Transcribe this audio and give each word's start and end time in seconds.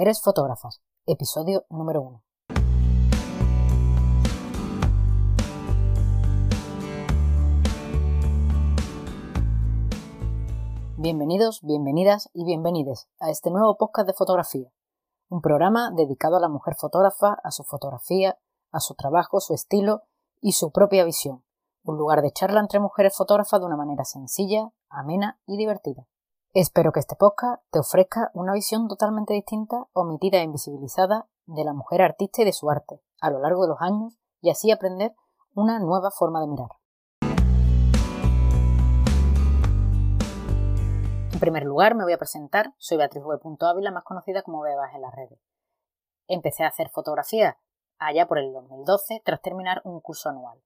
Mujeres 0.00 0.22
Fotógrafas, 0.22 0.80
episodio 1.04 1.66
número 1.68 2.00
1. 2.00 2.22
Bienvenidos, 10.96 11.60
bienvenidas 11.60 12.30
y 12.32 12.46
bienvenides 12.46 13.10
a 13.20 13.28
este 13.28 13.50
nuevo 13.50 13.76
podcast 13.76 14.06
de 14.06 14.14
fotografía, 14.14 14.72
un 15.28 15.42
programa 15.42 15.90
dedicado 15.94 16.38
a 16.38 16.40
la 16.40 16.48
mujer 16.48 16.76
fotógrafa, 16.76 17.36
a 17.44 17.50
su 17.50 17.64
fotografía, 17.64 18.38
a 18.72 18.80
su 18.80 18.94
trabajo, 18.94 19.38
su 19.40 19.52
estilo 19.52 20.04
y 20.40 20.52
su 20.52 20.72
propia 20.72 21.04
visión, 21.04 21.44
un 21.84 21.98
lugar 21.98 22.22
de 22.22 22.32
charla 22.32 22.60
entre 22.60 22.80
mujeres 22.80 23.14
fotógrafas 23.14 23.60
de 23.60 23.66
una 23.66 23.76
manera 23.76 24.06
sencilla, 24.06 24.72
amena 24.88 25.38
y 25.44 25.58
divertida. 25.58 26.06
Espero 26.52 26.90
que 26.90 26.98
este 26.98 27.14
podcast 27.14 27.62
te 27.70 27.78
ofrezca 27.78 28.32
una 28.34 28.52
visión 28.52 28.88
totalmente 28.88 29.34
distinta, 29.34 29.86
omitida 29.92 30.38
e 30.38 30.42
invisibilizada 30.42 31.28
de 31.46 31.62
la 31.62 31.72
mujer 31.72 32.02
artista 32.02 32.42
y 32.42 32.44
de 32.44 32.52
su 32.52 32.68
arte 32.68 33.00
a 33.20 33.30
lo 33.30 33.38
largo 33.38 33.62
de 33.62 33.68
los 33.68 33.80
años 33.80 34.18
y 34.40 34.50
así 34.50 34.72
aprender 34.72 35.14
una 35.54 35.78
nueva 35.78 36.10
forma 36.10 36.40
de 36.40 36.48
mirar. 36.48 36.70
En 41.32 41.38
primer 41.38 41.62
lugar, 41.62 41.94
me 41.94 42.02
voy 42.02 42.14
a 42.14 42.18
presentar. 42.18 42.74
Soy 42.78 42.96
Beatriz 42.96 43.22
Ávila, 43.60 43.92
más 43.92 44.02
conocida 44.02 44.42
como 44.42 44.62
Bebas 44.62 44.92
en 44.92 45.02
las 45.02 45.14
redes. 45.14 45.38
Empecé 46.26 46.64
a 46.64 46.68
hacer 46.68 46.88
fotografía 46.88 47.60
allá 48.00 48.26
por 48.26 48.38
el 48.38 48.52
2012 48.52 49.22
tras 49.24 49.40
terminar 49.40 49.82
un 49.84 50.00
curso 50.00 50.28
anual. 50.28 50.60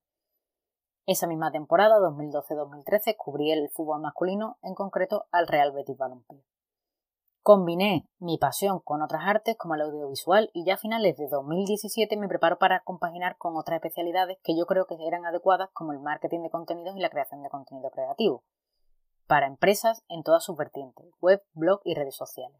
Esa 1.06 1.26
misma 1.26 1.52
temporada, 1.52 1.98
2012-2013, 1.98 3.16
cubrí 3.16 3.52
el 3.52 3.68
fútbol 3.68 4.00
masculino, 4.00 4.56
en 4.62 4.74
concreto 4.74 5.26
al 5.30 5.46
Real 5.46 5.72
Betis 5.72 5.98
Balompié. 5.98 6.42
Combiné 7.42 8.08
mi 8.20 8.38
pasión 8.38 8.80
con 8.80 9.02
otras 9.02 9.20
artes 9.26 9.54
como 9.58 9.74
el 9.74 9.82
audiovisual 9.82 10.50
y 10.54 10.64
ya 10.64 10.74
a 10.74 10.78
finales 10.78 11.18
de 11.18 11.28
2017 11.28 12.16
me 12.16 12.26
preparo 12.26 12.58
para 12.58 12.80
compaginar 12.80 13.36
con 13.36 13.54
otras 13.58 13.76
especialidades 13.76 14.38
que 14.42 14.56
yo 14.56 14.64
creo 14.64 14.86
que 14.86 14.96
eran 15.06 15.26
adecuadas 15.26 15.68
como 15.74 15.92
el 15.92 16.00
marketing 16.00 16.40
de 16.40 16.48
contenidos 16.48 16.96
y 16.96 17.00
la 17.00 17.10
creación 17.10 17.42
de 17.42 17.50
contenido 17.50 17.90
creativo 17.90 18.42
para 19.26 19.46
empresas 19.46 20.02
en 20.08 20.22
todas 20.22 20.42
sus 20.42 20.56
vertientes, 20.56 21.04
web, 21.20 21.42
blog 21.52 21.82
y 21.84 21.94
redes 21.94 22.16
sociales. 22.16 22.58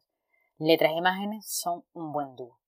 Letras 0.59 0.93
e 0.93 0.97
imágenes 0.97 1.47
son 1.47 1.85
un 1.95 2.13
buen 2.13 2.37
dúo. 2.37 2.59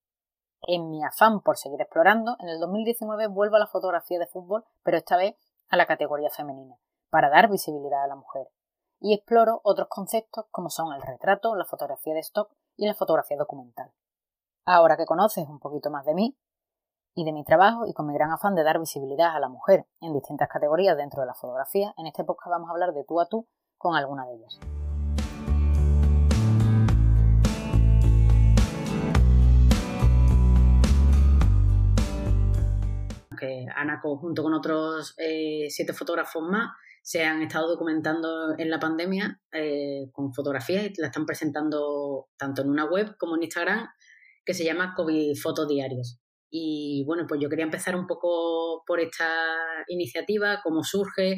En 0.62 0.90
mi 0.90 1.04
afán 1.04 1.40
por 1.42 1.58
seguir 1.58 1.80
explorando, 1.82 2.36
en 2.40 2.48
el 2.48 2.58
2019 2.60 3.26
vuelvo 3.28 3.56
a 3.56 3.60
la 3.60 3.66
fotografía 3.66 4.18
de 4.18 4.26
fútbol, 4.26 4.64
pero 4.82 4.96
esta 4.96 5.18
vez 5.18 5.36
a 5.68 5.76
la 5.76 5.86
categoría 5.86 6.30
femenina, 6.30 6.76
para 7.10 7.30
dar 7.30 7.50
visibilidad 7.50 8.04
a 8.04 8.08
la 8.08 8.16
mujer. 8.16 8.48
Y 9.00 9.14
exploro 9.14 9.60
otros 9.62 9.88
conceptos 9.88 10.46
como 10.50 10.70
son 10.70 10.94
el 10.94 11.02
retrato, 11.02 11.54
la 11.54 11.64
fotografía 11.64 12.14
de 12.14 12.20
stock 12.20 12.50
y 12.76 12.86
la 12.86 12.94
fotografía 12.94 13.36
documental. 13.36 13.92
Ahora 14.64 14.96
que 14.96 15.06
conoces 15.06 15.48
un 15.48 15.60
poquito 15.60 15.90
más 15.90 16.04
de 16.04 16.14
mí 16.14 16.36
y 17.14 17.24
de 17.24 17.32
mi 17.32 17.44
trabajo 17.44 17.86
y 17.86 17.92
con 17.92 18.06
mi 18.06 18.14
gran 18.14 18.32
afán 18.32 18.54
de 18.54 18.62
dar 18.62 18.78
visibilidad 18.78 19.34
a 19.34 19.40
la 19.40 19.48
mujer 19.48 19.86
en 20.00 20.12
distintas 20.12 20.48
categorías 20.48 20.96
dentro 20.96 21.20
de 21.20 21.26
la 21.26 21.34
fotografía, 21.34 21.94
en 21.96 22.06
este 22.06 22.24
podcast 22.24 22.50
vamos 22.50 22.68
a 22.68 22.72
hablar 22.72 22.92
de 22.92 23.04
tú 23.04 23.20
a 23.20 23.26
tú 23.26 23.46
con 23.78 23.94
alguna 23.94 24.26
de 24.26 24.34
ellas. 24.34 24.85
Que 33.36 33.66
Ana, 33.74 34.00
junto 34.02 34.42
con 34.42 34.54
otros 34.54 35.14
eh, 35.18 35.66
siete 35.68 35.92
fotógrafos 35.92 36.42
más, 36.42 36.70
se 37.02 37.22
han 37.22 37.42
estado 37.42 37.68
documentando 37.68 38.58
en 38.58 38.68
la 38.68 38.80
pandemia 38.80 39.40
eh, 39.52 40.08
con 40.12 40.34
fotografías 40.34 40.86
y 40.86 41.00
la 41.00 41.06
están 41.06 41.24
presentando 41.24 42.28
tanto 42.36 42.62
en 42.62 42.70
una 42.70 42.84
web 42.84 43.16
como 43.16 43.36
en 43.36 43.44
Instagram 43.44 43.86
que 44.44 44.54
se 44.54 44.64
llama 44.64 44.94
COVID 44.96 45.36
Fotos 45.36 45.68
Diarios. 45.68 46.18
Y 46.50 47.04
bueno, 47.06 47.26
pues 47.28 47.40
yo 47.40 47.48
quería 47.48 47.64
empezar 47.64 47.94
un 47.94 48.06
poco 48.06 48.82
por 48.86 48.98
esta 48.98 49.28
iniciativa, 49.88 50.60
cómo 50.64 50.82
surge 50.82 51.32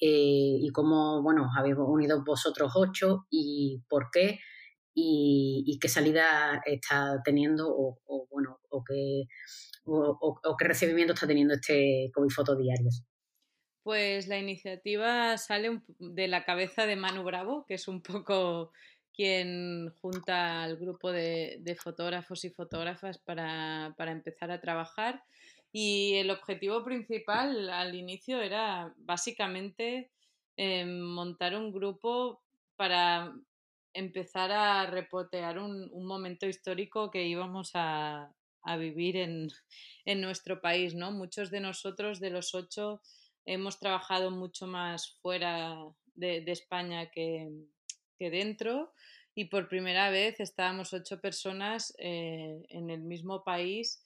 eh, 0.00 0.58
y 0.60 0.70
cómo, 0.72 1.22
bueno, 1.22 1.48
habéis 1.56 1.74
unido 1.76 2.22
vosotros 2.24 2.72
ocho 2.76 3.26
y 3.30 3.82
por 3.88 4.10
qué 4.12 4.38
y, 4.94 5.78
qué 5.80 5.88
salida 5.88 6.60
está 6.64 7.20
teniendo 7.24 7.68
o, 7.68 7.98
o 8.06 8.26
bueno, 8.30 8.60
o 8.68 8.82
qué 8.84 9.24
o, 9.88 10.56
qué 10.58 10.64
recibimiento 10.66 11.14
está 11.14 11.26
teniendo 11.26 11.54
este 11.54 12.10
COVID 12.14 12.30
Foto 12.30 12.56
Diarios? 12.56 13.04
Pues 13.82 14.28
la 14.28 14.38
iniciativa 14.38 15.36
sale 15.38 15.80
de 15.98 16.28
la 16.28 16.44
cabeza 16.44 16.86
de 16.86 16.96
Manu 16.96 17.22
Bravo, 17.22 17.64
que 17.66 17.74
es 17.74 17.88
un 17.88 18.02
poco 18.02 18.72
quien 19.14 19.90
junta 20.00 20.62
al 20.62 20.76
grupo 20.76 21.10
de, 21.10 21.76
fotógrafos 21.82 22.44
y 22.44 22.50
fotógrafas 22.50 23.18
para, 23.18 23.94
empezar 23.98 24.50
a 24.50 24.60
trabajar. 24.60 25.24
Y 25.72 26.14
el 26.14 26.30
objetivo 26.30 26.84
principal 26.84 27.68
al 27.70 27.94
inicio 27.94 28.40
era 28.40 28.94
básicamente 28.96 30.10
eh, 30.56 30.84
montar 30.86 31.56
un 31.56 31.72
grupo 31.72 32.42
para 32.76 33.34
empezar 33.92 34.52
a 34.52 34.86
repotear 34.86 35.58
un, 35.58 35.90
momento 36.06 36.46
histórico 36.46 37.10
que 37.10 37.26
íbamos 37.26 37.72
a, 37.74 38.32
a 38.68 38.76
vivir 38.76 39.16
en, 39.16 39.48
en, 40.04 40.20
nuestro 40.20 40.60
país, 40.60 40.94
¿no? 40.94 41.10
Muchos 41.10 41.50
de 41.50 41.60
nosotros, 41.60 42.20
de 42.20 42.30
los 42.30 42.54
ocho, 42.54 43.00
hemos 43.46 43.78
trabajado 43.80 44.30
mucho 44.30 44.66
más 44.66 45.18
fuera 45.22 45.74
de, 46.14 46.44
España 46.46 47.10
que, 47.10 47.48
que, 48.18 48.30
dentro 48.30 48.92
y 49.34 49.46
por 49.46 49.68
primera 49.68 50.10
vez 50.10 50.40
estábamos 50.40 50.92
ocho 50.92 51.20
personas 51.20 51.94
eh, 51.98 52.62
en 52.68 52.90
el 52.90 53.00
mismo 53.00 53.42
país 53.42 54.04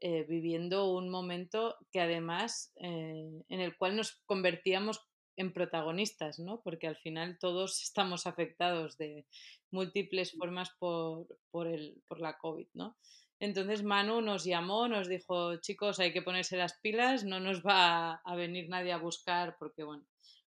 eh, 0.00 0.24
viviendo 0.28 0.92
un 0.92 1.08
momento 1.08 1.76
que 1.90 2.00
además 2.00 2.72
eh, 2.76 3.42
en 3.48 3.60
el 3.60 3.76
cual 3.78 3.96
nos 3.96 4.20
convertíamos 4.26 5.00
en 5.36 5.52
protagonistas, 5.52 6.38
¿no? 6.38 6.60
Porque 6.60 6.86
al 6.86 6.96
final 6.96 7.38
todos 7.38 7.80
estamos 7.82 8.26
afectados 8.26 8.98
de 8.98 9.24
múltiples 9.70 10.32
formas 10.32 10.70
por, 10.78 11.26
por, 11.50 11.68
el, 11.68 12.02
por 12.06 12.20
la 12.20 12.36
COVID, 12.36 12.68
¿no? 12.74 12.98
Entonces 13.44 13.82
Manu 13.82 14.22
nos 14.22 14.44
llamó, 14.44 14.88
nos 14.88 15.06
dijo, 15.06 15.56
chicos, 15.56 16.00
hay 16.00 16.14
que 16.14 16.22
ponerse 16.22 16.56
las 16.56 16.78
pilas, 16.80 17.24
no 17.24 17.40
nos 17.40 17.62
va 17.62 18.14
a 18.24 18.34
venir 18.34 18.70
nadie 18.70 18.90
a 18.90 18.96
buscar, 18.96 19.56
porque 19.58 19.84
bueno, 19.84 20.06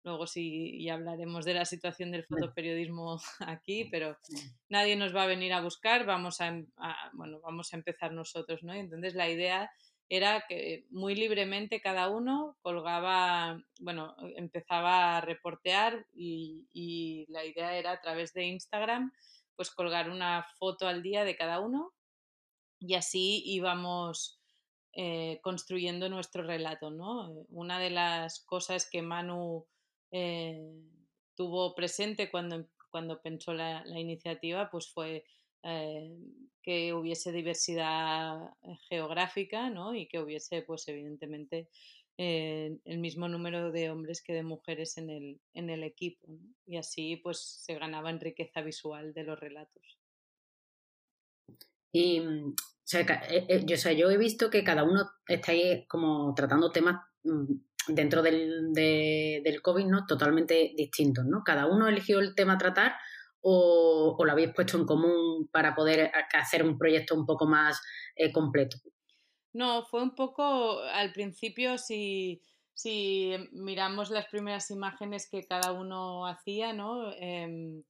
luego 0.04 0.28
sí 0.28 0.84
ya 0.84 0.96
hablaremos 0.96 1.46
de 1.46 1.54
la 1.54 1.64
situación 1.64 2.12
del 2.12 2.26
fotoperiodismo 2.26 3.22
aquí, 3.40 3.86
pero 3.86 4.18
nadie 4.68 4.98
nos 4.98 5.16
va 5.16 5.24
a 5.24 5.28
venir 5.28 5.54
a 5.54 5.62
buscar, 5.62 6.06
vamos 6.06 6.42
a, 6.42 6.48
em, 6.48 6.68
bueno, 7.14 7.40
vamos 7.40 7.74
a 7.74 7.78
empezar 7.78 8.12
nosotros, 8.12 8.62
¿no? 8.62 8.74
entonces 8.74 9.16
la 9.16 9.30
idea 9.30 9.72
era 10.10 10.44
que 10.50 10.86
muy 10.90 11.16
libremente 11.16 11.80
cada 11.80 12.10
uno 12.10 12.58
colgaba, 12.62 13.64
bueno, 13.80 14.14
empezaba 14.36 15.18
a 15.18 15.22
reportear 15.22 16.06
y, 16.14 16.68
y 16.74 17.26
la 17.30 17.46
idea 17.46 17.78
era 17.78 17.94
a 17.94 18.02
través 18.02 18.34
de 18.34 18.44
Instagram, 18.44 19.14
pues 19.56 19.72
colgar 19.72 20.10
una 20.10 20.46
foto 20.60 20.90
al 20.90 21.02
día 21.02 21.24
de 21.24 21.38
cada 21.38 21.62
uno 21.62 21.94
y 22.82 22.96
así 22.96 23.44
íbamos 23.46 24.42
eh, 24.94 25.40
construyendo 25.42 26.10
nuestro 26.10 26.44
relato. 26.44 26.90
¿no? 26.92 27.46
Una 27.50 27.80
de 27.80 27.92
las 27.92 28.44
cosas 28.44 28.90
que 28.90 29.02
Manu 29.02 29.66
eh, 30.12 30.60
tuvo 31.36 31.76
presente 31.76 32.30
cuando, 32.30 32.68
cuando 32.90 33.22
pensó 33.22 33.54
la, 33.54 33.84
iniciativa 33.88 34.70
pues 34.70 34.90
fue 34.90 35.24
eh, 35.64 36.12
que 36.62 36.94
hubiese 36.94 37.32
diversidad 37.32 38.52
geográfica 38.90 39.70
¿no? 39.70 39.96
y 39.96 40.08
que 40.08 40.20
hubiese 40.20 40.64
pues 40.64 40.88
evidentemente 40.88 41.70
el 42.18 43.00
mismo 43.00 43.28
número 43.28 43.72
de 43.72 43.90
hombres 43.90 44.22
que 44.22 44.34
de 44.34 44.44
mujeres 44.44 44.98
en 45.00 45.10
el, 45.10 45.42
en 45.56 45.72
el 45.72 45.84
equipo 45.84 46.28
y 46.68 46.78
así 46.78 47.16
pues 47.16 47.40
se 47.40 47.74
ganaba 47.80 48.12
en 48.12 48.20
riqueza 48.20 48.62
visual 48.62 49.12
de 49.14 49.24
los 49.24 49.40
relatos. 49.40 50.01
Y 51.92 52.22
mm, 52.22 52.56
eh, 52.94 53.46
eh, 53.50 53.66
yo, 53.66 53.92
yo 53.92 54.10
he 54.10 54.18
visto 54.18 54.50
que 54.50 54.64
cada 54.64 54.84
uno 54.84 55.10
está 55.28 55.52
ahí 55.52 55.86
como 55.88 56.34
tratando 56.36 56.72
temas 56.72 57.02
mm, 57.24 57.54
dentro 57.88 58.22
del, 58.22 58.74
del 58.74 59.62
COVID, 59.62 59.86
¿no? 59.86 60.06
Totalmente 60.06 60.74
distintos, 60.76 61.26
¿no? 61.26 61.44
Cada 61.44 61.68
uno 61.68 61.88
eligió 61.88 62.20
el 62.20 62.36
tema 62.36 62.54
a 62.54 62.58
tratar 62.58 62.94
o, 63.42 64.18
lo 64.24 64.32
habéis 64.32 64.54
puesto 64.54 64.78
en 64.78 64.86
común 64.86 65.50
para 65.52 65.74
poder 65.76 66.12
hacer 66.34 66.64
un 66.64 66.78
proyecto 66.78 67.16
un 67.16 67.26
poco 67.26 67.48
más 67.48 67.82
eh, 68.16 68.32
completo. 68.32 68.78
No, 69.54 69.84
fue 69.86 70.02
un 70.02 70.16
poco 70.16 70.80
al 70.80 71.12
principio 71.12 71.78
si, 71.78 72.42
si 72.74 73.34
miramos 73.52 74.10
las 74.12 74.28
primeras 74.28 74.72
imágenes 74.72 75.28
que 75.30 75.46
cada 75.46 75.72
uno 75.74 76.26
hacía, 76.28 76.72
¿no? 76.72 77.12
Em, 77.14 77.84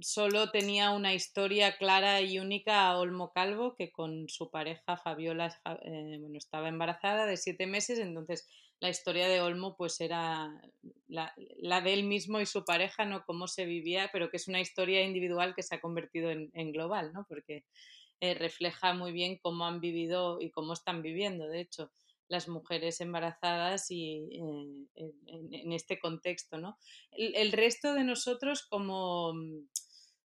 solo 0.00 0.50
tenía 0.50 0.90
una 0.90 1.14
historia 1.14 1.76
clara 1.76 2.20
y 2.20 2.38
única 2.38 2.88
a 2.88 2.98
Olmo 2.98 3.32
Calvo, 3.32 3.74
que 3.76 3.92
con 3.92 4.28
su 4.28 4.50
pareja 4.50 4.96
Fabiola 4.96 5.56
eh, 5.84 6.18
bueno, 6.20 6.36
estaba 6.36 6.68
embarazada 6.68 7.26
de 7.26 7.36
siete 7.36 7.66
meses, 7.66 7.98
entonces 7.98 8.48
la 8.80 8.90
historia 8.90 9.28
de 9.28 9.40
Olmo 9.40 9.76
pues 9.76 10.00
era 10.00 10.60
la, 11.06 11.32
de 11.80 11.92
él 11.92 12.04
mismo 12.04 12.40
y 12.40 12.46
su 12.46 12.64
pareja, 12.64 13.04
¿no? 13.04 13.24
Cómo 13.24 13.46
se 13.46 13.64
vivía, 13.64 14.10
pero 14.12 14.30
que 14.30 14.36
es 14.36 14.48
una 14.48 14.60
historia 14.60 15.02
individual 15.02 15.54
que 15.54 15.62
se 15.62 15.76
ha 15.76 15.80
convertido 15.80 16.30
en, 16.30 16.72
global, 16.72 17.12
¿no? 17.12 17.24
Porque 17.28 17.64
eh, 18.20 18.34
refleja 18.34 18.92
muy 18.92 19.12
bien 19.12 19.38
cómo 19.38 19.66
han 19.66 19.80
vivido 19.80 20.38
y 20.40 20.50
cómo 20.50 20.72
están 20.72 21.02
viviendo, 21.02 21.46
de 21.46 21.60
hecho, 21.60 21.92
las 22.28 22.48
mujeres 22.48 23.00
embarazadas 23.00 23.90
y 23.90 24.28
eh, 24.96 25.12
en, 25.26 25.72
este 25.72 25.98
contexto, 25.98 26.58
¿no? 26.58 26.76
El, 27.12 27.52
resto 27.52 27.94
de 27.94 28.04
nosotros, 28.04 28.66
como, 28.66 29.34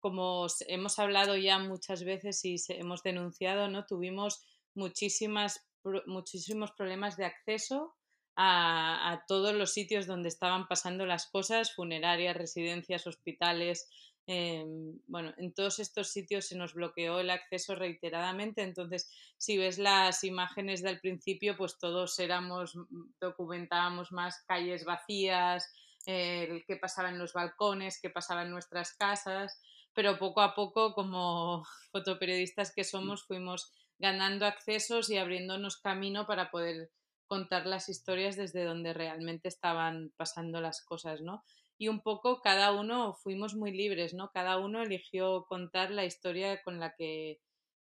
como 0.07 0.47
hemos 0.67 0.99
hablado 0.99 1.35
ya 1.35 1.59
muchas 1.59 2.05
veces 2.05 2.45
y 2.45 2.55
hemos 2.69 3.03
denunciado, 3.03 3.67
¿no? 3.67 3.85
Tuvimos 3.85 4.41
muchísimas, 4.73 5.67
muchísimos 6.05 6.71
problemas 6.71 7.17
de 7.17 7.25
acceso 7.25 7.93
a, 8.37 9.21
todos 9.27 9.53
los 9.53 9.73
sitios 9.73 10.07
donde 10.07 10.29
estaban 10.29 10.69
pasando 10.69 11.05
las 11.05 11.27
cosas, 11.27 11.75
funerarias, 11.75 12.37
residencias, 12.37 13.05
hospitales. 13.05 13.89
Em, 14.27 14.97
bueno, 15.07 15.33
en 15.37 15.53
todos 15.53 15.79
estos 15.79 16.07
sitios 16.07 16.45
se 16.45 16.55
nos 16.55 16.73
bloqueó 16.73 17.19
el 17.19 17.29
acceso 17.29 17.75
reiteradamente, 17.75 18.61
entonces 18.61 19.11
si 19.37 19.57
ves 19.57 19.77
las 19.77 20.23
imágenes 20.23 20.81
del 20.83 21.01
principio, 21.01 21.57
pues 21.57 21.77
todos 21.79 22.17
éramos, 22.19 22.75
documentábamos 23.19 24.13
más 24.13 24.41
calles 24.47 24.85
vacías, 24.85 25.69
qué 26.05 26.77
pasaba 26.79 27.09
en 27.09 27.19
los 27.19 27.33
balcones, 27.33 27.99
qué 28.01 28.09
pasaba 28.09 28.43
en 28.43 28.51
nuestras 28.51 28.93
casas, 28.93 29.59
pero 29.97 30.19
poco 30.19 30.41
a 30.41 30.53
poco, 30.53 30.93
como 30.93 31.65
fotoperiodistas 31.91 32.71
que 32.71 32.83
somos, 32.83 33.25
fuimos 33.25 33.73
ganando 33.97 34.45
accesos 34.45 35.09
y 35.09 35.17
abriéndonos 35.17 35.77
camino 35.77 36.27
para 36.27 36.51
poder 36.51 36.91
contar 37.25 37.65
las 37.65 37.89
historias 37.89 38.35
desde 38.35 38.63
donde 38.63 38.93
realmente 38.93 39.47
estaban 39.47 40.13
pasando 40.15 40.61
las 40.61 40.85
cosas, 40.85 41.21
¿no? 41.21 41.43
Y 41.79 41.87
un 41.87 42.01
poco 42.01 42.41
cada 42.41 42.73
uno 42.73 43.15
fuimos 43.15 43.55
muy 43.55 43.71
libres, 43.71 44.13
¿no? 44.13 44.29
Cada 44.29 44.59
uno 44.59 44.83
eligió 44.83 45.47
contar 45.49 45.89
la 45.89 46.05
historia 46.05 46.61
con 46.61 46.79
la 46.79 46.93
que 46.95 47.39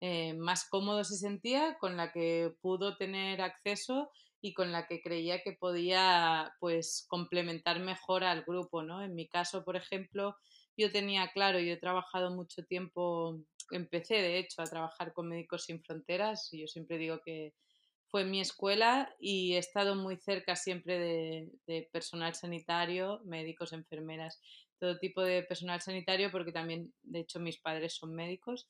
eh, 0.00 0.32
más 0.32 0.66
cómodo 0.70 1.04
se 1.04 1.16
sentía, 1.16 1.76
con 1.78 1.98
la 1.98 2.12
que 2.12 2.54
pudo 2.62 2.96
tener 2.96 3.42
acceso 3.42 4.10
y 4.40 4.54
con 4.54 4.72
la 4.72 4.86
que 4.86 5.02
creía 5.02 5.42
que 5.42 5.52
podía 5.52 6.54
pues 6.60 7.04
complementar 7.10 7.78
mejor 7.80 8.24
al 8.24 8.42
grupo, 8.42 8.82
¿no? 8.82 9.02
En 9.02 9.14
mi 9.14 9.28
caso, 9.28 9.64
por 9.64 9.76
ejemplo, 9.76 10.38
yo 10.80 10.90
tenía 10.90 11.28
claro, 11.32 11.60
yo 11.60 11.72
he 11.72 11.76
trabajado 11.76 12.34
mucho 12.34 12.64
tiempo, 12.64 13.38
empecé 13.70 14.14
de 14.14 14.38
hecho 14.38 14.62
a 14.62 14.64
trabajar 14.66 15.12
con 15.12 15.28
Médicos 15.28 15.64
Sin 15.64 15.82
Fronteras, 15.82 16.52
y 16.52 16.60
yo 16.60 16.66
siempre 16.66 16.98
digo 16.98 17.20
que 17.24 17.52
fue 18.10 18.24
mi 18.24 18.40
escuela 18.40 19.14
y 19.20 19.54
he 19.54 19.58
estado 19.58 19.94
muy 19.94 20.16
cerca 20.16 20.56
siempre 20.56 20.98
de, 21.66 21.88
personal 21.92 22.34
sanitario, 22.34 23.20
médicos, 23.24 23.72
enfermeras, 23.72 24.40
todo 24.78 24.98
tipo 24.98 25.22
de 25.22 25.42
personal 25.44 25.80
sanitario, 25.80 26.30
porque 26.32 26.52
también, 26.52 26.92
de 27.02 27.20
hecho, 27.20 27.38
mis 27.38 27.58
padres 27.58 27.94
son 27.94 28.14
médicos. 28.14 28.68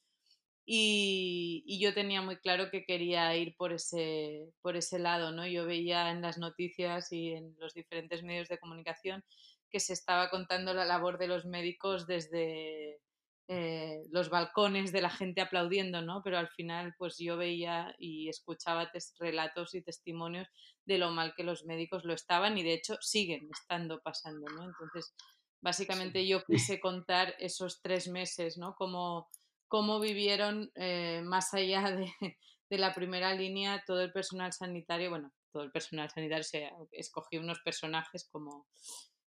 Y, 0.67 1.79
yo 1.81 1.95
tenía 1.95 2.21
muy 2.21 2.37
claro 2.37 2.71
que 2.71 2.85
quería 2.85 3.35
ir 3.37 3.57
por 3.57 3.73
ese, 3.73 4.53
por 4.61 4.77
ese 4.77 4.99
lado, 4.99 5.33
¿no? 5.33 5.47
Yo 5.47 5.65
veía 5.65 6.11
en 6.11 6.21
las 6.21 6.39
noticias 6.39 7.11
y 7.13 7.31
en 7.31 7.57
los 7.59 7.73
diferentes 7.75 8.23
medios 8.23 8.49
de 8.49 8.59
comunicación 8.59 9.25
que 9.71 9.81
se 9.81 9.93
estaba 9.93 10.31
contando 10.31 10.75
la 10.75 10.85
labor 10.85 11.19
de 11.19 11.29
los 11.29 11.45
médicos 11.47 12.07
desde, 12.07 13.01
eh, 13.53 14.07
los 14.11 14.31
balcones 14.31 14.93
de 14.93 15.03
la 15.03 15.11
gente 15.11 15.41
aplaudiendo, 15.41 16.03
¿no? 16.03 16.23
Pero 16.23 16.39
al 16.39 16.49
final, 16.51 16.95
pues 16.97 17.17
yo 17.19 17.37
veía 17.37 17.93
y 17.99 18.29
escuchaba 18.29 18.93
relatos 19.19 19.75
y 19.75 19.83
testimonios 19.83 20.47
de 20.85 20.99
lo 20.99 21.11
mal 21.11 21.35
que 21.35 21.43
los 21.43 21.65
médicos 21.65 22.05
lo 22.05 22.15
estaban 22.15 22.57
y 22.59 22.63
de 22.63 22.75
hecho 22.75 22.95
siguen 23.01 23.49
estando 23.51 24.01
pasando, 24.03 24.47
¿no? 24.55 24.67
Entonces, 24.67 25.13
básicamente 25.61 26.29
yo 26.29 26.45
quise 26.45 26.79
contar 26.79 27.35
esos 27.41 27.83
tres 27.83 28.07
meses, 28.07 28.57
¿no? 28.57 28.77
Cómo, 28.77 29.29
cómo 29.67 29.99
vivieron 29.99 30.71
eh, 30.77 31.21
más 31.25 31.53
allá 31.53 31.91
de, 31.91 32.13
de, 32.71 32.79
la 32.79 32.95
primera 32.95 33.35
línea 33.35 33.83
todo 33.85 34.01
el 34.01 34.13
personal 34.13 34.53
sanitario, 34.53 35.11
bueno, 35.11 35.33
todo 35.51 35.65
el 35.65 35.73
personal 35.73 36.09
sanitario, 36.09 36.45
se 36.45 36.71
escogió 36.93 37.41
unos 37.41 37.59
personajes 37.63 38.29
como 38.31 38.69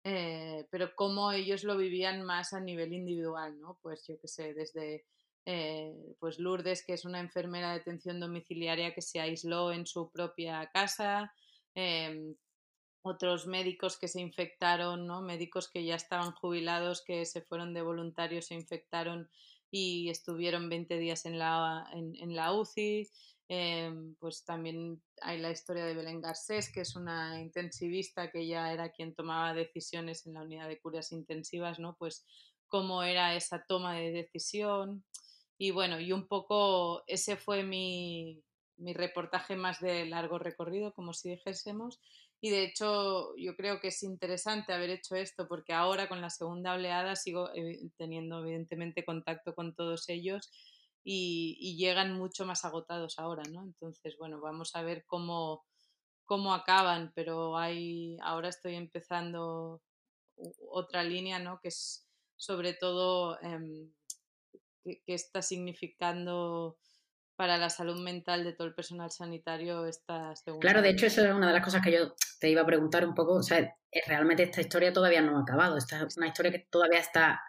eh, 0.09 0.65
pero 0.71 0.95
cómo 0.95 1.33
ellos 1.33 1.65
lo 1.65 1.75
vivían 1.75 2.23
más 2.23 2.53
a 2.53 2.61
nivel 2.61 2.93
individual, 2.93 3.59
¿no? 3.59 3.77
Pues 3.81 4.07
yo 4.07 4.17
qué 4.21 4.29
sé, 4.29 4.53
desde 4.53 5.03
eh, 5.45 6.15
pues 6.17 6.39
Lourdes, 6.39 6.85
que 6.85 6.93
es 6.93 7.03
una 7.03 7.19
enfermera 7.19 7.71
de 7.73 7.81
atención 7.81 8.21
domiciliaria 8.21 8.93
que 8.93 9.01
se 9.01 9.19
aisló 9.19 9.73
en 9.73 9.85
su 9.85 10.09
propia 10.09 10.69
casa, 10.73 11.33
em, 11.75 12.35
otros 13.01 13.47
médicos 13.47 13.97
que 13.99 14.07
se 14.07 14.21
infectaron, 14.21 15.07
¿no? 15.07 15.21
Médicos 15.21 15.69
que 15.69 15.83
ya 15.83 15.95
estaban 15.95 16.31
jubilados, 16.31 17.03
que 17.03 17.25
se 17.25 17.41
fueron 17.41 17.73
de 17.73 17.81
voluntarios, 17.81 18.45
se 18.45 18.55
infectaron 18.55 19.29
y 19.69 20.09
estuvieron 20.09 20.69
20 20.69 20.97
días 20.99 21.25
en 21.25 21.37
la, 21.37 21.85
en, 21.91 22.15
en 22.15 22.33
la 22.33 22.53
UCI. 22.53 23.09
Em, 23.49 24.15
pues 24.15 24.43
también 24.43 25.01
hay 25.21 25.39
la 25.39 25.51
historia 25.51 25.85
de 25.85 25.93
Belén 25.93 26.19
Garcés, 26.21 26.71
que 26.71 26.81
es 26.81 26.95
una 26.95 27.39
intensivista 27.39 28.29
que 28.29 28.45
ya 28.45 28.73
era 28.73 28.91
quien 28.91 29.15
tomaba 29.15 29.53
decisiones 29.53 30.25
en 30.25 30.33
la 30.33 30.41
unidad 30.41 30.67
de 30.67 30.79
curas 30.79 31.13
intensivas, 31.13 31.79
¿no? 31.79 31.95
Pues 31.97 32.25
cómo 32.67 33.03
era 33.03 33.35
esa 33.35 33.63
toma 33.65 33.95
de 33.95 34.11
decisión. 34.11 35.05
Y 35.57 35.71
bueno, 35.71 35.99
y 35.99 36.11
un 36.11 36.27
poco 36.27 37.03
ese 37.07 37.37
fue 37.37 37.63
mi, 37.63 38.43
mi 38.75 38.93
reportaje 38.93 39.55
más 39.55 39.79
de 39.79 40.05
largo 40.05 40.39
recorrido, 40.39 40.93
como 40.93 41.13
si 41.13 41.29
dijésemos. 41.29 42.01
Y 42.41 42.51
de 42.51 42.63
hecho, 42.63 43.35
yo 43.37 43.55
creo 43.55 43.79
que 43.79 43.87
es 43.87 44.03
interesante 44.03 44.73
haber 44.73 44.91
hecho 44.91 45.15
esto 45.15 45.47
porque 45.47 45.73
ahora 45.73 46.07
con 46.07 46.21
la 46.21 46.29
segunda 46.29 46.73
oleada 46.73 47.15
sigo 47.15 47.49
eh, 47.55 47.79
teniendo 47.97 48.39
evidentemente 48.41 49.05
contacto 49.05 49.55
con 49.55 49.73
todos 49.73 50.09
ellos 50.09 50.51
y, 51.09 51.77
llegan 51.77 52.13
mucho 52.13 52.45
más 52.45 52.65
agotados 52.65 53.17
ahora, 53.17 53.43
¿no? 53.49 53.63
Entonces, 53.63 54.17
bueno, 54.17 54.41
vamos 54.41 54.75
a 54.75 54.81
ver 54.81 55.05
cómo, 55.05 55.63
cómo 56.25 56.53
acaban, 56.53 57.13
pero 57.15 57.57
hay, 57.57 58.17
ahora 58.21 58.49
estoy 58.49 58.75
empezando 58.75 59.81
otra 60.69 61.03
línea, 61.03 61.39
¿no? 61.39 61.61
Que 61.61 61.69
es 61.69 62.05
sobre 62.35 62.73
todo 62.73 63.39
em, 63.41 63.89
qué, 64.83 65.01
está 65.07 65.41
significando 65.41 66.77
para 67.37 67.57
la 67.57 67.69
salud 67.69 68.01
mental 68.01 68.43
de 68.43 68.51
todo 68.51 68.67
el 68.67 68.75
personal 68.75 69.09
sanitario 69.09 69.85
esta 69.85 70.35
segunda. 70.35 70.61
Claro, 70.61 70.81
de 70.81 70.89
hecho, 70.89 71.05
eso 71.05 71.25
es 71.25 71.33
una 71.33 71.47
de 71.47 71.53
las 71.53 71.63
cosas 71.63 71.81
que 71.81 71.93
yo 71.93 72.13
te 72.39 72.49
iba 72.49 72.61
a 72.61 72.65
preguntar 72.65 73.05
un 73.05 73.13
poco. 73.13 73.33
O 73.35 73.43
sea, 73.43 73.75
realmente 74.07 74.43
esta 74.43 74.61
historia 74.61 74.93
todavía 74.93 75.21
no 75.21 75.37
ha 75.37 75.41
acabado. 75.41 75.77
Esta 75.77 76.05
es 76.05 76.17
una 76.17 76.27
historia 76.27 76.51
que 76.51 76.67
todavía 76.69 76.99
está 76.99 77.41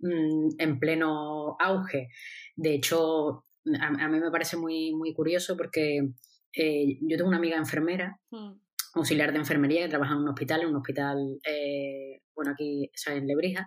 mm, 0.00 0.56
en 0.58 0.78
pleno 0.78 1.56
auge. 1.58 2.08
De 2.56 2.74
hecho, 2.74 3.44
a, 3.80 4.08
mí 4.08 4.20
me 4.20 4.30
parece 4.30 4.56
muy, 4.56 4.94
muy 4.94 5.14
curioso 5.14 5.56
porque 5.56 6.08
eh, 6.56 6.98
yo 7.00 7.16
tengo 7.16 7.28
una 7.28 7.38
amiga 7.38 7.56
enfermera, 7.56 8.20
hmm. 8.30 8.52
auxiliar 8.94 9.32
de 9.32 9.38
enfermería, 9.38 9.82
que 9.82 9.88
trabaja 9.88 10.12
en 10.12 10.20
un 10.20 10.28
hospital, 10.28 10.62
en 10.62 10.68
un 10.68 10.76
hospital, 10.76 11.38
eh, 11.48 12.22
bueno, 12.34 12.52
aquí 12.52 12.90
en 13.06 13.26
Lebrija, 13.26 13.66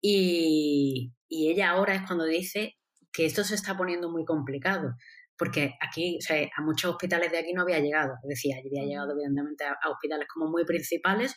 y, 0.00 1.12
ella 1.28 1.70
ahora 1.70 1.94
es 1.94 2.02
cuando 2.06 2.24
dice 2.24 2.76
que 3.12 3.26
esto 3.26 3.44
se 3.44 3.54
está 3.54 3.76
poniendo 3.76 4.10
muy 4.10 4.24
complicado, 4.24 4.94
porque 5.38 5.74
aquí, 5.80 6.18
o 6.18 6.20
sea, 6.20 6.48
a 6.56 6.62
muchos 6.62 6.92
hospitales 6.92 7.30
de 7.30 7.38
aquí 7.38 7.52
no 7.52 7.62
había 7.62 7.78
llegado, 7.78 8.14
decía, 8.24 8.56
había 8.58 8.82
hmm. 8.82 8.88
llegado 8.88 9.12
evidentemente 9.12 9.64
a, 9.64 9.90
hospitales 9.90 10.26
como 10.32 10.50
muy 10.50 10.64
principales, 10.64 11.36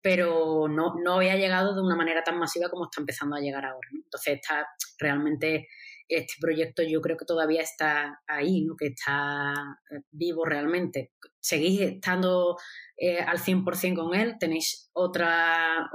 pero 0.00 0.68
no, 0.68 0.94
no 1.02 1.14
había 1.14 1.36
llegado 1.36 1.74
de 1.74 1.80
una 1.80 1.96
manera 1.96 2.22
tan 2.22 2.38
masiva 2.38 2.68
como 2.68 2.84
está 2.84 3.00
empezando 3.00 3.36
a 3.36 3.40
llegar 3.40 3.64
ahora. 3.64 3.88
Entonces 3.92 4.34
está 4.34 4.66
realmente 4.98 5.66
este 6.08 6.34
proyecto 6.40 6.82
yo 6.82 7.00
creo 7.00 7.16
que 7.16 7.24
todavía 7.24 7.62
está 7.62 8.20
ahí, 8.26 8.64
¿no? 8.64 8.76
que 8.76 8.88
está 8.88 9.54
eh, 9.90 10.02
vivo 10.10 10.44
realmente. 10.44 11.12
¿Seguís 11.40 11.80
estando 11.80 12.56
eh, 12.96 13.20
al 13.20 13.38
100% 13.38 13.96
con 13.96 14.14
él? 14.14 14.36
¿Tenéis 14.38 14.90
otra, 14.92 15.90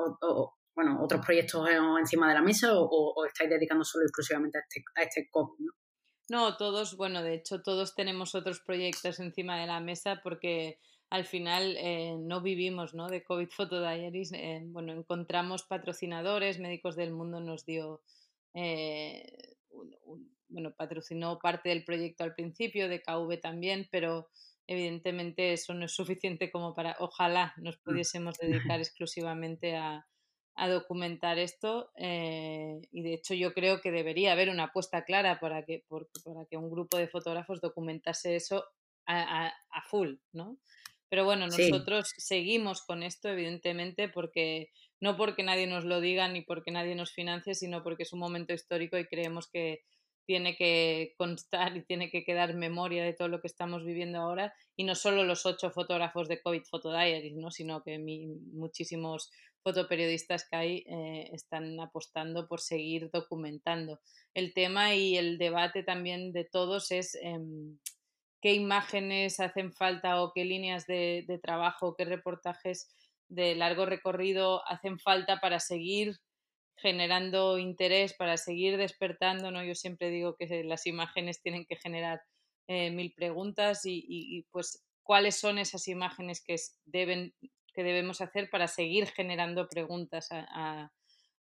bueno, 0.76 1.04
otros 1.04 1.26
proyectos 1.26 1.68
encima 2.00 2.28
de 2.28 2.34
la 2.34 2.42
mesa 2.42 2.70
o, 2.74 3.26
estáis 3.26 3.50
dedicando 3.50 3.84
solo 3.84 4.06
exclusivamente 4.06 4.58
a 4.58 4.62
este, 4.62 4.84
a 4.96 5.04
este 5.04 5.28
COVID? 5.30 5.66
¿no? 5.66 5.72
No, 6.30 6.58
todos, 6.58 6.96
bueno, 6.96 7.24
de 7.24 7.36
hecho 7.36 7.62
todos 7.62 7.96
tenemos 7.96 8.36
otros 8.36 8.60
proyectos 8.60 9.20
encima 9.20 9.60
de 9.60 9.68
la 9.68 9.80
mesa 9.80 10.22
porque 10.24 10.80
al 11.10 11.26
final 11.26 11.76
eh, 11.78 12.16
no 12.20 12.42
vivimos 12.42 12.94
¿no? 12.94 13.08
de 13.08 13.24
COVID 13.24 13.50
Photo 13.50 13.82
Diaries. 13.82 14.32
bueno, 14.66 14.94
encontramos 14.94 15.64
patrocinadores, 15.64 16.60
Médicos 16.60 16.96
del 16.96 17.12
Mundo 17.12 17.40
nos 17.40 17.66
dio 17.66 18.02
bueno, 20.50 20.74
patrocinó 20.76 21.40
parte 21.40 21.70
del 21.70 21.86
proyecto 21.86 22.24
al 22.24 22.34
principio, 22.34 22.90
de 22.90 23.02
KV 23.02 23.40
también, 23.40 23.88
pero 23.92 24.30
evidentemente 24.68 25.54
eso 25.54 25.74
no 25.74 25.86
es 25.86 25.94
suficiente 25.94 26.52
como 26.52 26.76
para, 26.76 26.96
ojalá 27.00 27.54
nos 27.58 27.78
mm. 27.78 27.82
pudiésemos 27.84 28.38
dedicar 28.42 28.80
exclusivamente 28.80 29.76
a, 29.76 30.06
documentar 30.68 31.40
esto 31.40 31.92
eh, 31.96 32.82
y 32.92 33.02
de 33.02 33.14
hecho 33.14 33.34
yo 33.34 33.54
creo 33.54 33.82
que 33.82 33.92
debería 33.92 34.34
haber 34.34 34.50
una 34.50 34.66
apuesta 34.66 35.06
clara 35.06 35.40
para 35.40 35.64
que, 35.64 35.86
para 36.26 36.46
que 36.46 36.58
un 36.58 36.70
grupo 36.70 36.98
de 36.98 37.08
fotógrafos 37.08 37.62
documentase 37.62 38.36
eso 38.36 38.66
a, 39.06 39.52
full, 39.90 40.16
¿no? 40.34 40.58
Pero 41.10 41.26
bueno, 41.26 41.48
nosotros 41.48 42.14
seguimos 42.18 42.84
con 42.84 43.02
esto, 43.02 43.30
evidentemente, 43.30 44.10
porque 44.10 44.70
no 45.00 45.18
porque 45.18 45.42
nadie 45.42 45.66
nos 45.66 45.84
lo 45.84 46.02
diga 46.02 46.28
ni 46.28 46.42
porque 46.42 46.70
nadie 46.70 46.94
nos 46.94 47.12
financie, 47.12 47.56
sino 47.56 47.82
porque 47.82 48.04
es 48.04 48.14
un 48.14 48.20
momento 48.20 48.54
histórico 48.54 49.00
y 49.00 49.08
creemos 49.08 49.50
que, 49.50 49.82
tiene 50.30 50.56
que 50.56 51.16
constar 51.18 51.76
y 51.76 51.82
tiene 51.82 52.12
que 52.12 52.24
quedar 52.24 52.54
memoria 52.54 53.04
de 53.04 53.14
todo 53.14 53.30
lo 53.30 53.42
que 53.42 53.48
estamos 53.48 53.84
viviendo 53.84 54.20
ahora 54.20 54.54
y 54.76 54.84
no 54.84 54.94
solo 54.94 55.24
los 55.24 55.48
ocho 55.48 55.72
fotógrafos 55.72 56.28
de 56.28 56.40
COVID 56.40 56.62
Photo 56.70 56.92
Diaries, 56.92 57.36
¿no? 57.36 57.50
sino 57.50 57.82
que 57.82 57.98
muchísimos 57.98 59.32
fotoperiodistas 59.64 60.48
que 60.50 60.56
hay 60.56 60.78
eh, 60.88 61.30
están 61.34 61.80
apostando 61.80 62.48
por 62.48 62.62
seguir 62.62 63.10
documentando. 63.12 64.00
El 64.34 64.54
tema 64.54 64.96
y 64.96 65.18
el 65.18 65.38
debate 65.38 65.84
también 65.84 66.32
de 66.32 66.46
todos 66.46 66.92
es 66.92 67.16
em, 67.22 67.78
qué 68.42 68.54
imágenes 68.54 69.40
hacen 69.40 69.74
falta 69.74 70.22
o 70.22 70.32
qué 70.34 70.46
líneas 70.46 70.86
de, 70.86 71.40
trabajo, 71.44 71.96
qué 71.98 72.06
reportajes 72.06 72.96
de 73.28 73.56
largo 73.56 73.86
recorrido 73.86 74.68
hacen 74.68 75.00
falta 75.00 75.40
para 75.40 75.60
seguir 75.60 76.16
generando 76.82 77.58
interés 77.58 78.14
para 78.14 78.38
seguir 78.38 78.78
despertando, 78.78 79.52
¿no? 79.52 79.64
Yo 79.64 79.76
siempre 79.76 80.10
digo 80.10 80.36
que 80.38 80.64
las 80.64 80.88
imágenes 80.88 81.42
tienen 81.42 81.66
que 81.66 81.76
generar 81.76 82.22
eh, 82.68 82.92
mil 82.92 83.14
preguntas 83.14 83.82
y, 83.84 84.46
pues 84.52 84.84
cuáles 85.04 85.36
son 85.36 85.58
esas 85.58 85.88
imágenes 85.88 86.42
que 86.42 86.56
deben 86.86 87.34
que 87.80 87.84
debemos 87.86 88.20
hacer 88.20 88.50
para 88.50 88.68
seguir 88.68 89.08
generando 89.08 89.70
preguntas 89.70 90.28
a, 90.32 90.92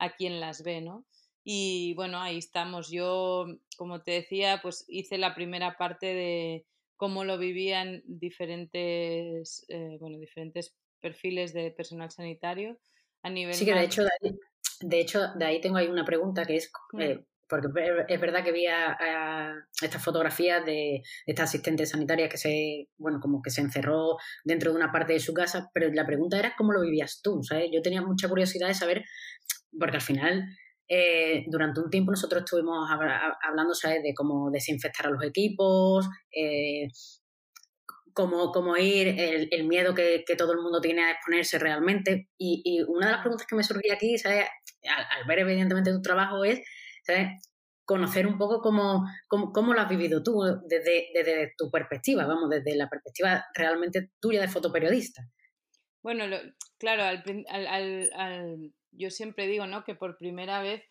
a, 0.00 0.16
quien 0.16 0.40
las 0.40 0.64
ve, 0.64 0.80
¿no? 0.80 1.06
Y 1.44 1.94
bueno, 1.94 2.20
ahí 2.20 2.38
estamos. 2.38 2.90
Yo, 2.90 3.46
como 3.76 4.02
te 4.02 4.10
decía, 4.10 4.58
pues 4.60 4.84
hice 4.88 5.16
la 5.16 5.32
primera 5.36 5.76
parte 5.76 6.06
de 6.06 6.66
cómo 6.96 7.22
lo 7.22 7.38
vivían 7.38 8.02
diferentes, 8.04 9.64
eh, 9.68 9.96
bueno, 10.00 10.18
diferentes 10.18 10.74
perfiles 11.00 11.52
de 11.52 11.70
personal 11.70 12.10
sanitario 12.10 12.80
a 13.22 13.30
nivel. 13.30 13.54
Sí, 13.54 13.64
que 13.64 13.74
de 13.74 13.84
hecho, 13.84 14.02
de 14.80 15.00
hecho, 15.00 15.20
de 15.36 15.44
ahí 15.44 15.60
tengo 15.60 15.76
ahí 15.76 15.86
una 15.86 16.04
pregunta 16.04 16.44
que 16.44 16.56
es, 16.56 16.72
eh, 16.98 17.24
porque 17.48 17.68
es 18.08 18.20
verdad 18.20 18.44
que 18.44 18.52
vi 18.52 18.66
estas 19.82 20.02
fotografías 20.02 20.64
de 20.64 21.02
esta 21.26 21.44
asistente 21.44 21.86
sanitaria 21.86 22.28
que 22.28 22.38
se, 22.38 22.88
bueno, 22.96 23.20
como 23.20 23.42
que 23.42 23.50
se 23.50 23.60
encerró 23.60 24.16
dentro 24.44 24.70
de 24.70 24.76
una 24.76 24.92
parte 24.92 25.12
de 25.12 25.20
su 25.20 25.34
casa, 25.34 25.70
pero 25.72 25.90
la 25.92 26.06
pregunta 26.06 26.38
era 26.38 26.54
cómo 26.56 26.72
lo 26.72 26.80
vivías 26.80 27.20
tú, 27.22 27.42
¿sabes? 27.42 27.70
Yo 27.72 27.82
tenía 27.82 28.02
mucha 28.02 28.28
curiosidad 28.28 28.68
de 28.68 28.74
saber, 28.74 29.04
porque 29.78 29.96
al 29.96 30.02
final, 30.02 30.44
eh, 30.88 31.44
durante 31.48 31.80
un 31.80 31.90
tiempo 31.90 32.10
nosotros 32.12 32.42
estuvimos 32.44 32.88
hablando, 32.90 33.74
¿sabes? 33.74 34.02
De 34.02 34.14
cómo 34.14 34.50
desinfectar 34.50 35.06
a 35.06 35.10
los 35.10 35.22
equipos, 35.24 36.08
eh, 36.34 36.88
cómo, 38.14 38.52
cómo, 38.52 38.76
ir, 38.76 39.08
el, 39.50 39.66
miedo 39.66 39.94
que, 39.94 40.24
todo 40.38 40.52
el 40.52 40.60
mundo 40.60 40.80
tiene 40.80 41.02
a 41.04 41.10
exponerse 41.10 41.58
realmente. 41.58 42.28
Y, 42.38 42.62
y, 42.64 42.82
una 42.82 43.06
de 43.06 43.12
las 43.12 43.20
preguntas 43.20 43.46
que 43.46 43.56
me 43.56 43.64
surgía 43.64 43.94
aquí, 43.94 44.16
¿sabes? 44.16 44.46
al, 44.88 45.26
ver 45.26 45.40
evidentemente 45.40 45.92
tu 45.92 46.02
trabajo 46.02 46.44
es 46.44 46.60
conocer 47.84 48.26
un 48.26 48.38
poco 48.38 48.60
cómo, 48.60 49.04
cómo, 49.28 49.74
lo 49.74 49.80
has 49.80 49.88
vivido 49.88 50.22
tú 50.22 50.40
desde, 50.66 51.08
desde, 51.14 51.52
tu 51.56 51.70
perspectiva, 51.70 52.26
vamos, 52.26 52.50
desde 52.50 52.76
la 52.76 52.88
perspectiva 52.88 53.44
realmente 53.54 54.10
tuya 54.20 54.40
de 54.40 54.48
fotoperiodista. 54.48 55.22
Bueno, 56.02 56.24
claro, 56.78 57.04
al, 57.04 58.72
yo 58.92 59.10
siempre 59.10 59.46
digo 59.46 59.66
¿no? 59.66 59.84
que 59.84 59.94
por 59.94 60.16
primera 60.16 60.62
vez 60.62 60.82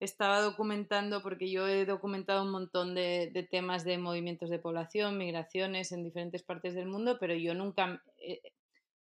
estaba 0.00 0.40
documentando, 0.40 1.22
porque 1.22 1.50
yo 1.50 1.66
he 1.66 1.84
documentado 1.84 2.44
un 2.44 2.52
montón 2.52 2.94
de, 2.94 3.30
de, 3.32 3.42
temas 3.42 3.84
de 3.84 3.98
movimientos 3.98 4.48
de 4.48 4.60
población, 4.60 5.18
migraciones 5.18 5.90
en 5.90 6.04
diferentes 6.04 6.44
partes 6.44 6.74
del 6.74 6.86
mundo, 6.86 7.16
pero 7.18 7.34
yo 7.34 7.54
nunca, 7.54 8.00
eh, 8.18 8.40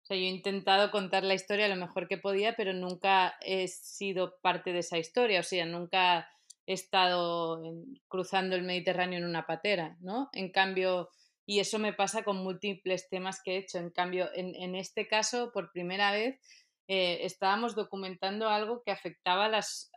o 0.08 0.14
sea, 0.14 0.16
yo 0.16 0.24
he 0.24 0.30
intentado 0.30 0.90
contar 0.90 1.26
la 1.26 1.34
historia 1.34 1.68
lo 1.68 1.76
mejor 1.76 2.08
que 2.08 2.18
podía, 2.18 2.56
pero 2.56 2.72
nunca 2.72 3.36
he 3.42 3.68
sido 3.68 4.38
parte 4.40 4.72
de 4.72 4.80
esa 4.80 4.98
historia, 4.98 5.42
o 5.42 5.44
sea, 5.44 5.66
nunca 5.66 6.30
he 6.66 6.72
estado 6.72 7.62
cruzando 8.08 8.56
el 8.56 8.64
Mediterráneo 8.64 9.20
en 9.20 9.26
una 9.26 9.46
patera, 9.46 9.98
¿no? 10.00 10.30
En 10.32 10.50
cambio, 10.50 11.10
y 11.46 11.60
eso 11.60 11.78
me 11.78 11.92
pasa 11.92 12.24
con 12.24 12.38
múltiples 12.38 13.10
temas 13.10 13.42
que 13.44 13.56
he 13.56 13.58
hecho, 13.58 13.80
en 13.80 13.90
cambio, 13.90 14.30
en, 14.34 14.76
este 14.76 15.10
caso, 15.10 15.52
por 15.52 15.74
primera 15.74 16.14
vez, 16.14 16.40
eh, 16.88 17.20
estábamos 17.24 17.76
documentando 17.76 18.48
algo 18.48 18.84
que 18.86 18.92
afectaba 18.92 19.48
a 19.48 19.50
las, 19.50 19.92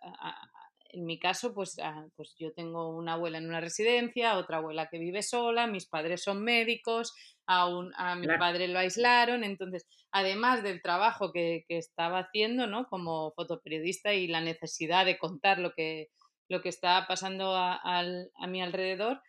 en 0.93 1.05
mi 1.05 1.19
caso, 1.19 1.55
pues, 1.55 1.77
pues 2.17 2.35
yo 2.39 2.53
tengo 2.53 2.89
una 2.91 3.15
abuela 3.15 3.39
en 3.39 3.49
una 3.49 3.61
residencia, 3.61 4.37
otra 4.37 4.59
abuela 4.59 4.89
que 4.91 4.99
vive 4.99 5.23
sola, 5.23 5.67
mis 5.67 5.87
padres 5.87 6.23
son 6.23 6.43
médicos, 6.43 7.15
a, 7.47 7.69
a 7.97 8.17
mi 8.17 8.27
padre 8.27 8.69
lo 8.69 8.79
aislaron, 8.79 9.45
entonces, 9.45 9.87
además 10.13 10.63
del 10.63 10.83
trabajo 10.83 11.33
que, 11.33 11.65
estaba 11.69 12.21
haciendo, 12.21 12.67
¿no? 12.67 12.87
Como 12.87 13.33
fotoperiodista 13.33 14.15
y 14.15 14.27
la 14.27 14.41
necesidad 14.41 15.05
de 15.05 15.19
contar 15.19 15.59
lo 15.59 15.73
que, 15.73 16.09
lo 16.49 16.63
que 16.63 16.69
estaba 16.69 17.07
pasando 17.07 17.55
a, 17.57 18.03
mi 18.49 18.63
alrededor, 18.63 19.21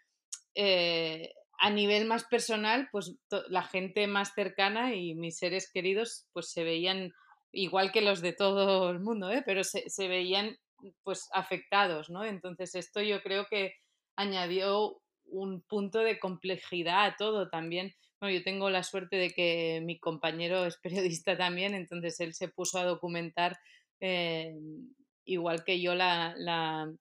eh, 0.56 1.34
a 1.60 1.70
nivel 1.70 2.06
más 2.06 2.25
personal, 2.25 2.89
pues 2.91 3.15
la 3.50 3.63
gente 3.63 4.08
más 4.08 4.34
cercana 4.34 4.96
y 4.96 5.15
mis 5.15 5.38
seres 5.38 5.72
queridos, 5.72 6.27
pues 6.34 6.51
se 6.51 6.63
veían 6.63 7.12
igual 7.51 7.91
que 7.91 8.01
los 8.01 8.22
de 8.22 8.34
todo 8.34 8.89
el 8.89 9.00
mundo, 9.00 9.30
¿eh? 9.32 9.44
pero 9.46 9.63
se, 9.63 9.89
se 9.89 10.08
veían 10.08 10.58
pues 11.03 11.29
afectados, 11.33 12.09
¿no? 12.09 12.23
Entonces 12.23 12.75
esto 12.75 13.01
yo 13.01 13.21
creo 13.21 13.45
que 13.50 13.75
añadió 14.15 15.01
un 15.25 15.61
punto 15.61 16.00
de 16.00 16.19
complejidad 16.19 17.05
a 17.05 17.15
todo 17.15 17.50
también. 17.50 17.93
Bueno, 18.19 18.38
yo 18.38 18.43
tengo 18.43 18.69
la 18.69 18.83
suerte 18.83 19.15
de 19.15 19.31
que 19.31 19.81
mi 19.83 20.00
compañero 20.00 20.65
es 20.65 20.77
periodista 20.83 21.38
también, 21.38 21.73
entonces 21.73 22.19
él 22.19 22.33
se 22.33 22.50
puso 22.50 22.79
a 22.79 22.85
documentar 22.85 23.57
eh, 24.00 24.53
igual 25.25 25.63
que 25.63 25.79
yo 25.81 25.95
la, 25.95 26.33
la, 26.38 26.91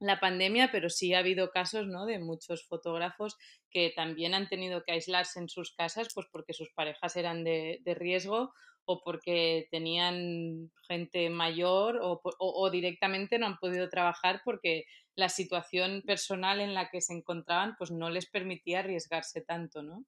la, 0.00 0.20
pandemia, 0.20 0.70
pero 0.72 0.88
sí 0.88 1.12
ha 1.12 1.18
habido 1.18 1.50
casos 1.50 1.86
¿no? 1.86 2.06
de 2.06 2.18
muchos 2.18 2.66
fotógrafos 2.66 3.36
que 3.70 3.92
también 3.94 4.34
han 4.34 4.48
tenido 4.48 4.82
que 4.82 4.92
aislarse 4.92 5.38
en 5.38 5.48
sus 5.48 5.74
casas 5.74 6.08
pues 6.14 6.26
porque 6.32 6.54
sus 6.54 6.70
parejas 6.70 7.16
eran 7.16 7.44
de, 7.44 7.80
de 7.84 7.94
riesgo 7.94 8.52
o 8.90 9.00
porque 9.04 9.68
tenían 9.70 10.72
gente 10.88 11.30
mayor 11.30 12.00
o, 12.02 12.70
directamente 12.70 13.38
no 13.38 13.46
han 13.46 13.58
podido 13.58 13.88
trabajar 13.88 14.42
porque 14.44 14.84
la 15.14 15.28
situación 15.28 16.02
personal 16.04 16.60
en 16.60 16.74
la 16.74 16.90
que 16.90 17.00
se 17.00 17.14
encontraban 17.14 17.76
pues 17.78 17.92
no 17.92 18.10
les 18.10 18.26
permitía 18.26 18.80
arriesgarse 18.80 19.42
tanto, 19.42 19.82
¿no? 19.84 20.04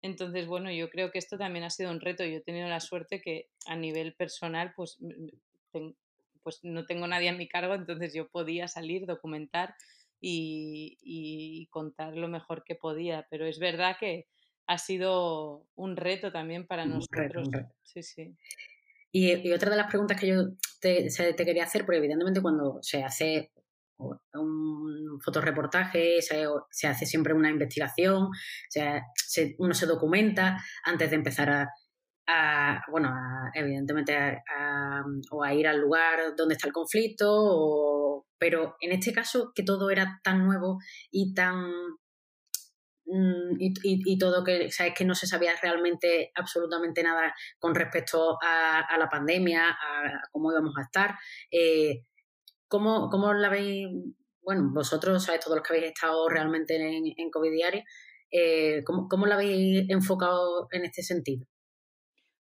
Entonces, 0.00 0.46
bueno, 0.46 0.70
yo 0.70 0.88
creo 0.90 1.10
que 1.10 1.18
esto 1.18 1.36
también 1.36 1.64
ha 1.64 1.70
sido 1.70 1.90
un 1.90 2.00
reto. 2.00 2.24
Yo 2.24 2.36
he 2.36 2.40
tenido 2.40 2.68
la 2.68 2.80
suerte 2.80 3.20
que 3.20 3.48
a 3.66 3.74
nivel 3.74 4.14
personal 4.14 4.72
pues, 4.76 4.96
pues 6.42 6.60
no 6.62 6.86
tengo 6.86 7.06
nadie 7.08 7.30
a 7.30 7.34
mi 7.34 7.48
cargo, 7.48 7.74
entonces 7.74 8.14
yo 8.14 8.28
podía 8.28 8.68
salir, 8.68 9.06
documentar 9.06 9.74
y, 10.20 10.98
y 11.02 11.66
contar 11.66 12.16
lo 12.16 12.28
mejor 12.28 12.62
que 12.64 12.76
podía. 12.76 13.26
Pero 13.28 13.44
es 13.44 13.58
verdad 13.58 13.96
que, 13.98 14.28
ha 14.70 14.78
sido 14.78 15.66
un 15.74 15.96
reto 15.96 16.30
también 16.30 16.64
para 16.64 16.86
nosotros. 16.86 17.48
Sí, 17.82 18.04
sí. 18.04 18.36
Y, 19.10 19.52
otra 19.52 19.68
de 19.68 19.76
las 19.76 19.88
preguntas 19.88 20.18
que 20.18 20.28
yo 20.28 20.44
te, 20.80 21.08
quería 21.36 21.64
hacer, 21.64 21.84
porque 21.84 21.98
evidentemente 21.98 22.40
cuando 22.40 22.78
se 22.80 23.02
hace 23.02 23.50
un 23.98 25.18
fotoreportaje, 25.24 26.22
se, 26.22 26.44
se 26.70 26.86
hace 26.86 27.04
siempre 27.04 27.34
una 27.34 27.50
investigación, 27.50 28.28
se, 28.68 29.56
uno 29.58 29.74
se 29.74 29.86
documenta 29.86 30.62
antes 30.84 31.10
de 31.10 31.16
empezar 31.16 31.66
a, 32.28 32.80
bueno, 32.92 33.12
evidentemente 33.54 34.16
a, 34.16 35.02
o 35.32 35.42
a 35.42 35.52
ir 35.52 35.66
al 35.66 35.80
lugar 35.80 36.36
donde 36.36 36.54
está 36.54 36.68
el 36.68 36.72
conflicto, 36.72 38.24
pero 38.38 38.76
en 38.80 38.92
este 38.92 39.12
caso 39.12 39.50
que 39.52 39.64
todo 39.64 39.90
era 39.90 40.20
tan 40.22 40.44
nuevo 40.44 40.78
y 41.10 41.34
tan 41.34 41.72
Mm, 43.12 43.56
y, 43.58 44.18
todo 44.18 44.44
que, 44.44 44.70
sabes 44.70 44.94
que 44.96 45.04
no 45.04 45.16
se 45.16 45.26
sabía 45.26 45.52
realmente 45.60 46.30
absolutamente 46.36 47.02
nada 47.02 47.34
con 47.58 47.74
respecto 47.74 48.38
a, 48.40 48.96
la 48.96 49.08
pandemia, 49.08 49.68
a, 49.68 50.28
cómo 50.30 50.52
íbamos 50.52 50.74
a 50.78 50.82
estar. 50.82 51.18
Eh, 51.50 52.04
¿cómo, 52.68 53.08
¿Cómo 53.10 53.34
la 53.34 53.48
veis? 53.48 53.88
Bueno, 54.42 54.70
vosotros, 54.72 55.24
sabéis, 55.24 55.44
todos 55.44 55.56
los 55.56 55.66
que 55.66 55.74
habéis 55.74 55.92
estado 55.92 56.28
realmente 56.28 56.76
en, 56.76 57.30
COVID 57.30 57.50
Diario, 57.50 57.82
eh, 58.30 58.82
¿cómo, 58.84 59.08
¿cómo 59.08 59.26
la 59.26 59.34
habéis 59.34 59.90
enfocado 59.90 60.68
en 60.70 60.84
este 60.84 61.02
sentido? 61.02 61.46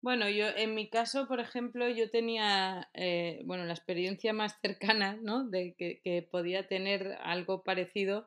Bueno, 0.00 0.28
yo 0.30 0.46
en 0.48 0.74
mi 0.74 0.88
caso, 0.88 1.26
por 1.28 1.40
ejemplo, 1.40 1.88
yo 1.88 2.10
tenía, 2.10 2.88
eh, 2.94 3.42
bueno, 3.44 3.64
la 3.64 3.74
experiencia 3.74 4.32
más 4.32 4.58
cercana, 4.62 5.18
¿no? 5.22 5.46
De 5.48 5.74
que 5.76 6.28
podía 6.30 6.66
tener 6.68 7.18
algo 7.22 7.62
parecido 7.62 8.26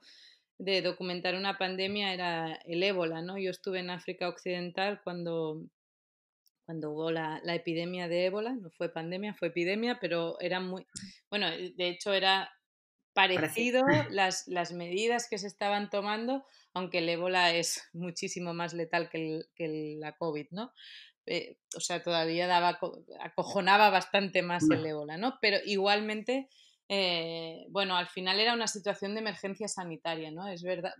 de 0.60 0.82
documentar 0.82 1.36
una 1.36 1.58
pandemia 1.58 2.14
era 2.14 2.54
el 2.66 2.82
ébola, 2.82 3.22
¿no? 3.22 3.38
Yo 3.38 3.52
estuve 3.52 3.80
en 3.80 3.90
África 3.90 4.28
Occidental 4.28 5.02
cuando, 5.04 5.64
cuando 6.66 6.92
hubo 6.92 7.12
la, 7.12 7.42
epidemia 7.46 8.08
de 8.08 8.26
ébola, 8.26 8.54
no 8.54 8.72
fue 8.72 8.90
pandemia, 8.90 9.36
fue 9.36 9.50
epidemia, 9.50 10.00
pero 10.02 10.40
era 10.40 10.60
muy, 10.60 10.86
bueno, 11.30 11.50
de 11.52 11.90
hecho 11.90 12.14
era 12.14 12.52
parecido 13.14 13.84
las, 14.12 14.48
las 14.48 14.72
medidas 14.72 15.28
que 15.30 15.38
se 15.38 15.48
estaban 15.48 15.90
tomando, 15.90 16.46
aunque 16.74 17.00
el 17.00 17.10
ébola 17.10 17.54
es 17.54 17.84
muchísimo 17.94 18.54
más 18.54 18.74
letal 18.74 19.10
que, 19.10 19.44
la 20.00 20.16
COVID, 20.18 20.48
¿no? 20.52 20.74
Eh, 21.30 21.58
o 21.76 21.82
sea, 21.82 22.02
todavía 22.02 22.48
daba, 22.48 22.80
acojonaba 23.20 23.90
bastante 23.90 24.42
más 24.42 24.64
el 24.72 24.86
ébola, 24.86 25.18
¿no? 25.18 25.38
Pero 25.42 25.58
igualmente 25.66 26.48
eh, 26.90 27.66
bueno, 27.70 27.96
al 27.98 28.08
final 28.08 28.40
era 28.40 28.54
una 28.54 28.68
situación 28.68 29.14
de 29.14 29.22
emergencia 29.22 29.68
sanitaria, 29.68 30.32
¿no? 30.32 30.48
Es 30.48 30.64
verdad. 30.64 30.94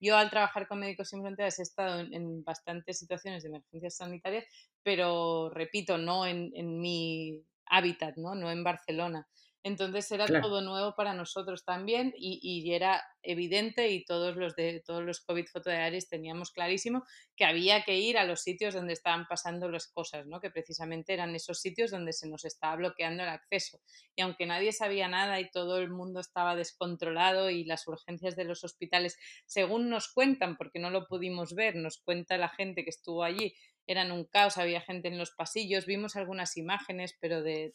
yo 0.00 0.16
al 0.16 0.30
trabajar 0.30 0.68
con 0.68 0.80
Médicos 0.80 1.08
Sin 1.08 1.22
Fronteras 1.22 1.58
he 1.58 1.62
estado 1.62 2.00
en, 2.00 2.44
bastantes 2.44 2.98
situaciones 2.98 3.42
de 3.42 3.48
emergencias 3.50 3.96
sanitarias, 3.96 4.44
pero 4.82 5.50
repito, 5.50 5.98
no 5.98 6.26
en, 6.26 6.50
en 6.54 6.80
mi 6.80 7.42
hábitat, 7.66 8.16
¿no? 8.16 8.34
No 8.34 8.50
en 8.50 8.64
Barcelona. 8.64 9.26
Entonces 9.64 10.12
era 10.12 10.26
todo 10.26 10.60
nuevo 10.60 10.94
para 10.94 11.14
nosotros 11.14 11.64
también 11.64 12.12
y, 12.18 12.70
era 12.74 13.02
evidente 13.22 13.88
y 13.88 14.04
todos 14.04 14.36
los 14.36 14.54
de 14.56 14.82
todos 14.84 15.02
los 15.02 15.22
COVID 15.22 15.46
fotodiarios 15.46 16.06
teníamos 16.06 16.50
clarísimo 16.50 17.02
que 17.34 17.46
había 17.46 17.82
que 17.82 17.96
ir 17.96 18.18
a 18.18 18.24
los 18.24 18.42
sitios 18.42 18.74
donde 18.74 18.92
estaban 18.92 19.26
pasando 19.26 19.70
las 19.70 19.88
cosas, 19.88 20.26
¿no? 20.26 20.38
que 20.38 20.50
precisamente 20.50 21.14
eran 21.14 21.34
esos 21.34 21.60
sitios 21.60 21.90
donde 21.90 22.12
se 22.12 22.28
nos 22.28 22.44
estaba 22.44 22.76
bloqueando 22.76 23.22
el 23.22 23.30
acceso. 23.30 23.80
Y 24.14 24.20
aunque 24.20 24.44
nadie 24.44 24.70
sabía 24.70 25.08
nada 25.08 25.40
y 25.40 25.50
todo 25.50 25.78
el 25.78 25.88
mundo 25.88 26.20
estaba 26.20 26.54
descontrolado 26.56 27.48
y 27.48 27.64
las 27.64 27.88
urgencias 27.88 28.36
de 28.36 28.44
los 28.44 28.64
hospitales, 28.64 29.16
según 29.46 29.88
nos 29.88 30.12
cuentan, 30.12 30.58
porque 30.58 30.78
no 30.78 30.90
lo 30.90 31.06
pudimos 31.06 31.54
ver, 31.54 31.74
nos 31.76 31.96
cuenta 31.96 32.36
la 32.36 32.50
gente 32.50 32.84
que 32.84 32.90
estuvo 32.90 33.24
allí, 33.24 33.54
eran 33.86 34.12
un 34.12 34.24
caos, 34.24 34.58
había 34.58 34.80
gente 34.80 35.08
en 35.08 35.18
los 35.18 35.30
pasillos, 35.30 35.86
vimos 35.86 36.16
algunas 36.16 36.56
imágenes, 36.56 37.16
pero 37.20 37.42
de, 37.42 37.72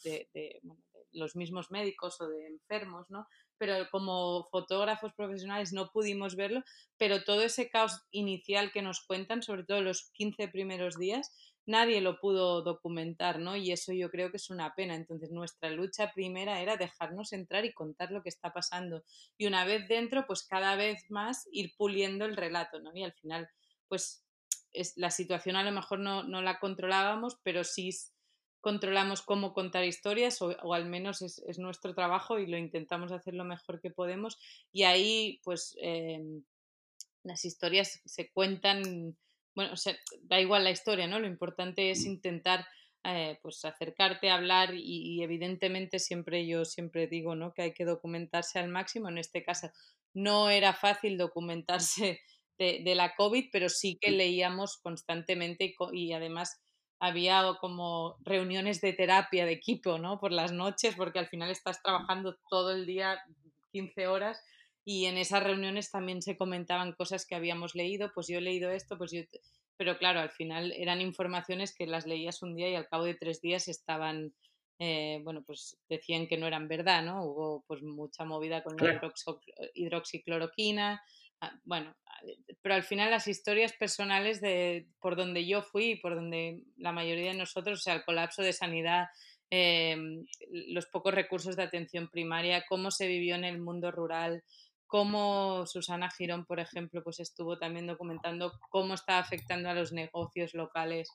los 1.12 1.36
mismos 1.36 1.72
médicos 1.72 2.20
o 2.22 2.28
de 2.28 2.48
enfermos, 2.48 3.10
¿no? 3.10 3.28
Pero 3.58 3.89
como 3.92 4.48
fotógrafos 4.51 5.13
profesionales 5.13 5.74
no 5.74 5.89
pudimos 5.92 6.36
verlo, 6.36 6.63
pero 6.98 7.24
todo 7.24 7.42
ese 7.42 7.70
caos 7.70 8.01
inicial 8.12 8.72
que 8.72 8.82
nos 8.82 9.01
cuentan, 9.06 9.44
sobre 9.44 9.63
todo 9.63 9.82
los 9.82 10.12
15 10.13 10.48
primeros 10.48 10.98
días, 10.98 11.32
nadie 11.70 12.01
lo 12.01 12.20
pudo 12.20 12.63
documentar, 12.63 13.39
¿no? 13.39 13.56
Y 13.56 13.72
eso 13.72 13.94
yo 13.94 14.10
creo 14.10 14.32
que 14.32 14.38
es 14.38 14.50
una 14.50 14.74
pena. 14.74 14.96
Entonces, 14.96 15.30
nuestra 15.32 15.70
lucha 15.70 16.12
primera 16.13 16.62
era 16.62 16.78
dejarnos 16.78 17.32
entrar 17.32 17.63
y 17.63 17.74
contar 17.74 18.12
lo 18.12 18.24
que 18.24 18.30
está 18.30 18.51
pasando. 18.51 19.04
Y 19.38 19.46
una 19.46 19.66
vez 19.66 19.88
dentro, 19.88 20.25
pues 20.25 20.44
cada 20.44 20.75
vez 20.75 21.06
más 21.10 21.48
ir 21.51 21.75
puliendo 21.78 22.25
el 22.25 22.36
relato, 22.36 22.80
¿no? 22.80 22.92
Y 22.96 23.04
al 23.04 23.13
final, 23.13 23.48
pues 23.88 24.25
es, 24.72 24.98
la 24.98 25.12
situación 25.12 25.56
a 25.56 25.63
lo 25.63 25.72
mejor 25.72 26.00
no, 26.00 26.24
no 26.24 26.42
la 26.42 26.60
controlábamos, 26.60 27.38
pero 27.44 27.63
sí 27.63 27.89
controlamos 28.62 29.22
cómo 29.22 29.54
contar 29.54 29.86
historias 29.86 30.42
o, 30.42 30.74
al 30.74 30.86
menos 30.86 31.22
es, 31.22 31.60
nuestro 31.60 31.94
trabajo 31.94 32.39
y 32.39 32.48
lo 32.48 32.58
intentamos 32.58 33.12
hacer 33.12 33.34
lo 33.34 33.46
mejor 33.46 33.80
que 33.80 33.89
podemos 33.89 34.38
y 34.72 34.84
ahí 34.84 35.39
pues 35.44 35.75
em, 35.82 36.44
las 37.24 37.46
historias 37.46 38.01
se 38.06 38.32
cuentan, 38.32 39.18
bueno, 39.56 39.74
da 40.22 40.39
igual 40.39 40.63
la 40.63 40.72
historia, 40.72 41.08
¿no? 41.08 41.20
Lo 41.20 41.28
importante 41.28 41.92
es 41.92 42.06
intentar 42.06 42.66
eh, 43.04 43.39
pues 43.42 43.63
acercarte 43.63 44.30
a 44.30 44.36
hablar 44.36 44.74
y, 44.74 45.24
evidentemente 45.24 46.00
siempre 46.00 46.46
yo 46.46 46.66
siempre 46.66 47.08
digo, 47.08 47.36
¿no? 47.36 47.54
Que 47.54 47.62
hay 47.63 47.74
que 47.74 47.86
documentarse 47.86 48.60
al 48.60 48.70
máximo, 48.70 49.10
en 49.10 49.18
este 49.18 49.44
caso 49.44 49.70
no 50.13 50.50
era 50.50 50.74
fácil 50.74 51.18
documentarse 51.18 52.20
de, 52.58 52.82
de 52.84 52.96
la 52.96 53.16
COVID, 53.16 53.50
pero 53.51 53.70
sí 53.70 53.98
que 54.01 54.12
leíamos 54.12 54.78
constantemente 54.78 55.74
y 55.94 56.13
además 56.13 56.62
había 57.00 57.44
como 57.62 58.18
reuniones 58.22 58.82
de 58.82 58.94
terapia 58.94 59.46
de 59.46 59.53
equipo, 59.53 59.98
¿no? 59.98 60.20
Por 60.20 60.32
las 60.32 60.51
noches, 60.51 60.96
porque 60.96 61.20
al 61.20 61.27
final 61.27 61.50
estás 61.50 61.82
trabajando 61.82 62.38
todo 62.50 62.72
el 62.72 62.86
día 62.86 63.22
15 63.72 64.08
horas 64.08 64.44
y 64.84 65.06
en 65.06 65.18
esas 65.18 65.44
reuniones 65.44 65.91
también 65.91 66.22
se 66.22 66.38
comentaban 66.38 66.94
cosas 66.94 67.25
que 67.25 67.36
habíamos 67.36 67.75
leído, 67.75 68.12
pues 68.13 68.27
yo 68.27 68.39
he 68.39 68.41
leído 68.41 68.72
esto, 68.72 68.98
pues 68.98 69.12
yo... 69.12 69.22
Pero 69.77 69.98
claro, 69.98 70.20
al 70.20 70.32
final 70.32 70.74
eran 70.74 71.00
informaciones 71.00 71.74
que 71.74 71.88
las 71.88 72.06
leías 72.06 72.41
un 72.41 72.53
día 72.53 72.70
y 72.70 72.75
al 72.75 72.89
cabo 72.89 73.06
de 73.06 73.13
tres 73.13 73.39
días 73.39 73.70
estaban, 73.70 74.34
eh, 74.77 75.22
bueno, 75.24 75.41
pues 75.46 75.77
decían 75.88 76.28
que 76.28 76.38
no 76.38 76.47
eran 76.47 76.67
verdad, 76.67 77.02
¿no? 77.02 77.24
Hubo 77.24 77.63
pues 77.65 77.82
mucha 77.82 78.26
movida 78.26 78.62
con 78.62 78.76
la 78.76 79.00
hidroxicloroquina, 79.74 81.02
bueno, 81.63 81.95
pero 82.62 82.75
al 82.75 82.84
final 82.84 83.12
las 83.12 83.28
historias 83.28 83.73
personales 83.73 84.41
de 84.41 84.88
por 84.99 85.15
donde 85.15 85.45
yo 85.45 85.62
fui 85.62 85.91
y 85.91 85.95
por 85.95 86.15
donde 86.15 86.63
la 86.78 86.91
mayoría 86.91 87.32
de 87.32 87.38
nosotros, 87.38 87.80
o 87.80 87.82
sea, 87.82 87.95
el 87.95 88.04
colapso 88.04 88.41
de 88.41 88.54
sanidad, 88.54 89.08
em, 89.49 90.25
los 90.52 90.88
pocos 90.88 91.13
recursos 91.13 91.56
de 91.56 91.63
atención 91.63 92.10
primaria, 92.10 92.65
cómo 92.67 92.91
se 92.91 93.08
vivió 93.08 93.36
en 93.36 93.45
el 93.45 93.60
mundo 93.60 93.91
rural, 93.91 94.43
cómo 94.88 95.65
Susana 95.65 96.10
Girón, 96.12 96.45
por 96.45 96.60
ejemplo, 96.60 97.04
pues 97.04 97.19
estuvo 97.19 97.58
también 97.58 97.88
documentando 97.88 98.52
cómo 98.69 98.95
está 98.95 99.19
afectando 99.19 99.69
a 99.69 99.73
los 99.73 99.91
negocios 99.93 100.54
locales, 100.54 101.10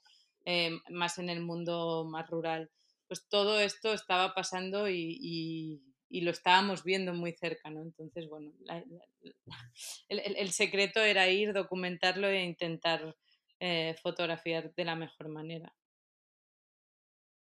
em, 0.44 0.80
más 0.90 1.18
en 1.18 1.28
el 1.28 1.40
mundo 1.40 2.06
más 2.08 2.28
rural. 2.28 2.70
Pues 3.08 3.28
todo 3.28 3.60
esto 3.60 3.92
estaba 3.92 4.34
pasando 4.34 4.88
y 4.88 5.18
y 5.20 5.93
lo 6.20 6.30
estábamos 6.30 6.84
viendo 6.84 7.14
muy 7.14 7.32
cerca, 7.32 7.70
¿no? 7.70 7.82
Entonces, 7.82 8.28
bueno, 8.28 8.52
el, 10.08 10.50
secreto 10.52 11.00
era 11.00 11.28
ir, 11.28 11.52
documentarlo 11.52 12.28
e 12.28 12.42
intentar 12.42 13.16
eh, 13.60 13.94
fotografiar 14.02 14.72
de 14.74 14.84
la 14.84 14.96
mejor 14.96 15.28
manera. 15.28 15.74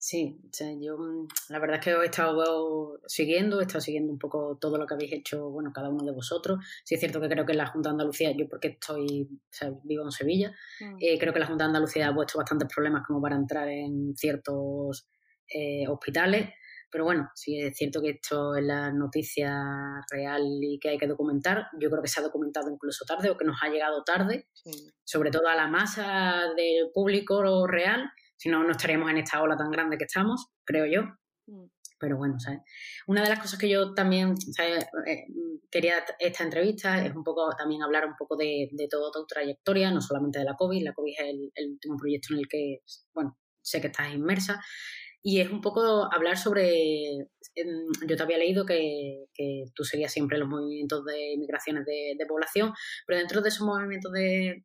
Sí, 0.03 0.41
yo 0.81 0.97
mm, 0.97 1.29
la 1.51 1.59
verdad 1.59 1.77
es 1.77 1.85
que 1.85 1.95
os 1.95 2.03
he 2.03 2.07
estado 2.07 3.01
siguiendo, 3.07 3.61
he 3.61 3.65
estado 3.65 3.83
siguiendo 3.83 4.11
un 4.11 4.19
poco 4.19 4.57
todo 4.59 4.79
lo 4.79 4.87
que 4.87 4.95
habéis 4.95 5.13
hecho, 5.13 5.51
bueno, 5.51 5.73
cada 5.75 5.91
uno 5.91 6.03
de 6.03 6.13
vosotros. 6.13 6.65
Sí 6.85 6.95
es 6.95 7.01
cierto 7.01 7.21
que 7.21 7.29
creo 7.29 7.45
que 7.45 7.53
la 7.53 7.67
Junta 7.67 7.91
de 7.91 7.93
Andalucía, 7.93 8.33
yo 8.33 8.49
porque 8.49 8.69
estoy, 8.69 9.29
vivo 9.85 10.05
en 10.05 10.11
Sevilla, 10.11 10.55
mm. 10.81 10.97
eh, 11.01 11.19
creo 11.19 11.35
que 11.35 11.39
la 11.39 11.47
Junta 11.47 11.65
de 11.65 11.69
Andalucía 11.69 12.09
ha 12.09 12.15
puesto 12.15 12.39
bastantes 12.39 12.67
problemas 12.73 13.07
como 13.07 13.21
para 13.21 13.37
entrar 13.37 13.69
en 13.69 14.17
ciertos 14.17 15.07
eh, 15.53 15.87
hospitales. 15.87 16.49
Pero 16.91 17.05
bueno, 17.05 17.31
sí 17.35 17.61
es 17.61 17.77
cierto 17.77 18.01
que 18.01 18.11
esto 18.11 18.57
es 18.57 18.65
la 18.65 18.93
noticia 18.93 19.53
real 20.11 20.43
y 20.61 20.79
que 20.81 20.91
hay 20.91 20.99
que 20.99 21.07
documentar. 21.07 21.67
Yo 21.79 21.89
creo 21.91 22.03
que 22.03 22.09
se 22.09 22.21
ha 22.21 22.23
documentado 22.23 22.71
incluso 22.71 23.05
tarde 23.05 23.31
o 23.31 23.37
que 23.37 23.45
nos 23.45 23.63
ha 23.63 23.69
llegado 23.69 24.03
tarde, 24.05 24.49
sobre 25.05 25.31
todo 25.31 25.49
a 25.49 25.55
la 25.55 25.69
masa 25.69 26.53
del 26.57 26.91
público 26.93 27.67
real. 27.67 28.11
Si 28.37 28.49
no, 28.49 28.65
no 28.65 28.73
estaríamos 28.73 29.11
en 29.11 29.19
esta 29.19 29.43
ola 29.43 29.57
tan 29.57 29.71
grande 29.71 29.99
que 29.99 30.05
estamos, 30.05 30.49
creo 30.65 30.87
yo. 30.87 31.03
Mm. 31.47 31.67
Pero 32.01 32.17
bueno, 32.17 32.41
¿sabes? 32.41 32.61
Una 33.07 33.23
de 33.23 33.29
las 33.29 33.41
cosas 33.41 33.59
que 33.59 33.69
yo 33.69 33.93
también 33.93 34.35
eh, 34.59 35.27
quería 35.71 36.03
esta 36.19 36.45
entrevista 36.45 37.05
es 37.05 37.15
un 37.15 37.23
poco 37.23 37.51
también 37.57 37.83
hablar 37.83 38.07
un 38.07 38.15
poco 38.19 38.37
de, 38.37 38.71
de 38.73 38.89
toda 38.89 39.11
tu 39.13 39.27
trayectoria, 39.27 39.91
no 39.91 40.01
solamente 40.01 40.39
de 40.39 40.47
la 40.47 40.57
COVID. 40.57 40.83
La 40.83 40.95
COVID 40.95 41.13
es 41.13 41.27
el, 41.29 41.53
el 41.55 41.73
último 41.73 41.99
proyecto 41.99 42.33
en 42.33 42.41
el 42.41 42.49
que, 42.49 42.79
bueno, 43.13 43.37
sé 43.63 43.83
que 43.83 43.89
estás 43.89 44.15
inmersa, 44.15 44.61
y 45.23 45.41
es 45.41 45.51
un 45.51 45.61
poco 45.61 46.09
hablar 46.13 46.39
sobre, 46.39 47.29
yo 48.07 48.17
te 48.17 48.23
había 48.23 48.39
leído 48.39 48.65
que, 48.65 49.27
que 49.35 49.65
tú 49.75 49.85
seguías 49.85 50.13
siempre 50.13 50.39
los 50.39 50.49
movimientos 50.49 51.05
de 51.05 51.37
migraciones 51.39 51.85
de, 51.85 52.27
población, 52.27 52.73
pero 53.07 53.19
dentro 53.19 53.43
de 53.43 53.49
esos 53.49 53.67
movimientos 53.67 54.13
de, 54.13 54.65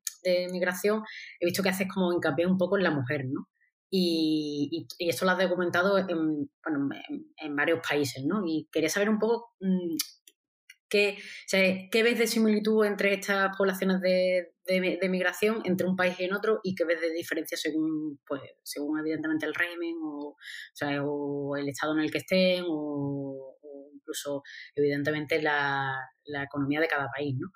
migración 0.51 1.03
he 1.39 1.45
visto 1.45 1.61
que 1.61 1.69
haces 1.69 1.87
como 1.93 2.11
hincapié 2.11 2.47
un 2.47 2.57
poco 2.57 2.77
en 2.77 2.83
la 2.83 2.91
mujer, 2.91 3.25
¿no? 3.27 3.47
Y, 3.91 4.87
y, 4.97 5.09
esto 5.09 5.23
lo 5.25 5.31
has 5.31 5.37
documentado 5.37 5.99
en, 5.99 6.49
bueno, 6.63 6.89
en, 7.37 7.55
varios 7.55 7.79
países, 7.87 8.23
¿no? 8.25 8.41
Y 8.45 8.67
quería 8.71 8.89
saber 8.89 9.09
un 9.09 9.19
poco 9.19 9.53
mm, 10.85 10.89
qué, 10.89 11.89
qué 11.91 12.03
ves 12.03 12.19
de 12.19 12.27
similitud 12.27 12.85
entre 12.85 13.13
estas 13.13 13.55
poblaciones 13.57 14.01
de, 14.01 14.53
de, 14.65 15.09
migración 15.09 15.61
entre 15.65 15.87
un 15.87 15.95
país 15.95 16.19
y 16.19 16.25
en 16.25 16.33
otro 16.33 16.59
y 16.63 16.75
que 16.75 16.85
ves 16.85 17.01
de 17.01 17.11
diferencia 17.11 17.57
según, 17.57 18.19
pues, 18.27 18.41
según 18.63 18.99
evidentemente 18.99 19.45
el 19.45 19.53
régimen 19.53 19.95
o, 20.03 20.35
o, 21.03 21.57
el 21.57 21.69
estado 21.69 21.93
en 21.93 21.99
el 21.99 22.11
que 22.11 22.19
estén 22.19 22.63
o, 22.67 23.57
incluso 23.93 24.43
evidentemente 24.75 25.41
la, 25.41 25.95
la, 26.25 26.43
economía 26.43 26.79
de 26.79 26.87
cada 26.87 27.07
país, 27.15 27.35
¿no? 27.39 27.49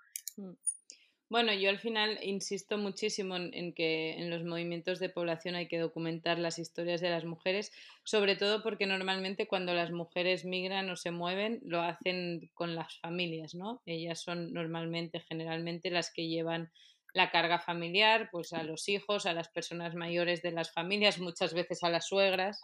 Bueno, 1.30 1.54
yo 1.54 1.70
al 1.70 1.78
final 1.78 2.18
insisto 2.24 2.80
muchísimo 2.80 3.36
en, 3.36 3.74
que 3.74 4.14
en 4.14 4.32
los 4.32 4.44
movimientos 4.44 4.98
de 5.00 5.10
población 5.10 5.54
hay 5.54 5.68
que 5.68 5.78
documentar 5.78 6.40
las 6.40 6.58
historias 6.58 7.02
de 7.02 7.12
las 7.12 7.24
mujeres, 7.24 7.72
sobre 8.04 8.36
todo 8.36 8.64
porque 8.64 8.88
normalmente 8.88 9.48
cuando 9.48 9.76
las 9.76 9.92
mujeres 9.92 10.44
migran 10.44 10.90
o 10.90 10.96
se 10.96 11.12
mueven 11.12 11.60
lo 11.64 11.82
hacen 11.82 12.50
con 12.56 12.74
las 12.76 12.98
familias, 13.00 13.54
¿no? 13.54 13.84
Ellas 13.86 14.22
son 14.24 14.54
normalmente, 14.54 15.20
generalmente, 15.20 15.92
las 15.92 16.12
que 16.12 16.28
llevan 16.28 16.72
la 17.14 17.30
carga 17.30 17.60
familiar, 17.60 18.30
pues 18.32 18.52
a 18.54 18.64
los 18.64 18.90
hijos, 18.90 19.28
a 19.28 19.34
las 19.34 19.50
personas 19.50 19.94
mayores 19.94 20.42
de 20.42 20.52
las 20.52 20.72
familias, 20.74 21.20
muchas 21.20 21.54
veces 21.54 21.84
a 21.84 21.90
las 21.90 22.08
suegras. 22.08 22.60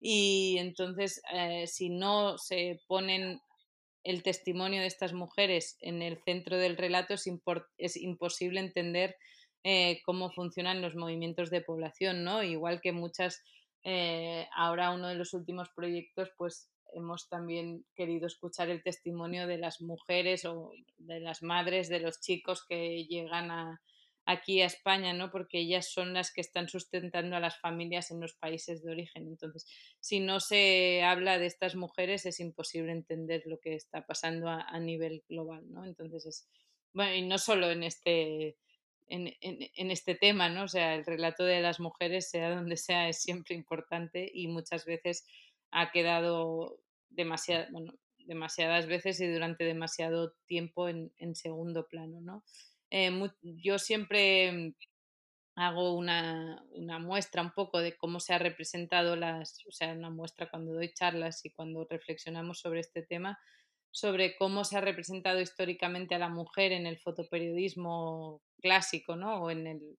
Y 0.00 0.56
entonces, 0.58 1.20
eh, 1.32 1.66
si 1.66 1.90
no 1.90 2.38
se 2.38 2.80
ponen 2.86 3.40
el 4.04 4.22
testimonio 4.22 4.80
de 4.80 4.86
estas 4.86 5.12
mujeres 5.12 5.76
en 5.80 6.02
el 6.02 6.18
centro 6.24 6.56
del 6.56 6.76
relato, 6.76 7.14
es, 7.14 7.96
imposible 7.96 8.60
entender 8.60 9.16
eh, 9.64 10.00
cómo 10.04 10.30
funcionan 10.30 10.82
los 10.82 10.94
movimientos 10.94 11.50
de 11.50 11.60
población, 11.60 12.24
¿no? 12.24 12.42
Igual 12.42 12.80
que 12.80 12.92
muchas, 12.92 13.42
eh, 13.84 14.46
ahora 14.54 14.90
uno 14.92 15.08
de 15.08 15.16
los 15.16 15.34
últimos 15.34 15.68
proyectos, 15.70 16.30
pues 16.36 16.70
hemos 16.94 17.28
también 17.28 17.84
querido 17.94 18.26
escuchar 18.26 18.70
el 18.70 18.82
testimonio 18.82 19.46
de 19.46 19.58
las 19.58 19.80
mujeres 19.80 20.44
o 20.44 20.72
de 20.96 21.20
las 21.20 21.42
madres 21.42 21.88
de 21.88 22.00
los 22.00 22.20
chicos 22.20 22.64
que 22.66 23.04
llegan 23.04 23.50
a, 23.50 23.80
aquí 24.28 24.60
a 24.60 24.66
España, 24.66 25.14
¿no? 25.14 25.30
Porque 25.30 25.58
ellas 25.58 25.90
son 25.90 26.12
las 26.12 26.30
que 26.30 26.42
están 26.42 26.68
sustentando 26.68 27.34
a 27.34 27.40
las 27.40 27.58
familias 27.60 28.10
en 28.10 28.20
los 28.20 28.34
países 28.34 28.84
de 28.84 28.90
origen. 28.90 29.26
Entonces, 29.26 29.64
si 30.00 30.20
no 30.20 30.38
se 30.38 31.02
habla 31.02 31.38
de 31.38 31.46
estas 31.46 31.76
mujeres, 31.76 32.26
es 32.26 32.38
imposible 32.38 32.92
entender 32.92 33.42
lo 33.46 33.58
que 33.58 33.74
está 33.74 34.04
pasando 34.04 34.50
a, 34.50 34.78
nivel 34.80 35.24
global, 35.30 35.64
¿no? 35.72 35.86
Entonces, 35.86 36.26
es, 36.26 36.48
bueno, 36.92 37.14
y 37.14 37.22
no 37.22 37.38
solo 37.38 37.70
en 37.70 37.82
este, 37.82 38.58
en, 39.08 39.34
en, 39.40 39.90
este 39.90 40.14
tema, 40.14 40.50
¿no? 40.50 40.64
O 40.64 40.68
sea, 40.68 40.94
el 40.94 41.06
relato 41.06 41.44
de 41.44 41.62
las 41.62 41.80
mujeres, 41.80 42.28
sea 42.28 42.54
donde 42.54 42.76
sea, 42.76 43.08
es 43.08 43.22
siempre 43.22 43.54
importante 43.54 44.30
y 44.30 44.46
muchas 44.48 44.84
veces 44.84 45.26
ha 45.70 45.90
quedado 45.90 46.82
demasiado, 47.08 47.66
demasiadas 48.18 48.88
veces 48.88 49.20
y 49.20 49.26
durante 49.26 49.64
demasiado 49.64 50.34
tiempo 50.44 50.90
en, 50.90 51.14
en 51.16 51.34
segundo 51.34 51.88
plano, 51.88 52.20
¿no? 52.20 52.44
Eh, 52.90 53.10
yo 53.42 53.78
siempre 53.78 54.74
hago 55.54 55.94
una, 55.94 56.62
una, 56.70 56.98
muestra 56.98 57.42
un 57.42 57.50
poco 57.52 57.80
de 57.80 57.96
cómo 57.96 58.20
se 58.20 58.32
ha 58.32 58.38
representado 58.38 59.16
las, 59.16 59.66
o 59.66 59.72
sea, 59.72 59.92
una 59.92 60.10
muestra 60.10 60.48
cuando 60.48 60.72
doy 60.72 60.92
charlas 60.92 61.44
y 61.44 61.50
cuando 61.50 61.86
reflexionamos 61.90 62.60
sobre 62.60 62.80
este 62.80 63.02
tema, 63.02 63.38
sobre 63.90 64.36
cómo 64.36 64.64
se 64.64 64.76
ha 64.76 64.80
representado 64.80 65.40
históricamente 65.40 66.14
a 66.14 66.18
la 66.18 66.28
mujer 66.28 66.72
en 66.72 66.86
el 66.86 66.98
fotoperiodismo 66.98 68.40
clásico, 68.60 69.16
¿no? 69.16 69.42
O 69.42 69.50
en 69.50 69.66
el, 69.66 69.98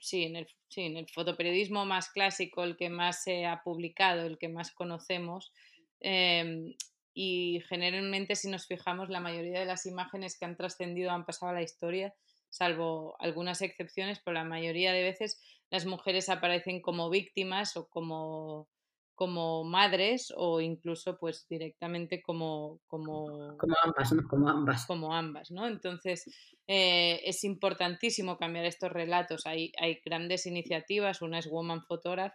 sí, 0.00 0.24
en 0.24 0.36
el, 0.36 0.46
sí, 0.68 0.82
en 0.82 0.96
el 0.96 1.08
fotoperiodismo 1.08 1.84
más 1.84 2.10
clásico, 2.10 2.62
el 2.62 2.76
que 2.76 2.88
más 2.88 3.24
se 3.24 3.46
ha 3.46 3.62
publicado, 3.62 4.26
el 4.26 4.38
que 4.38 4.48
más 4.48 4.70
conocemos. 4.72 5.52
Em, 6.00 6.74
y 7.12 7.62
generalmente 7.68 8.36
si 8.36 8.48
nos 8.50 8.66
fijamos 8.66 9.08
la 9.08 9.20
mayoría 9.20 9.60
de 9.60 9.66
las 9.66 9.86
imágenes 9.86 10.38
que 10.38 10.44
han 10.44 10.56
trascendido 10.56 11.10
han 11.10 11.24
pasado 11.24 11.52
a 11.52 11.54
la 11.54 11.62
historia, 11.62 12.14
salvo 12.48 13.16
algunas 13.18 13.62
excepciones, 13.62 14.20
pero 14.24 14.34
la 14.34 14.44
mayoría 14.44 14.92
de 14.92 15.02
veces 15.02 15.40
las 15.70 15.86
mujeres 15.86 16.28
aparecen 16.28 16.82
como 16.82 17.10
víctimas 17.10 17.76
o 17.76 17.88
como, 17.88 18.68
como 19.14 19.64
madres 19.64 20.32
o 20.36 20.60
incluso 20.60 21.18
pues 21.18 21.46
directamente 21.48 22.22
como 22.22 22.80
como, 22.86 23.56
como 23.56 23.74
ambas, 23.84 24.12
¿no? 24.12 24.28
Como 24.28 24.48
ambas. 24.48 24.86
Como 24.86 25.14
ambas, 25.14 25.50
¿no? 25.50 25.66
Entonces 25.66 26.24
eh, 26.66 27.20
es 27.24 27.44
importantísimo 27.44 28.36
cambiar 28.36 28.64
estos 28.64 28.90
relatos. 28.92 29.46
Hay, 29.46 29.72
hay 29.80 30.00
grandes 30.04 30.46
iniciativas, 30.46 31.22
una 31.22 31.38
es 31.38 31.48
Woman 31.48 31.82
Photograph, 31.82 32.32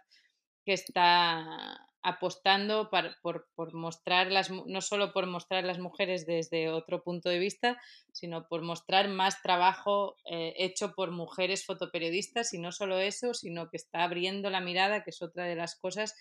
que 0.64 0.72
está 0.72 1.88
apostando 2.06 2.88
por, 3.20 3.48
por, 3.56 3.74
mostrar 3.74 4.30
las, 4.30 4.48
no 4.48 4.80
solo 4.80 5.12
por 5.12 5.26
mostrar 5.26 5.64
las 5.64 5.80
mujeres 5.80 6.24
desde 6.24 6.68
otro 6.70 7.02
punto 7.02 7.28
de 7.28 7.40
vista, 7.40 7.82
sino 8.12 8.46
por 8.46 8.62
mostrar 8.62 9.08
más 9.08 9.42
trabajo 9.42 10.16
eh, 10.30 10.54
hecho 10.56 10.94
por 10.94 11.10
mujeres 11.10 11.66
fotoperiodistas 11.66 12.54
y 12.54 12.58
no 12.58 12.70
solo 12.70 13.00
eso, 13.00 13.34
sino 13.34 13.68
que 13.70 13.76
está 13.76 14.04
abriendo 14.04 14.50
la 14.50 14.60
mirada, 14.60 15.02
que 15.02 15.10
es 15.10 15.20
otra 15.20 15.46
de 15.46 15.56
las 15.56 15.74
cosas, 15.74 16.14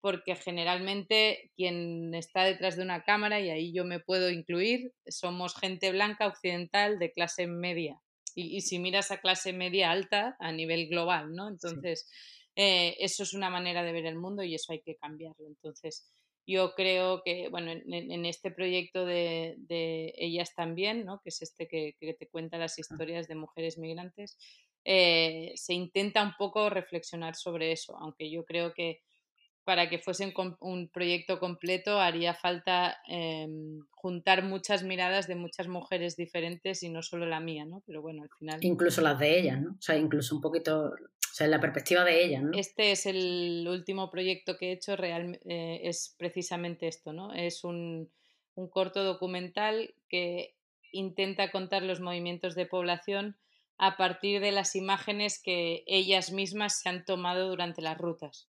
porque 0.00 0.34
generalmente 0.34 1.52
quien 1.54 2.14
está 2.14 2.44
detrás 2.44 2.76
de 2.76 2.84
una 2.84 3.02
cámara, 3.04 3.38
y 3.38 3.50
ahí 3.50 3.74
yo 3.74 3.84
me 3.84 4.00
puedo 4.00 4.30
incluir, 4.30 4.94
somos 5.06 5.54
gente 5.54 5.92
blanca 5.92 6.26
occidental 6.26 6.98
de 6.98 7.12
clase 7.12 7.46
media. 7.46 8.00
Y, 8.34 8.62
si 8.62 8.78
miras 8.78 9.10
a 9.10 9.20
clase 9.20 9.52
media 9.52 9.90
alta 9.90 10.36
a 10.40 10.52
nivel 10.52 10.88
global, 10.88 11.34
¿no? 11.34 11.48
Entonces... 11.48 12.08
Eh, 12.60 12.96
eso 12.98 13.22
es 13.22 13.34
una 13.34 13.50
manera 13.50 13.84
de 13.84 13.92
ver 13.92 14.04
el 14.04 14.18
mundo 14.18 14.42
y 14.42 14.52
eso 14.56 14.72
hay 14.72 14.80
que 14.80 14.96
cambiarlo. 14.96 15.46
Entonces, 15.46 16.10
yo 16.44 16.74
creo 16.74 17.22
que, 17.24 17.48
bueno, 17.50 17.70
en, 17.70 18.26
este 18.26 18.50
proyecto 18.50 19.06
de, 19.06 20.12
Ellas 20.16 20.56
también, 20.56 21.04
¿no? 21.04 21.20
que 21.22 21.28
es 21.28 21.40
este 21.40 21.68
que, 21.68 21.94
te 22.00 22.26
cuenta 22.26 22.58
las 22.58 22.76
historias 22.76 23.28
de 23.28 23.36
mujeres 23.36 23.78
migrantes, 23.78 24.36
eh, 24.84 25.52
se 25.54 25.72
intenta 25.72 26.20
un 26.24 26.32
poco 26.36 26.68
reflexionar 26.68 27.36
sobre 27.36 27.70
eso, 27.70 27.96
aunque 27.96 28.28
yo 28.28 28.44
creo 28.44 28.74
que 28.74 29.02
para 29.62 29.88
que 29.88 30.00
fuese 30.00 30.34
un 30.60 30.88
proyecto 30.88 31.38
completo 31.38 32.00
haría 32.00 32.34
falta 32.34 32.96
em, 33.06 33.80
juntar 33.90 34.42
muchas 34.42 34.82
miradas 34.82 35.28
de 35.28 35.36
muchas 35.36 35.68
mujeres 35.68 36.16
diferentes 36.16 36.82
y 36.82 36.88
no 36.88 37.02
solo 37.02 37.26
la 37.26 37.38
mía, 37.38 37.66
¿no? 37.66 37.82
Pero 37.86 38.02
bueno, 38.02 38.22
al 38.22 38.30
final... 38.30 38.58
Incluso 38.64 39.00
las 39.02 39.18
de 39.18 39.38
ellas, 39.38 39.60
¿no? 39.60 39.72
O 39.78 39.82
sea, 39.82 39.96
incluso 39.96 40.34
un 40.34 40.40
poquito 40.40 40.94
sea, 41.38 41.46
la 41.48 41.60
perspectiva 41.60 42.04
de 42.04 42.24
ella, 42.24 42.42
¿no? 42.42 42.50
Este 42.52 42.90
es 42.90 43.06
el 43.06 43.66
último 43.68 44.10
proyecto 44.10 44.56
que 44.56 44.70
he 44.70 44.72
hecho, 44.72 44.94
eh, 44.94 45.80
es 45.84 46.14
precisamente 46.18 46.88
esto, 46.88 47.12
¿no? 47.12 47.32
Es 47.32 47.64
un, 47.64 48.10
un, 48.54 48.68
corto 48.68 49.04
documental 49.04 49.94
que 50.08 50.54
intenta 50.92 51.50
contar 51.50 51.82
los 51.82 52.00
movimientos 52.00 52.54
de 52.54 52.66
población 52.66 53.36
a 53.76 53.96
partir 53.96 54.40
de 54.40 54.52
las 54.52 54.74
imágenes 54.74 55.40
que 55.40 55.84
ellas 55.86 56.32
mismas 56.32 56.80
se 56.80 56.88
han 56.88 57.04
tomado 57.04 57.48
durante 57.48 57.82
las 57.82 57.96
rutas. 57.96 58.48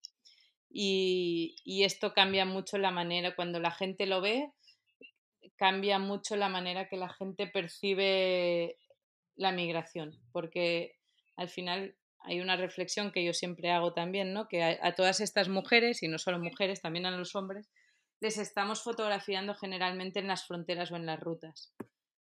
Y, 0.71 1.55
y 1.63 1.83
esto 1.83 2.13
cambia 2.13 2.45
mucho 2.45 2.77
la 2.77 2.91
manera, 2.91 3.35
cuando 3.35 3.59
la 3.59 3.71
gente 3.71 4.07
lo 4.07 4.21
ve, 4.21 4.51
cambia 5.57 5.99
mucho 5.99 6.35
la 6.35 6.49
manera 6.49 6.87
que 6.87 6.97
la 6.97 7.09
gente 7.09 7.45
percibe 7.45 8.77
la 9.35 9.51
migración, 9.51 10.19
porque 10.31 10.95
al 11.35 11.49
final 11.49 11.95
hay 12.21 12.41
una 12.41 12.55
reflexión 12.55 13.11
que 13.11 13.23
yo 13.23 13.33
siempre 13.33 13.71
hago 13.71 13.93
también, 13.93 14.33
¿no? 14.33 14.47
Que 14.47 14.63
a, 14.63 14.95
todas 14.95 15.21
estas 15.21 15.49
mujeres, 15.49 16.03
y 16.03 16.07
no 16.07 16.17
solo 16.17 16.39
mujeres, 16.39 16.81
también 16.81 17.05
a 17.05 17.11
los 17.11 17.35
hombres, 17.35 17.69
les 18.19 18.37
estamos 18.37 18.83
fotografiando 18.83 19.55
generalmente 19.55 20.19
en 20.19 20.27
las 20.27 20.45
fronteras 20.45 20.91
o 20.91 20.95
en 20.95 21.05
las 21.05 21.19
rutas. 21.19 21.73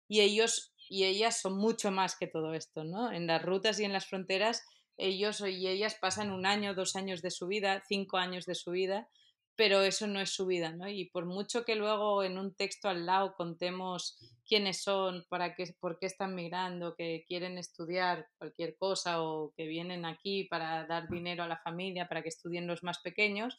Y 0.09 0.21
ellos 0.21 0.75
y 0.89 1.05
ellas 1.05 1.41
son 1.41 1.57
mucho 1.57 1.91
más 1.91 2.17
que 2.17 2.27
todo 2.27 2.55
esto, 2.55 2.85
¿no? 2.85 3.11
En 3.11 3.27
las 3.27 3.43
rutas 3.43 3.81
y 3.81 3.85
en 3.85 3.93
las 3.93 4.07
fronteras, 4.07 4.67
ellos 4.97 5.41
y 5.41 5.67
ellas 5.67 5.97
pasan 6.01 6.31
un 6.31 6.47
año, 6.47 6.75
dos 6.75 6.97
años 6.97 7.23
de 7.23 7.31
su 7.31 7.47
vida, 7.47 7.83
cinco 7.89 8.19
años 8.19 8.45
de 8.45 8.55
su 8.55 8.73
vida, 8.73 9.09
pero 9.57 9.83
eso 9.83 10.07
no 10.07 10.21
es 10.21 10.31
su 10.31 10.47
vida, 10.47 10.73
¿no? 10.73 10.89
Y 10.89 11.07
por 11.11 11.27
mucho 11.27 11.65
que 11.65 11.77
luego 11.77 12.25
en 12.25 12.39
un 12.39 12.55
texto 12.55 12.89
al 12.89 13.07
lado 13.07 13.35
contemos 13.37 14.19
quiénes 14.47 14.83
son, 14.83 15.25
para 15.29 15.55
qué, 15.55 15.75
por 15.81 15.99
qué 15.99 16.07
están 16.07 16.35
migrando, 16.35 16.97
que 16.97 17.25
quieren 17.27 17.57
estudiar 17.57 18.27
cualquier 18.37 18.77
cosa 18.77 19.23
o 19.23 19.53
que 19.57 19.67
vienen 19.67 20.05
aquí 20.05 20.45
para 20.45 20.87
dar 20.87 21.09
dinero 21.09 21.45
a 21.45 21.49
la 21.49 21.59
familia, 21.59 22.09
para 22.09 22.23
que 22.23 22.29
estudien 22.29 22.67
los 22.67 22.83
más 22.83 22.99
pequeños, 23.01 23.57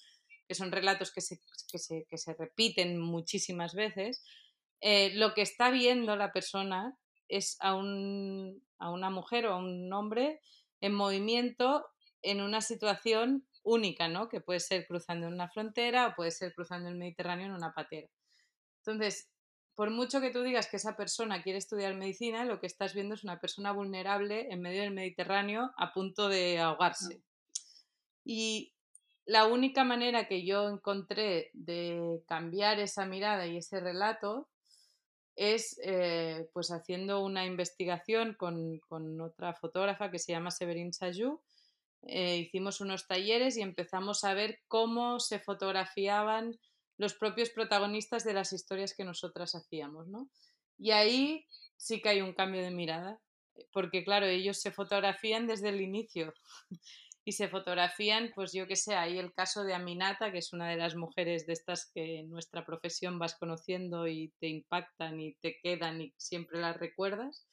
que 0.48 0.56
son 0.56 0.72
relatos 0.72 1.12
que 1.12 1.22
se, 1.22 1.40
que 1.70 2.18
se, 2.18 2.34
repiten 2.34 3.00
muchísimas 3.00 3.74
veces, 3.74 4.24
eh, 4.82 5.12
lo 5.16 5.34
que 5.34 5.42
está 5.42 5.72
viendo 5.72 6.16
la 6.16 6.32
persona 6.32 6.98
es 7.28 7.58
a, 7.62 7.74
un, 7.74 8.62
a 8.78 8.92
una 8.92 9.10
mujer 9.10 9.48
o 9.48 9.54
a 9.54 9.58
un 9.58 9.92
hombre 9.92 10.42
en 10.82 10.94
movimiento 10.94 11.86
en 12.26 12.42
una 12.42 12.62
situación 12.62 13.48
única, 13.64 14.08
¿no? 14.08 14.30
Que 14.30 14.42
puede 14.42 14.60
ser 14.60 14.86
cruzando 14.88 15.28
una 15.28 15.50
frontera 15.50 16.08
o 16.08 16.16
puede 16.16 16.32
ser 16.32 16.54
cruzando 16.54 16.90
el 16.90 16.96
Mediterráneo 16.96 17.46
en 17.46 17.54
una 17.54 17.74
patera. 17.74 18.10
Entonces, 18.80 19.30
por 19.76 19.92
mucho 19.92 20.22
que 20.22 20.32
tú 20.32 20.42
digas 20.42 20.68
que 20.68 20.78
esa 20.78 20.96
persona 20.96 21.44
quiere 21.44 21.60
estudiar 21.60 21.96
medicina, 21.96 22.46
lo 22.46 22.60
que 22.60 22.68
estás 22.68 22.94
viendo 22.94 23.16
es 23.16 23.24
una 23.24 23.40
persona 23.40 23.72
vulnerable 23.72 24.48
en 24.52 24.62
medio 24.62 24.82
del 24.82 24.94
Mediterráneo 24.94 25.72
a 25.78 25.94
punto 25.94 26.30
de 26.30 26.60
ahogarse. 26.60 27.22
Y 28.24 28.74
la 29.26 29.46
única 29.46 29.84
manera 29.84 30.28
que 30.28 30.46
yo 30.46 30.70
encontré 30.70 31.50
de 31.54 32.24
cambiar 32.28 32.80
esa 32.80 33.06
mirada 33.06 33.48
y 33.48 33.58
ese 33.58 33.80
relato 33.80 34.48
es 35.36 35.78
eh, 35.84 36.50
pues 36.54 36.72
haciendo 36.72 37.24
una 37.24 37.46
investigación 37.46 38.36
con, 38.36 38.80
con, 38.88 39.20
otra 39.20 39.54
fotógrafa 39.54 40.10
que 40.10 40.20
se 40.20 40.32
llama 40.32 40.52
Severin 40.52 40.94
Sayou 40.94 41.42
eh, 42.08 42.38
hicimos 42.38 42.82
unos 42.82 43.08
talleres 43.08 43.58
y 43.58 43.62
empezamos 43.62 44.24
a 44.24 44.34
ver 44.34 44.60
cómo 44.68 45.20
se 45.20 45.40
fotografiaban 45.40 46.58
los 46.98 47.14
propios 47.14 47.50
protagonistas 47.50 48.24
de 48.24 48.34
las 48.34 48.54
historias 48.54 48.94
que 48.96 49.04
nosotras 49.04 49.56
hacíamos, 49.56 50.08
¿no? 50.08 50.30
Y 50.78 50.92
ahí 50.92 51.46
sí 51.78 52.02
que 52.02 52.10
hay 52.10 52.22
un 52.22 52.34
cambio 52.34 52.62
de 52.62 52.72
mirada, 52.72 53.20
porque 53.72 54.04
claro, 54.04 54.26
ellos 54.26 54.62
se 54.62 54.72
fotografían 54.72 55.48
desde 55.48 55.70
el 55.70 55.82
inicio 55.82 56.34
y 57.26 57.32
se 57.32 57.48
fotografían, 57.48 58.32
pues 58.36 58.54
yo 58.54 58.68
que 58.68 58.76
sé, 58.76 58.96
ahí 58.96 59.18
el 59.18 59.34
caso 59.34 59.64
de 59.64 59.74
Aminata, 59.74 60.32
que 60.32 60.38
es 60.38 60.54
una 60.54 60.70
de 60.70 60.78
las 60.78 60.96
mujeres 60.96 61.48
de 61.48 61.54
estas 61.54 61.92
que 61.92 62.20
en 62.20 62.30
nuestra 62.30 62.66
profesión 62.66 63.18
vas 63.18 63.36
conociendo 63.36 64.08
y 64.08 64.32
te 64.40 64.48
impactan 64.48 65.20
y 65.20 65.34
te 65.36 65.58
quedan 65.62 66.02
y 66.02 66.14
siempre 66.18 66.60
las 66.60 66.78
recuerdas. 66.78 67.48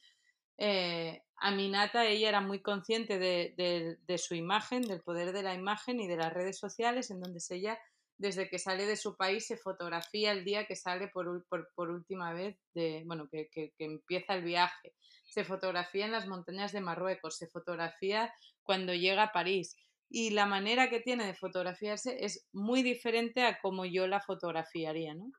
Eh, 0.59 1.23
Aminata, 1.45 2.07
ella 2.07 2.29
era 2.29 2.41
muy 2.41 2.63
consciente 2.63 3.19
de, 3.19 4.19
su 4.19 4.37
imagen, 4.37 4.83
del 4.83 5.03
poder 5.03 5.33
de 5.33 5.43
la 5.43 5.55
imagen 5.55 5.99
y 5.99 6.07
de 6.07 6.17
las 6.17 6.33
redes 6.33 6.57
sociales, 6.57 7.11
en 7.11 7.21
donde 7.21 7.41
ella, 7.51 7.81
desde 8.17 8.49
que 8.49 8.61
sale 8.61 8.87
de 8.87 8.97
su 8.97 9.17
país, 9.17 9.49
se 9.49 9.57
fotografía 9.57 10.31
el 10.31 10.45
día 10.45 10.67
que 10.67 10.77
sale 10.77 11.09
por, 11.09 11.45
última 11.77 12.33
vez, 12.33 12.57
de, 12.75 13.03
bueno, 13.07 13.29
que, 13.29 13.73
empieza 13.79 14.35
el 14.35 14.45
viaje. 14.45 14.95
Se 15.31 15.45
fotografía 15.45 16.05
en 16.05 16.13
las 16.13 16.29
montañas 16.29 16.71
de 16.71 16.81
Marruecos, 16.81 17.39
se 17.39 17.49
fotografía 17.49 18.33
cuando 18.63 18.95
llega 18.95 19.25
a 19.25 19.33
París. 19.33 19.77
Y 20.09 20.31
la 20.31 20.47
manera 20.47 20.91
que 20.91 21.01
tiene 21.01 21.27
de 21.27 21.35
fotografiarse 21.35 22.25
es 22.25 22.47
muy 22.53 22.85
diferente 22.85 23.43
a 23.43 23.59
como 23.59 23.85
yo 23.85 24.07
la 24.07 24.21
fotografiaría, 24.21 25.15
¿no? 25.15 25.33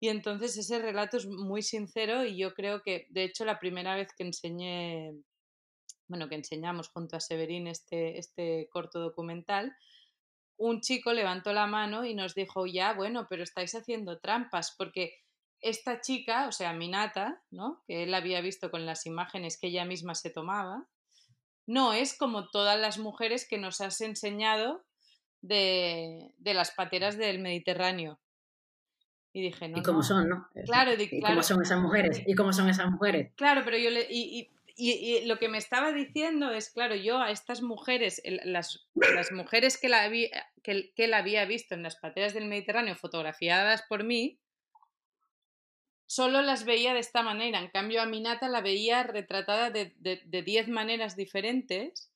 Y 0.00 0.08
entonces 0.08 0.56
ese 0.56 0.78
relato 0.78 1.16
es 1.16 1.26
muy 1.26 1.62
sincero 1.62 2.24
y 2.24 2.36
yo 2.36 2.54
creo 2.54 2.82
que, 2.82 3.06
de 3.10 3.24
hecho, 3.24 3.44
la 3.44 3.58
primera 3.58 3.96
vez 3.96 4.12
que 4.16 4.24
enseñé 4.24 5.14
bueno, 6.08 6.28
que 6.28 6.34
enseñamos 6.34 6.88
junto 6.88 7.16
a 7.16 7.20
Severín 7.20 7.66
este, 7.66 8.18
este 8.18 8.68
corto 8.70 8.98
documental, 8.98 9.76
un 10.56 10.80
chico 10.80 11.12
levantó 11.12 11.52
la 11.52 11.66
mano 11.66 12.04
y 12.04 12.14
nos 12.14 12.34
dijo, 12.34 12.66
ya, 12.66 12.94
bueno, 12.94 13.26
pero 13.28 13.44
estáis 13.44 13.74
haciendo 13.74 14.18
trampas, 14.18 14.74
porque 14.76 15.12
esta 15.60 16.00
chica, 16.00 16.48
o 16.48 16.52
sea, 16.52 16.72
Minata, 16.72 17.42
¿no? 17.50 17.82
que 17.86 18.02
él 18.04 18.14
había 18.14 18.40
visto 18.40 18.70
con 18.70 18.86
las 18.86 19.06
imágenes 19.06 19.58
que 19.58 19.68
ella 19.68 19.84
misma 19.84 20.14
se 20.14 20.30
tomaba, 20.30 20.88
no 21.66 21.92
es 21.92 22.16
como 22.16 22.48
todas 22.48 22.80
las 22.80 22.98
mujeres 22.98 23.46
que 23.46 23.58
nos 23.58 23.80
has 23.80 24.00
enseñado 24.00 24.84
de, 25.42 26.32
de 26.38 26.54
las 26.54 26.70
pateras 26.70 27.18
del 27.18 27.40
Mediterráneo. 27.40 28.18
Y 29.32 29.42
dije, 29.42 29.68
no. 29.68 29.78
¿Y 29.78 29.82
cómo 29.82 30.02
son, 30.02 30.28
no? 30.28 30.48
Claro, 30.64 30.92
¿Y 30.98 31.20
cómo 31.20 31.42
son 31.42 31.62
esas 31.62 31.80
mujeres? 31.80 32.22
¿Y 32.26 32.34
cómo 32.34 32.52
son 32.52 32.68
esas 32.68 32.90
mujeres? 32.90 33.32
Claro, 33.36 33.62
pero 33.64 33.76
yo 33.76 33.90
le. 33.90 34.06
Y, 34.10 34.50
y, 34.76 35.26
lo 35.26 35.38
que 35.38 35.48
me 35.48 35.58
estaba 35.58 35.92
diciendo 35.92 36.52
es, 36.52 36.70
claro, 36.70 36.94
yo 36.94 37.20
a 37.20 37.30
estas 37.30 37.62
mujeres, 37.62 38.22
las, 38.44 38.88
las 38.94 39.32
mujeres 39.32 39.76
que, 39.76 39.88
la 39.88 40.04
había, 40.04 40.30
que, 40.62 40.92
que 40.94 41.08
la 41.08 41.18
había 41.18 41.44
visto 41.46 41.74
en 41.74 41.82
las 41.82 41.96
pateras 41.96 42.32
del 42.32 42.46
Mediterráneo 42.46 42.94
fotografiadas 42.94 43.82
por 43.88 44.04
mí, 44.04 44.38
solo 46.08 46.42
las 46.42 46.64
veía 46.64 46.94
de 46.94 47.00
esta 47.00 47.22
manera. 47.22 47.60
En 47.60 47.68
cambio, 47.68 48.02
a 48.02 48.06
Minata 48.06 48.48
la 48.48 48.60
veía 48.60 49.04
retratada 49.04 49.70
de, 49.70 49.94
de, 49.98 50.42
diez 50.42 50.66
maneras 50.66 51.16
diferentes 51.16 52.10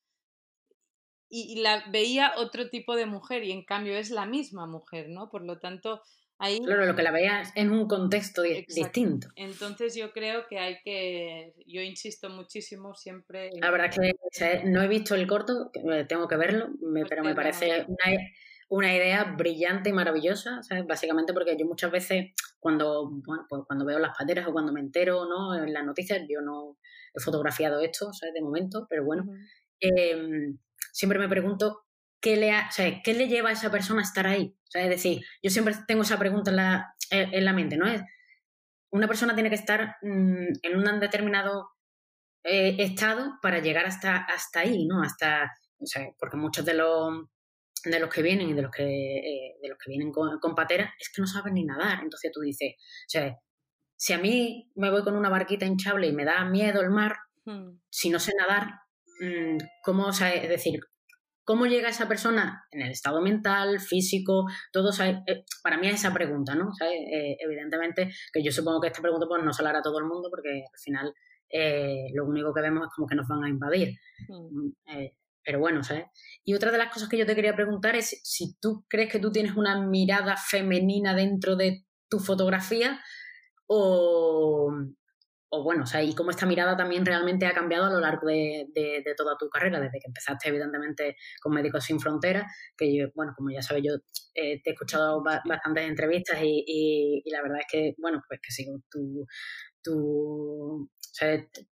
y, 1.29 1.61
la 1.61 1.85
veía 1.91 2.33
otro 2.37 2.69
tipo 2.69 2.97
de 2.97 3.07
mujer 3.07 3.45
y 3.45 3.53
en 3.53 3.65
cambio 3.65 3.97
es 3.97 4.11
la 4.11 4.27
misma 4.27 4.67
mujer, 4.67 5.09
¿no? 5.09 5.31
Por 5.31 5.45
lo 5.45 5.59
tanto, 5.61 6.03
Claro, 6.65 6.87
lo 6.87 6.97
que 6.97 7.03
la 7.03 7.13
veías 7.13 7.53
en 7.55 7.71
un 7.71 7.87
contexto 7.87 8.43
distinto. 8.43 9.29
Entonces 9.37 9.95
yo 9.95 10.13
creo 10.13 10.47
que 10.49 10.59
hay 10.59 10.79
que, 10.83 11.55
yo 11.67 11.81
insisto 11.83 12.29
muchísimo 12.31 12.95
siempre... 12.95 13.51
La 13.61 13.71
verdad 13.71 13.91
es 13.91 14.39
que 14.39 14.63
no 14.65 14.83
he 14.83 14.89
visto 14.89 15.15
el 15.15 15.29
corto, 15.29 15.71
eh, 15.75 16.05
tengo 16.09 16.27
que 16.27 16.37
verlo, 16.37 16.71
pues 16.81 17.07
pero 17.09 17.23
me 17.23 17.37
parece 17.37 17.87
una, 18.69 18.93
idea 18.97 19.23
brillante 19.37 19.91
y 19.91 19.93
maravillosa, 19.93 20.61
básicamente 20.89 21.33
porque 21.33 21.57
yo 21.57 21.65
muchas 21.65 21.93
veces 21.93 22.33
cuando, 22.59 23.09
bueno, 23.25 23.47
pues 23.49 23.63
cuando 23.67 23.85
veo 23.85 24.01
las 24.01 24.17
pateras 24.19 24.49
o 24.49 24.53
cuando 24.53 24.73
me 24.73 24.81
entero 24.81 25.27
¿no? 25.27 25.55
en 25.55 25.73
las 25.73 25.85
noticias, 25.85 26.23
yo 26.29 26.41
no 26.41 26.77
he 27.15 27.21
fotografiado 27.21 27.81
esto 27.81 28.13
¿sabes? 28.13 28.35
de 28.35 28.43
momento, 28.43 28.87
pero 28.91 29.05
bueno, 29.05 29.25
em, 29.79 30.59
siempre 30.91 31.21
me 31.21 31.29
pregunto 31.29 31.85
qué 32.23 32.37
le, 32.37 32.57
o 32.57 32.71
sea, 32.71 33.03
qué 33.03 33.13
le 33.13 33.29
lleva 33.29 33.51
a 33.51 33.53
esa 33.53 33.71
persona 33.71 34.01
a 34.01 34.05
estar 34.05 34.27
ahí 34.27 34.57
es 34.81 34.89
decir, 34.89 35.25
yo 35.43 35.51
siempre 35.51 35.75
tengo 35.87 36.03
esa 36.03 36.19
pregunta 36.19 36.51
en 36.51 36.57
la, 36.57 36.95
en 37.11 37.45
la 37.45 37.53
mente, 37.53 37.77
¿no? 37.77 37.87
Es, 37.87 38.03
una 38.91 39.09
persona 39.09 39.35
tiene 39.35 39.49
que 39.49 39.57
estar 39.57 39.97
mm, 40.03 40.53
en 40.63 40.77
un 40.77 41.01
determinado 41.01 41.71
eh, 42.45 42.77
estado 42.79 43.39
para 43.41 43.61
llegar 43.61 43.87
hasta, 43.87 44.17
hasta 44.17 44.61
ahí, 44.61 44.87
¿no? 44.87 45.03
Hasta, 45.03 45.51
o 45.79 45.87
sea, 45.87 46.07
porque 46.19 46.37
muchos 46.37 46.65
de 46.65 46.75
los, 46.75 47.25
de 47.85 47.99
los 48.01 48.13
que 48.13 48.23
vienen 48.23 48.51
y 48.51 48.53
de 48.53 48.63
los 48.63 48.71
que, 48.71 48.85
eh, 48.85 49.57
de 49.61 49.69
los 49.69 49.79
que 49.79 49.91
vienen 49.91 50.13
con, 50.13 50.39
con 50.41 50.55
patera 50.55 50.93
es 50.99 51.11
que 51.11 51.23
no 51.23 51.27
saben 51.27 51.55
ni 51.55 51.65
nadar. 51.65 52.01
Entonces 52.03 52.31
tú 52.33 52.41
dices, 52.41 52.75
o 52.79 53.09
sea, 53.09 53.37
si 53.97 54.13
a 54.13 54.19
mí 54.19 54.71
me 54.75 54.91
voy 54.91 55.03
con 55.03 55.17
una 55.17 55.31
barquita 55.31 55.67
hinchable 55.67 56.09
y 56.09 56.13
me 56.13 56.25
da 56.25 56.45
miedo 56.45 56.81
el 56.83 56.91
mar, 56.91 57.17
hmm. 57.45 57.79
si 57.89 58.11
no 58.11 58.19
sé 58.19 58.33
nadar, 58.39 58.69
mm, 59.21 59.59
¿cómo, 59.83 60.07
o 60.07 60.13
sea, 60.13 60.35
es 60.35 60.49
decir, 60.49 60.81
¿Cómo 61.45 61.67
llega 61.67 61.89
esa 61.89 62.07
persona 62.07 62.65
en 62.71 62.83
el 62.83 62.91
estado 62.91 63.21
mental, 63.21 63.81
físico, 63.81 64.47
todo? 64.73 64.91
Eh, 65.03 65.45
para 65.63 65.77
mí 65.77 65.89
es 65.89 65.95
esa 65.95 66.15
pregunta, 66.15 66.55
¿no? 66.55 66.71
Eh, 66.81 67.37
evidentemente, 67.41 68.11
que 68.33 68.43
yo 68.43 68.53
supongo 68.53 68.81
que 68.81 68.89
esta 68.89 69.03
pregunta 69.03 69.27
pues, 69.29 69.43
no 69.43 69.53
se 69.53 69.63
la 69.63 69.71
hará 69.71 69.81
a 69.81 69.83
todo 69.83 69.99
el 69.99 70.05
mundo 70.05 70.29
porque 70.31 70.65
al 70.73 70.79
final 70.79 71.13
eh, 71.49 72.07
lo 72.15 72.27
único 72.27 72.55
que 72.55 72.61
vemos 72.61 72.87
es 72.87 72.95
como 72.95 73.09
que 73.09 73.17
nos 73.17 73.27
van 73.27 73.45
a 73.45 73.49
invadir. 73.49 73.99
Mm. 74.29 74.71
pero 75.45 75.59
bueno, 75.59 75.83
¿sabes? 75.83 76.05
Y 76.45 76.55
otra 76.55 76.71
de 76.71 76.79
las 76.79 76.93
cosas 76.93 77.09
que 77.09 77.19
yo 77.19 77.27
te 77.27 77.35
quería 77.35 77.57
preguntar 77.57 77.97
es 77.97 78.21
si 78.23 78.57
tú 78.61 78.85
crees 78.89 79.11
que 79.11 79.19
tú 79.19 79.33
tienes 79.33 79.57
una 79.57 79.85
mirada 79.85 80.37
femenina 80.37 81.17
dentro 81.17 81.57
de 81.57 81.85
tu 82.09 82.21
fotografía 82.21 83.01
o, 83.67 84.71
o 85.55 85.63
bueno, 85.63 85.83
o 85.83 85.87
sea, 85.87 86.03
y 86.03 86.15
cómo 86.15 86.31
esta 86.31 86.47
mirada 86.47 86.75
también 86.79 87.05
realmente 87.05 87.45
ha 87.45 87.53
cambiado 87.53 87.85
a 87.85 87.91
lo 87.91 88.01
largo 88.01 88.27
de, 88.27 89.05
toda 89.15 89.37
tu 89.37 89.51
carrera, 89.51 89.79
desde 89.81 90.01
que 90.01 90.07
empezaste 90.07 90.49
evidentemente 90.49 91.17
con 91.43 91.53
Médicos 91.53 91.85
Sin 91.85 92.01
Fronteras, 92.01 92.51
que 92.75 92.97
yo, 92.97 93.09
bueno, 93.15 93.35
como 93.37 93.51
ya 93.51 93.61
sabes, 93.61 93.83
yo 93.85 93.97
eh, 94.35 94.63
te 94.63 94.71
he 94.71 94.73
escuchado 94.73 95.23
bastantes 95.23 95.87
entrevistas 95.87 96.39
y, 96.43 97.23
la 97.31 97.43
verdad 97.43 97.59
es 97.61 97.67
que, 97.71 97.95
bueno, 97.99 98.23
pues 98.27 98.41
que 98.43 98.51
sigo 98.51 98.81
tu, 98.91 99.27
tu, 99.83 100.89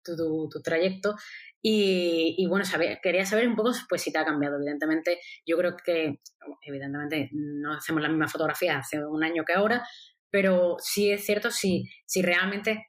tu, 0.04 0.62
trayecto. 0.64 1.16
Y, 1.62 2.48
bueno, 2.50 2.66
quería 3.04 3.28
saber 3.28 3.48
un 3.48 3.56
poco 3.56 3.74
pues, 3.88 4.02
si 4.02 4.12
te 4.12 4.18
ha 4.18 4.26
cambiado. 4.26 4.56
Evidentemente, 4.56 5.20
yo 5.46 5.56
creo 5.56 5.78
que, 5.78 6.20
evidentemente, 6.64 7.30
no 7.32 7.76
hacemos 7.76 8.02
la 8.02 8.10
misma 8.10 8.28
fotografía 8.28 8.80
hace 8.80 9.06
un 9.06 9.24
año 9.24 9.44
que 9.46 9.54
ahora, 9.54 9.86
pero 10.32 10.78
sí 10.80 11.12
es 11.12 11.24
cierto 11.24 11.52
si, 11.52 11.84
si 12.08 12.24
realmente 12.24 12.88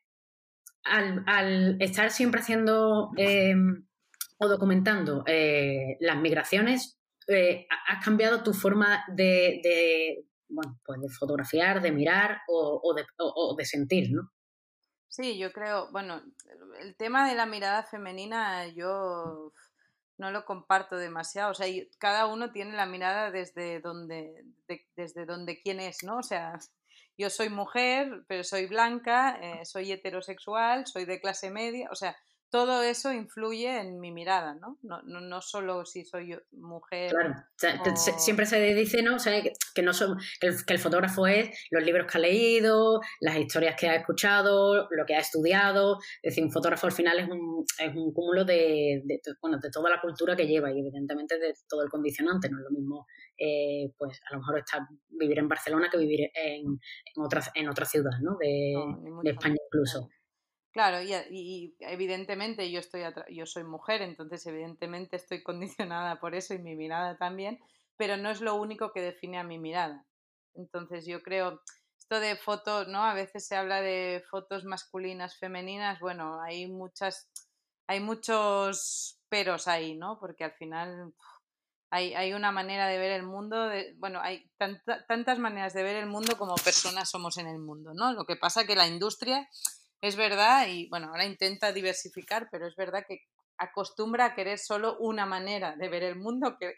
al, 0.84 1.80
estar 1.80 2.10
siempre 2.10 2.40
haciendo 2.40 3.10
em, 3.16 3.86
o 4.38 4.48
documentando 4.48 5.24
eh, 5.26 5.96
las 6.00 6.16
migraciones, 6.16 6.98
eh, 7.26 7.66
has 7.86 8.02
cambiado 8.02 8.42
tu 8.42 8.54
forma 8.54 9.04
de, 9.08 10.24
bueno, 10.48 10.78
pues 10.84 11.00
de 11.00 11.08
fotografiar, 11.10 11.82
de 11.82 11.92
mirar 11.92 12.40
o, 12.48 12.94
de, 13.56 13.64
sentir, 13.64 14.12
¿no? 14.12 14.30
Sí, 15.08 15.38
yo 15.38 15.52
creo, 15.52 15.90
bueno, 15.90 16.22
el 16.80 16.96
tema 16.96 17.28
de 17.28 17.34
la 17.34 17.46
mirada 17.46 17.82
femenina 17.82 18.68
yo 18.68 19.52
no 20.16 20.30
lo 20.30 20.44
comparto 20.44 20.96
demasiado, 20.96 21.50
o 21.50 21.54
sea, 21.54 21.66
cada 21.98 22.26
uno 22.26 22.50
tiene 22.50 22.72
la 22.72 22.86
mirada 22.86 23.30
desde 23.30 23.80
donde, 23.80 24.44
desde 24.96 25.26
donde 25.26 25.60
quién 25.60 25.80
es, 25.80 26.02
¿no? 26.02 26.18
O 26.18 26.22
sea, 26.22 26.58
yo 27.18 27.28
soy 27.30 27.50
mujer, 27.50 28.24
pero 28.28 28.44
soy 28.44 28.66
blanca, 28.66 29.38
eh, 29.42 29.64
soy 29.66 29.92
heterosexual, 29.92 30.86
soy 30.86 31.04
de 31.04 31.20
clase 31.20 31.50
media, 31.50 31.88
o 31.90 31.96
sea, 31.96 32.16
todo 32.50 32.82
eso 32.82 33.12
influye 33.12 33.80
en 33.80 34.00
mi 34.00 34.10
mirada, 34.10 34.54
¿no? 34.54 34.78
No, 34.82 35.02
no, 35.02 35.20
no 35.20 35.40
solo 35.40 35.84
si 35.84 36.04
soy 36.04 36.38
mujer. 36.52 37.10
Claro, 37.10 37.34
siempre 37.96 38.46
se 38.46 38.58
dice, 38.74 39.02
¿no? 39.02 39.16
O 39.16 39.18
sea, 39.18 39.42
que, 39.42 39.82
no 39.82 39.92
son, 39.92 40.18
que 40.40 40.48
el, 40.72 40.78
fotógrafo 40.78 41.26
es 41.26 41.50
los 41.70 41.82
libros 41.82 42.10
que 42.10 42.18
ha 42.18 42.20
leído, 42.20 43.00
las 43.20 43.36
historias 43.36 43.76
que 43.78 43.88
ha 43.88 43.96
escuchado, 43.96 44.88
lo 44.90 45.06
que 45.06 45.14
ha 45.14 45.20
estudiado. 45.20 45.98
Es 46.22 46.32
decir, 46.32 46.44
un 46.44 46.50
fotógrafo 46.50 46.86
al 46.86 46.92
final 46.92 47.18
es 47.18 47.28
un, 47.28 47.64
es 47.78 47.94
un 47.94 48.12
cúmulo 48.12 48.44
de, 48.44 49.02
de, 49.04 49.20
bueno, 49.40 49.58
de 49.62 49.70
toda 49.70 49.90
la 49.90 50.00
cultura 50.00 50.34
que 50.34 50.46
lleva 50.46 50.72
y 50.72 50.80
evidentemente 50.80 51.38
de 51.38 51.52
todo 51.68 51.82
el 51.82 51.90
condicionante. 51.90 52.48
No 52.48 52.58
es 52.58 52.64
lo 52.64 52.70
mismo, 52.70 53.06
eh, 53.36 53.92
pues 53.98 54.20
a 54.28 54.34
lo 54.34 54.40
mejor 54.40 54.58
estar, 54.58 54.80
vivir 55.08 55.38
en 55.38 55.48
Barcelona 55.48 55.88
que 55.90 55.98
vivir 55.98 56.30
en, 56.34 56.64
en, 56.64 57.22
otra, 57.22 57.42
en 57.54 57.68
otra 57.68 57.84
ciudad, 57.84 58.18
¿no? 58.22 58.36
De, 58.40 58.74
de 59.22 59.30
España 59.30 59.56
incluso. 59.66 60.08
Claro, 60.72 61.00
y, 61.02 61.74
evidentemente 61.80 62.70
yo, 62.70 62.80
estoy 62.80 63.02
yo 63.30 63.46
soy 63.46 63.64
mujer, 63.64 64.02
entonces 64.02 64.46
evidentemente 64.46 65.16
estoy 65.16 65.42
condicionada 65.88 66.20
por 66.20 66.34
eso 66.34 66.54
y 66.54 66.58
mi 66.58 66.76
mirada 66.76 67.16
también, 67.16 67.58
pero 67.96 68.16
no 68.16 68.30
es 68.30 68.40
lo 68.40 68.54
único 68.54 68.92
que 68.92 69.00
define 69.00 69.38
a 69.38 69.44
mi 69.44 69.58
mirada. 69.58 70.04
Entonces 70.54 71.06
yo 71.06 71.22
creo, 71.22 71.62
esto 71.98 72.20
de 72.20 72.36
fotos, 72.36 72.88
¿no? 72.88 73.04
A 73.04 73.14
veces 73.14 73.46
se 73.46 73.56
habla 73.56 73.80
de 73.80 74.22
fotos 74.30 74.64
masculinas, 74.64 75.38
femeninas, 75.38 76.00
bueno, 76.00 76.40
hay 76.42 76.66
muchas, 76.66 77.28
hay 77.86 78.00
muchos 78.00 79.18
peros 79.28 79.68
ahí, 79.68 79.96
¿no? 79.96 80.18
Porque 80.18 80.44
al 80.44 80.52
final 80.52 81.14
hay, 81.90 82.14
hay 82.14 82.34
una 82.34 82.52
manera 82.52 82.86
de 82.86 82.98
ver 82.98 83.12
el 83.12 83.22
mundo, 83.22 83.68
de, 83.68 83.94
bueno, 83.98 84.20
hay 84.20 84.50
tantas 84.58 85.38
maneras 85.38 85.72
de 85.72 85.82
ver 85.82 85.96
el 85.96 86.06
mundo 86.06 86.36
como 86.36 86.54
personas 86.56 87.08
somos 87.08 87.38
en 87.38 87.46
el 87.46 87.58
mundo, 87.58 87.94
¿no? 87.94 88.12
Lo 88.12 88.26
que 88.26 88.36
pasa 88.36 88.66
que 88.66 88.76
la 88.76 88.86
industria 88.86 89.48
es 90.00 90.16
verdad, 90.16 90.66
y 90.68 90.88
bueno, 90.88 91.08
ahora 91.08 91.26
intenta 91.26 91.72
diversificar, 91.72 92.48
pero 92.50 92.66
es 92.66 92.76
verdad 92.76 93.04
que 93.06 93.22
acostumbra 93.56 94.26
a 94.26 94.34
querer 94.34 94.58
solo 94.58 94.96
una 94.98 95.26
manera 95.26 95.74
de 95.76 95.88
ver 95.88 96.04
el 96.04 96.16
mundo 96.16 96.56
que 96.58 96.74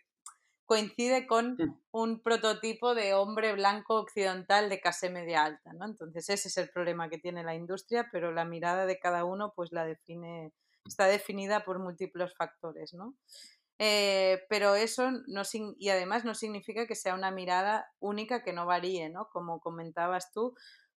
coincide 0.71 1.27
con 1.27 1.57
un 1.91 2.23
prototipo 2.23 2.95
de 2.95 3.13
hombre 3.13 3.53
blanco 3.55 3.97
occidental 3.97 4.71
de 4.71 4.81
clase 4.81 5.11
media 5.11 5.45
alta, 5.45 5.73
¿no? 5.73 5.85
Entonces 5.85 6.31
ese 6.31 6.47
es 6.47 6.57
el 6.59 6.71
problema 6.71 7.11
que 7.11 7.19
tiene 7.19 7.43
la 7.43 7.57
industria, 7.57 8.09
pero 8.13 8.31
la 8.31 8.45
mirada 8.45 8.87
de 8.87 9.01
cada 9.01 9.25
uno 9.25 9.53
pues 9.55 9.73
la 9.73 9.85
define, 9.85 10.53
está 10.87 11.07
definida 11.07 11.65
por 11.65 11.81
múltiples 11.81 12.33
factores, 12.37 12.95
¿no? 12.95 13.17
Eh, 13.81 14.45
pero 14.49 14.77
eso 14.77 15.11
no 15.27 15.43
y 15.53 15.89
además 15.89 16.25
no 16.25 16.35
significa 16.35 16.87
que 16.87 16.95
sea 16.95 17.15
una 17.15 17.33
mirada 17.33 17.91
única 17.99 18.45
que 18.45 18.53
no 18.53 18.65
varíe, 18.65 19.09
¿no? 19.09 19.29
Como 19.33 19.59
comentabas 19.59 20.31
tú, 20.33 20.55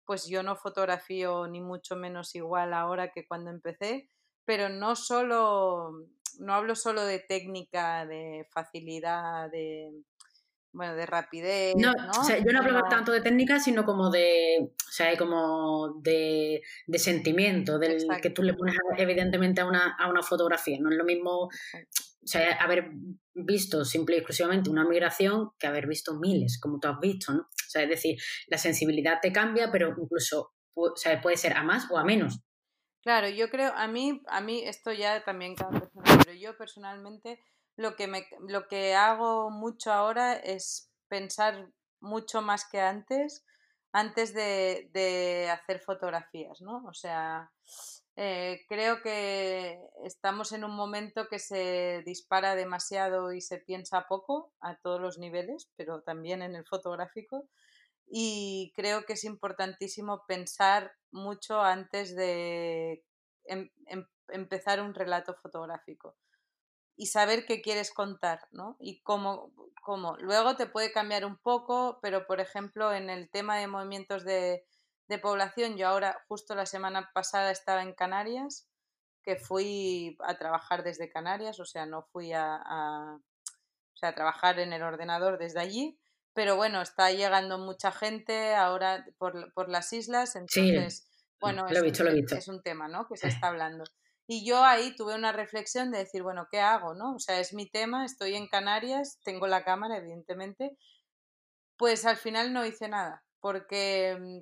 pues 0.06 0.28
yo 0.28 0.44
no 0.44 0.56
fotografío 0.56 1.48
ni 1.48 1.62
mucho 1.62 1.96
menos 1.96 2.36
igual 2.36 2.74
ahora 2.74 3.12
que 3.12 3.26
cuando 3.26 3.50
empecé, 3.50 4.10
pero 4.46 4.70
no 4.70 4.96
solo, 4.96 5.92
no 6.40 6.54
hablo 6.54 6.76
solo 6.76 7.04
de 7.06 7.20
técnica, 7.20 8.06
de 8.06 8.48
facilidad, 8.52 9.50
de, 9.52 9.92
bueno, 10.74 10.96
de 10.96 11.06
rapidez. 11.06 11.76
No, 11.76 11.94
¿no? 11.94 12.12
O 12.12 12.24
sea, 12.24 12.38
yo 12.38 12.52
no 12.52 12.60
hablo 12.60 12.82
tanto 12.90 13.12
de 13.12 13.22
técnica, 13.22 13.60
sino 13.60 13.86
como 13.86 14.10
de, 14.10 14.72
o 14.72 14.92
sea, 14.92 15.16
como 15.18 16.00
de, 16.02 16.62
de 16.88 17.00
sentimiento, 17.00 17.78
del 17.78 18.08
que 18.22 18.30
tú 18.30 18.42
le 18.42 18.54
pones 18.54 18.76
evidentemente 18.98 19.62
a 19.62 19.66
una, 19.66 19.96
a 19.98 20.10
una 20.10 20.24
fotografía. 20.24 20.78
No 20.80 20.90
es 20.90 20.98
lo 20.98 21.04
mismo, 21.04 21.50
o 22.24 22.28
sea, 22.28 22.54
haber 22.56 22.92
visto 23.34 23.84
simple 23.86 24.16
y 24.16 24.20
exclusivamente 24.20 24.70
una 24.70 24.88
migración 24.88 25.52
que 25.58 25.68
haber 25.68 25.88
visto 25.88 26.20
miles, 26.20 26.60
como 26.60 26.80
tú 26.80 26.88
has 26.88 27.00
visto, 27.00 27.34
¿no? 27.34 27.42
O 27.42 27.70
sea, 27.70 27.84
es 27.84 27.90
decir, 27.90 28.20
la 28.48 28.58
sensibilidad 28.58 29.20
te 29.22 29.32
cambia, 29.32 29.72
pero 29.72 29.96
incluso 29.98 30.54
o 30.74 30.96
sea, 30.96 31.22
puede 31.22 31.38
ser 31.38 31.54
a 31.58 31.64
más 31.64 31.90
o 31.90 31.98
a 31.98 32.04
menos. 32.04 32.40
Claro, 33.02 33.30
yo 33.30 33.50
creo, 33.50 33.74
a 33.74 33.88
mí, 33.88 34.22
a 34.28 34.42
mí 34.42 34.62
esto 34.64 34.92
ya 34.92 35.24
también 35.24 35.56
cada 35.56 35.72
persona, 35.72 36.20
pero 36.24 36.34
yo 36.34 36.56
personalmente 36.56 37.40
lo 37.76 37.96
que, 37.96 38.08
me, 38.08 38.28
lo 38.48 38.68
que 38.68 38.94
hago 38.94 39.50
mucho 39.50 39.92
ahora 39.92 40.34
es 40.34 40.92
pensar 41.08 41.72
mucho 42.00 42.42
más 42.42 42.68
que 42.70 42.80
antes, 42.80 43.44
antes 43.92 44.34
de, 44.34 44.90
de 44.94 45.50
hacer 45.50 45.80
fotografías, 45.80 46.62
¿no? 46.62 46.84
O 46.86 46.94
sea, 46.94 47.52
eh, 48.18 48.66
creo 48.68 49.02
que 49.02 49.80
estamos 50.04 50.52
en 50.52 50.64
un 50.64 50.76
momento 50.76 51.28
que 51.30 51.40
se 51.40 52.04
dispara 52.06 52.56
demasiado 52.56 53.32
y 53.34 53.42
se 53.42 53.58
piensa 53.60 54.06
poco 54.08 54.54
a 54.60 54.76
todos 54.78 55.00
los 55.00 55.18
niveles, 55.18 55.70
pero 55.78 56.02
también 56.02 56.42
en 56.42 56.56
el 56.56 56.66
fotográfico. 56.66 57.48
Y 58.08 58.74
creo 58.76 59.06
que 59.06 59.14
es 59.14 59.24
importantísimo 59.24 60.26
pensar 60.28 60.92
mucho 61.12 61.62
antes 61.62 62.16
de 62.16 63.04
em, 63.46 63.70
em, 63.88 64.06
empezar 64.30 64.82
un 64.82 64.94
relato 64.94 65.34
fotográfico 65.36 66.16
y 66.98 67.08
saber 67.08 67.46
qué 67.46 67.62
quieres 67.62 67.92
contar, 67.94 68.42
¿no? 68.52 68.76
Y 68.80 69.02
cómo, 69.02 69.54
cómo. 69.82 70.18
Luego 70.18 70.56
te 70.58 70.68
puede 70.68 70.92
cambiar 70.92 71.26
un 71.26 71.38
poco, 71.38 72.00
pero 72.02 72.28
por 72.28 72.40
ejemplo, 72.42 72.94
en 72.94 73.10
el 73.10 73.30
tema 73.30 73.58
de 73.58 73.68
movimientos 73.68 74.24
de, 74.26 74.66
población, 75.22 75.78
yo 75.78 75.88
ahora, 75.88 76.24
justo 76.28 76.56
la 76.56 76.66
semana 76.66 77.12
pasada, 77.14 77.52
estaba 77.52 77.84
en 77.84 77.94
Canarias, 77.94 78.68
que 79.24 79.36
fui 79.36 80.18
a 80.24 80.38
trabajar 80.38 80.84
desde 80.84 81.10
Canarias, 81.10 81.60
o 81.60 81.66
sea, 81.66 81.86
no 81.86 82.04
fui 82.12 82.34
a, 82.34 82.56
a, 82.56 83.16
o 83.16 83.98
sea, 83.98 84.10
a 84.10 84.16
trabajar 84.16 84.60
en 84.60 84.74
el 84.74 84.84
ordenador 84.84 85.38
desde 85.38 85.60
allí, 85.60 86.00
pero 86.34 86.56
bueno, 86.56 86.82
está 86.82 87.12
llegando 87.12 87.58
mucha 87.58 87.92
gente 87.92 88.56
ahora 88.56 89.06
por, 89.18 89.54
por 89.54 89.70
las 89.70 89.92
islas, 89.92 90.36
entonces, 90.36 91.08
bueno, 91.40 91.66
es, 91.68 92.48
un 92.48 92.62
tema, 92.62 92.88
¿no? 92.88 93.08
Que 93.08 93.18
se 93.18 93.28
está 93.46 93.48
hablando. 93.48 93.84
Y 94.28 94.46
yo 94.46 94.64
ahí 94.64 94.96
tuve 94.96 95.16
una 95.16 95.34
reflexión 95.34 95.92
de 95.92 95.98
decir, 95.98 96.24
bueno, 96.24 96.48
¿qué 96.50 96.60
hago? 96.62 96.94
¿no? 96.94 97.16
O 97.16 97.20
sea, 97.20 97.40
es 97.40 97.54
mi 97.54 97.70
tema, 97.70 98.06
estoy 98.06 98.36
en 98.36 98.48
Canarias, 98.48 99.20
tengo 99.24 99.48
la 99.48 99.66
cámara, 99.66 99.98
evidentemente. 99.98 100.78
Pues 101.78 102.06
al 102.06 102.16
final 102.16 102.54
no 102.54 102.66
hice 102.66 102.88
nada, 102.88 103.26
porque 103.42 104.18
mm, 104.18 104.40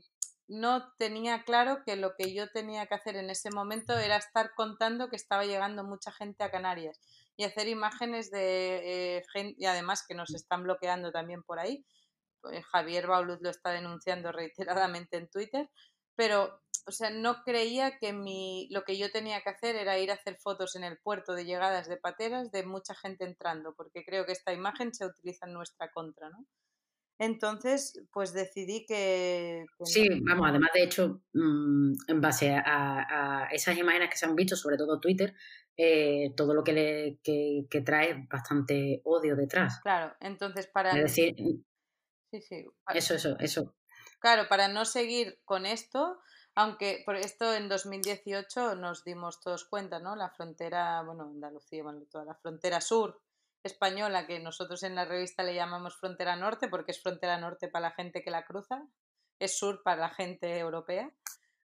no 0.49 0.91
tenía 0.97 1.43
claro 1.43 1.83
que 1.85 1.95
lo 1.95 2.15
que 2.17 2.33
yo 2.33 2.49
tenía 2.49 2.87
que 2.87 2.95
hacer 2.95 3.15
en 3.15 3.29
ese 3.29 3.51
momento 3.51 3.97
era 3.97 4.17
estar 4.17 4.51
contando 4.55 5.09
que 5.09 5.15
estaba 5.15 5.45
llegando 5.45 5.83
mucha 5.83 6.11
gente 6.11 6.43
a 6.43 6.51
Canarias 6.51 6.99
y 7.37 7.43
hacer 7.43 7.67
imágenes 7.67 8.31
de 8.31 9.17
eh, 9.17 9.23
gente, 9.31 9.55
y 9.57 9.65
además 9.65 10.03
que 10.05 10.15
nos 10.15 10.33
están 10.33 10.63
bloqueando 10.63 11.11
también 11.11 11.43
por 11.43 11.59
ahí. 11.59 11.85
Pues 12.41 12.65
Javier 12.65 13.07
Bauluz 13.07 13.39
lo 13.41 13.49
está 13.49 13.69
denunciando 13.71 14.31
reiteradamente 14.31 15.17
en 15.17 15.29
Twitter, 15.29 15.69
pero 16.15 16.61
o 16.87 16.91
sea, 16.91 17.11
no 17.11 17.43
creía 17.43 17.99
que 17.99 18.13
mi, 18.13 18.67
lo 18.71 18.83
que 18.83 18.97
yo 18.97 19.11
tenía 19.11 19.41
que 19.41 19.51
hacer 19.51 19.75
era 19.75 19.99
ir 19.99 20.09
a 20.09 20.15
hacer 20.15 20.37
fotos 20.39 20.75
en 20.75 20.83
el 20.83 20.97
puerto 20.97 21.33
de 21.33 21.45
llegadas 21.45 21.87
de 21.87 21.97
pateras 21.97 22.51
de 22.51 22.65
mucha 22.65 22.95
gente 22.95 23.25
entrando, 23.25 23.75
porque 23.75 24.03
creo 24.03 24.25
que 24.25 24.31
esta 24.31 24.51
imagen 24.51 24.93
se 24.93 25.05
utiliza 25.05 25.45
en 25.45 25.53
nuestra 25.53 25.91
contra, 25.91 26.29
¿no? 26.29 26.45
Entonces, 27.19 28.01
pues 28.13 28.31
decidí 28.31 28.85
que... 28.85 29.65
sí, 29.83 30.07
vamos, 30.21 30.47
además 30.49 30.69
de 30.73 30.83
hecho, 30.83 31.21
mm, 31.33 31.91
en 32.07 32.21
base 32.21 32.55
a, 32.55 33.49
esas 33.51 33.77
imágenes 33.77 34.09
que 34.09 34.15
se 34.15 34.25
han 34.25 34.35
visto, 34.35 34.55
sobre 34.55 34.77
todo 34.77 35.01
Twitter, 35.01 35.35
eh, 35.75 36.33
todo 36.37 36.53
lo 36.53 36.63
que, 36.63 36.71
le, 36.71 37.19
que, 37.21 37.81
trae 37.81 38.25
bastante 38.29 39.01
odio 39.03 39.35
detrás. 39.35 39.81
Claro, 39.81 40.15
entonces 40.21 40.67
para... 40.67 40.91
Es 40.91 41.03
decir, 41.03 41.35
sí, 42.31 42.41
sí. 42.41 42.65
Eso, 42.93 43.15
eso, 43.15 43.35
eso. 43.39 43.75
Claro, 44.19 44.47
para 44.47 44.69
no 44.69 44.85
seguir 44.85 45.41
con 45.43 45.65
esto, 45.65 46.21
aunque 46.55 47.03
por 47.05 47.17
esto 47.17 47.53
en 47.53 47.67
2018 47.67 48.75
nos 48.75 49.03
dimos 49.03 49.41
todos 49.41 49.65
cuenta, 49.65 49.99
¿no? 49.99 50.15
La 50.15 50.29
frontera, 50.29 51.03
bueno, 51.03 51.23
Andalucía, 51.23 51.83
bueno, 51.83 52.01
toda 52.09 52.23
la 52.23 52.35
frontera 52.35 52.79
sur 52.79 53.21
española, 53.63 54.27
que 54.27 54.39
nosotros 54.39 54.83
en 54.83 54.95
la 54.95 55.05
revista 55.05 55.43
le 55.43 55.55
llamamos 55.55 55.97
frontera 55.97 56.35
norte, 56.35 56.67
porque 56.67 56.91
es 56.91 57.01
frontera 57.01 57.37
norte 57.37 57.67
para 57.67 57.89
la 57.89 57.95
gente 57.95 58.23
que 58.23 58.31
la 58.31 58.45
cruza, 58.45 58.87
es 59.39 59.57
sur 59.57 59.81
para 59.83 60.01
la 60.01 60.09
gente 60.09 60.57
europea. 60.57 61.11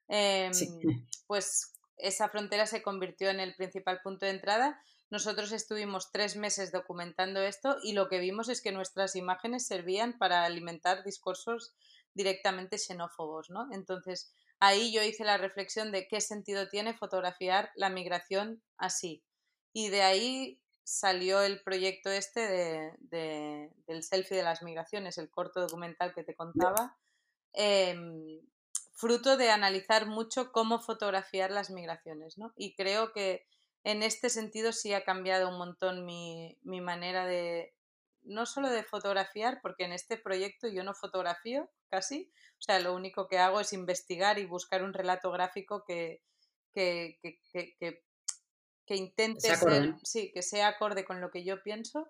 Em, 0.08 0.52
pues 1.28 1.74
esa 1.98 2.30
frontera 2.30 2.66
se 2.66 2.82
convirtió 2.82 3.30
en 3.30 3.40
el 3.40 3.56
principal 3.56 4.02
punto 4.04 4.26
de 4.26 4.32
entrada. 4.32 4.82
Nosotros 5.10 5.52
estuvimos 5.52 6.12
tres 6.12 6.36
meses 6.36 6.72
documentando 6.72 7.42
esto 7.42 7.78
y 7.84 7.94
lo 7.94 8.10
que 8.10 8.20
vimos 8.20 8.50
es 8.50 8.62
que 8.62 8.72
nuestras 8.72 9.16
imágenes 9.16 9.68
servían 9.68 10.18
para 10.18 10.44
alimentar 10.44 11.04
discursos 11.04 11.76
directamente 12.14 12.78
xenófobos, 12.78 13.50
¿no? 13.50 13.68
Entonces, 13.72 14.34
ahí 14.60 14.92
yo 14.94 15.04
hice 15.04 15.24
la 15.24 15.38
reflexión 15.38 15.92
de 15.92 16.08
qué 16.08 16.22
sentido 16.22 16.70
tiene 16.70 16.98
fotografiar 16.98 17.72
la 17.76 17.90
migración 17.90 18.64
así. 18.78 19.24
Y 19.74 19.90
de 19.90 20.02
ahí 20.02 20.60
salió 20.86 21.42
el 21.42 21.62
proyecto 21.64 22.12
este 22.12 22.40
de, 23.00 23.72
del 23.88 24.04
selfie 24.04 24.38
de 24.38 24.44
las 24.44 24.62
migraciones, 24.62 25.18
el 25.18 25.32
corto 25.32 25.60
documental 25.60 26.14
que 26.14 26.24
te 26.24 26.36
contaba, 26.36 26.96
em, 27.54 28.40
fruto 28.94 29.36
de 29.36 29.50
analizar 29.50 30.06
mucho 30.06 30.52
cómo 30.52 30.80
fotografiar 30.80 31.50
las 31.50 31.72
migraciones. 31.72 32.38
¿no? 32.38 32.54
Y 32.56 32.76
creo 32.76 33.12
que 33.14 33.48
en 33.84 34.04
este 34.04 34.30
sentido 34.30 34.72
sí 34.72 34.94
ha 34.94 35.04
cambiado 35.04 35.50
un 35.50 35.58
montón 35.58 36.06
mi, 36.06 36.60
mi 36.62 36.82
manera 36.82 37.26
de, 37.26 37.74
no 38.22 38.46
solo 38.46 38.70
de 38.70 38.84
fotografiar, 38.84 39.60
porque 39.64 39.86
en 39.86 39.92
este 39.92 40.18
proyecto 40.18 40.68
yo 40.68 40.84
no 40.84 40.94
fotografío 40.94 41.70
casi, 41.90 42.32
o 42.60 42.62
sea, 42.62 42.80
lo 42.80 42.94
único 42.94 43.28
que 43.28 43.40
hago 43.40 43.60
es 43.60 43.74
investigar 43.74 44.38
y 44.38 44.46
buscar 44.46 44.84
un 44.84 44.94
relato 44.94 45.32
gráfico 45.32 45.84
que, 45.84 46.22
que, 46.74 47.18
que, 47.22 47.76
que, 47.80 48.05
que 48.86 48.96
intente 48.96 49.56
ser, 49.56 49.96
sí, 50.04 50.32
que 50.32 50.42
sea 50.42 50.70
acorde 50.70 51.06
con 51.06 51.22
lo 51.22 51.32
que 51.32 51.44
yo 51.44 51.62
pienso, 51.64 52.08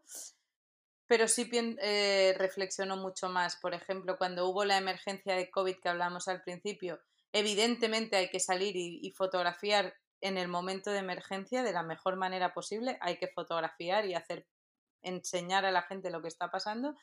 pero 1.08 1.28
sí 1.28 1.50
eh, 1.54 2.36
reflexiono 2.38 2.98
mucho 2.98 3.30
más. 3.30 3.56
Por 3.58 3.74
ejemplo, 3.74 4.18
cuando 4.18 4.48
hubo 4.48 4.66
la 4.66 4.78
emergencia 4.78 5.36
de 5.36 5.50
COVID 5.50 5.78
que 5.78 5.90
hablamos 5.90 6.28
al 6.28 6.42
principio, 6.42 7.00
evidentemente 7.32 8.16
hay 8.16 8.30
que 8.30 8.40
salir 8.40 8.76
y, 8.76 9.00
y 9.02 9.12
fotografiar 9.12 9.96
en 10.22 10.38
el 10.38 10.48
momento 10.48 10.92
de 10.92 11.00
emergencia 11.00 11.64
de 11.64 11.74
la 11.74 11.84
mejor 11.84 12.16
manera 12.16 12.54
posible, 12.54 12.98
hay 13.02 13.18
que 13.18 13.28
fotografiar 13.28 14.06
y 14.06 14.16
hacer 14.16 14.48
enseñar 15.04 15.66
a 15.66 15.72
la 15.72 15.84
gente 15.84 16.10
lo 16.10 16.22
que 16.22 16.28
está 16.28 16.50
pasando, 16.50 16.96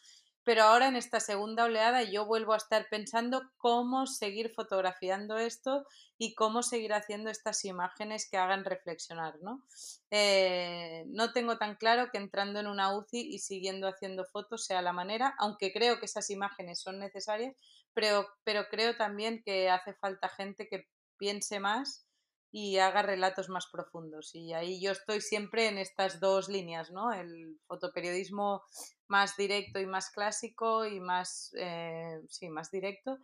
pero 0.45 0.65
ahora 0.65 0.89
en 0.89 0.97
esta 0.97 1.21
segunda 1.21 1.65
oleada 1.65 2.03
yo 2.03 2.27
vuelvo 2.27 2.53
a 2.53 2.57
estar 2.57 2.87
pensando 2.91 3.43
cómo 3.59 4.07
seguir 4.07 4.53
fotografiando 4.55 5.39
esto 5.39 5.87
y 6.19 6.35
cómo 6.35 6.63
seguir 6.63 6.93
haciendo 6.93 7.31
estas 7.31 7.65
imágenes 7.65 8.29
que 8.31 8.37
hagan 8.37 8.65
reflexionar, 8.65 9.35
¿no? 9.41 9.63
Eh, 10.11 11.05
no 11.09 11.33
tengo 11.33 11.59
tan 11.59 11.77
claro 11.77 12.11
que 12.11 12.19
entrando 12.19 12.61
en 12.61 12.67
una 12.67 12.97
UCI 12.97 13.35
y 13.35 13.39
siguiendo 13.39 13.89
haciendo 13.89 14.25
fotos 14.25 14.65
sea 14.67 14.83
la 14.83 14.93
manera, 14.93 15.35
aunque 15.39 15.73
creo 15.73 15.99
que 15.99 16.07
esas 16.07 16.29
imágenes 16.31 16.81
son 16.81 16.99
necesarias, 16.99 17.55
pero, 17.95 18.27
pero 18.45 18.67
creo 18.71 18.97
también 18.97 19.43
que 19.45 19.71
hace 19.71 19.95
falta 19.95 20.29
gente 20.29 20.69
que 20.69 20.89
piense 21.19 21.61
más 21.61 22.07
y 22.53 22.77
haga 22.79 23.03
relatos 23.03 23.49
más 23.49 23.67
profundos. 23.67 24.35
Y 24.35 24.53
ahí 24.53 24.81
yo 24.81 24.93
estoy 24.93 25.23
siempre 25.23 25.69
en 25.69 25.79
estas 25.79 26.21
dos 26.21 26.51
líneas, 26.51 26.93
¿no? 26.93 27.11
El 27.13 27.59
fotoperiodismo 27.67 28.63
más 29.09 29.37
directo 29.39 29.81
y 29.81 29.87
más 29.87 30.11
clásico 30.11 30.85
y 30.85 31.01
más, 31.01 31.51
eh, 31.59 32.21
sí, 32.29 32.51
más 32.51 32.71
directo 32.71 33.19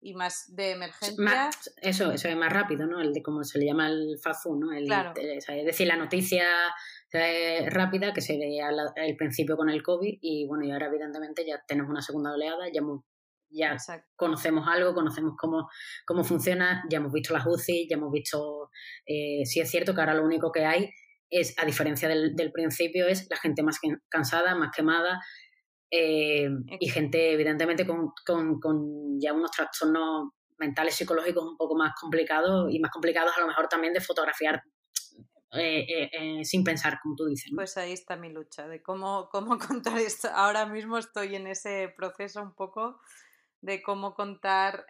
y 0.00 0.14
más 0.14 0.44
de 0.54 0.70
emergencia. 0.70 1.50
eso, 1.82 2.12
eso 2.12 2.28
es 2.28 2.36
más 2.36 2.52
rápido, 2.52 2.86
¿no? 2.86 3.00
El 3.00 3.12
de 3.12 3.20
como 3.20 3.42
se 3.42 3.58
le 3.58 3.66
llama 3.66 3.88
el 3.88 4.16
FAFU, 4.22 4.54
¿no? 4.54 4.72
El, 4.72 4.88
es 5.16 5.64
decir, 5.64 5.88
la 5.88 5.96
noticia 5.96 6.46
rápida 7.66 8.12
que 8.12 8.20
se 8.20 8.38
veía 8.38 8.68
al, 8.68 9.16
principio 9.16 9.56
con 9.56 9.70
el 9.70 9.82
COVID 9.82 10.18
y 10.20 10.46
bueno, 10.46 10.64
y 10.64 10.70
ahora 10.70 10.86
evidentemente 10.86 11.44
ya 11.44 11.60
tenemos 11.66 11.90
una 11.90 12.02
segunda 12.02 12.32
oleada, 12.32 12.68
ya 12.72 12.78
hemos 12.78 13.02
ya 13.50 13.76
conocemos 14.16 14.66
algo, 14.68 14.94
conocemos 14.94 15.34
cómo, 15.38 15.68
cómo 16.06 16.24
funciona, 16.24 16.84
ya 16.90 16.98
hemos 16.98 17.12
visto 17.12 17.32
las 17.32 17.46
UCI, 17.46 17.88
ya 17.88 17.96
hemos 17.96 18.12
visto, 18.12 18.70
eh, 19.06 19.44
si 19.44 19.60
es 19.60 19.70
cierto 19.70 19.94
que 19.94 20.00
ahora 20.00 20.14
lo 20.14 20.24
único 20.24 20.52
que 20.52 20.64
hay 20.64 20.90
es, 21.30 21.54
a 21.58 21.64
diferencia 21.64 22.08
del, 22.08 22.52
principio, 22.52 23.06
es 23.06 23.26
la 23.30 23.36
gente 23.36 23.62
más 23.62 23.78
cansada, 24.08 24.54
más 24.54 24.70
quemada 24.74 25.20
eh, 25.90 26.48
y 26.80 26.88
gente 26.88 27.32
evidentemente 27.32 27.86
con, 27.86 28.12
con, 28.60 29.20
ya 29.20 29.32
unos 29.32 29.50
trastornos 29.50 30.30
mentales, 30.58 30.94
psicológicos 30.94 31.44
un 31.44 31.56
poco 31.56 31.76
más 31.76 31.92
complicados 32.00 32.72
y 32.72 32.80
más 32.80 32.90
complicados 32.90 33.32
a 33.36 33.40
lo 33.40 33.46
mejor 33.46 33.68
también 33.68 33.94
de 33.94 34.00
fotografiar 34.00 34.62
eh, 35.52 35.86
eh, 35.88 36.10
eh, 36.12 36.44
sin 36.44 36.62
pensar, 36.62 36.98
como 37.02 37.16
tú 37.16 37.24
dices. 37.24 37.50
Pues 37.54 37.78
ahí 37.78 37.92
está 37.92 38.16
mi 38.16 38.28
lucha, 38.30 38.68
de 38.68 38.82
cómo, 38.82 39.30
cómo 39.30 39.58
contar 39.82 39.98
esto. 39.98 40.28
Ahora 40.32 40.66
mismo 40.66 40.98
estoy 40.98 41.36
en 41.36 41.46
ese 41.46 41.92
proceso 41.96 42.42
un 42.42 42.54
poco 42.54 43.00
de 43.60 43.82
cómo 43.82 44.14
contar, 44.14 44.86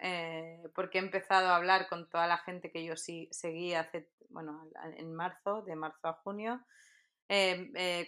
porque 0.74 0.98
he 0.98 1.00
empezado 1.00 1.48
a 1.48 1.56
hablar 1.56 1.88
con 1.88 2.08
toda 2.08 2.26
la 2.26 2.38
gente 2.38 2.70
que 2.70 2.84
yo 2.84 2.96
sí 2.96 3.28
seguí 3.30 3.74
hace, 3.74 4.10
bueno, 4.28 4.70
en 4.96 5.14
marzo, 5.14 5.62
de 5.62 5.74
marzo 5.74 6.08
a 6.08 6.12
junio, 6.14 6.60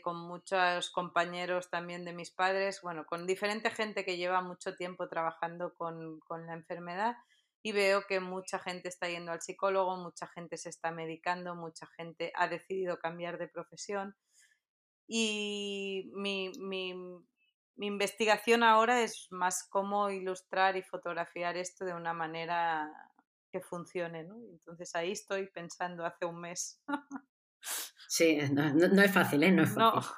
con 0.03 0.17
muchos 0.17 0.91
compañeros 0.91 1.71
también 1.71 2.05
de 2.05 2.13
mis 2.13 2.31
padres, 2.31 2.81
bueno, 2.83 3.07
con 3.07 3.27
diferente 3.27 3.71
gente 3.71 4.05
que 4.05 4.17
lleva 4.17 4.43
mucho 4.43 4.77
tiempo 4.77 5.09
trabajando 5.09 5.75
con, 5.75 6.21
con 6.21 6.47
la 6.47 6.55
enfermedad 6.55 7.17
y 7.63 7.73
veo 7.73 8.07
que 8.07 8.21
mucha 8.21 8.59
gente 8.59 8.89
está 8.89 9.09
yendo 9.09 9.33
al 9.33 9.43
psicólogo, 9.43 9.97
mucha 9.97 10.27
gente 10.29 10.57
se 10.57 10.71
está 10.71 10.91
medicando, 10.91 11.55
mucha 11.55 11.87
gente 11.97 12.33
ha 12.35 12.49
decidido 12.49 12.99
cambiar 12.99 13.39
de 13.39 13.49
profesión. 13.49 14.17
Y 15.07 16.11
mi, 16.15 16.53
mi 17.81 17.87
investigación 17.87 18.63
ahora 18.63 19.03
es 19.03 19.29
más 19.31 19.67
cómo 19.71 20.11
ilustrar 20.11 20.77
y 20.77 20.83
fotografiar 20.83 21.57
esto 21.57 21.87
de 21.87 21.95
una 21.95 22.13
manera 22.13 22.93
que 23.51 23.63
funcione. 23.63 24.23
¿no? 24.23 24.37
Entonces 24.53 24.95
ahí 24.95 25.13
estoy 25.13 25.47
pensando 25.47 26.05
hace 26.05 26.27
un 26.27 26.43
mes. 26.43 26.83
Sí, 28.07 28.39
no, 28.53 28.75
no, 28.75 29.03
es 29.03 29.13
fácil, 29.13 29.43
¿eh? 29.45 29.53
No 29.53 29.63
es 29.63 29.71
fácil. 29.75 30.15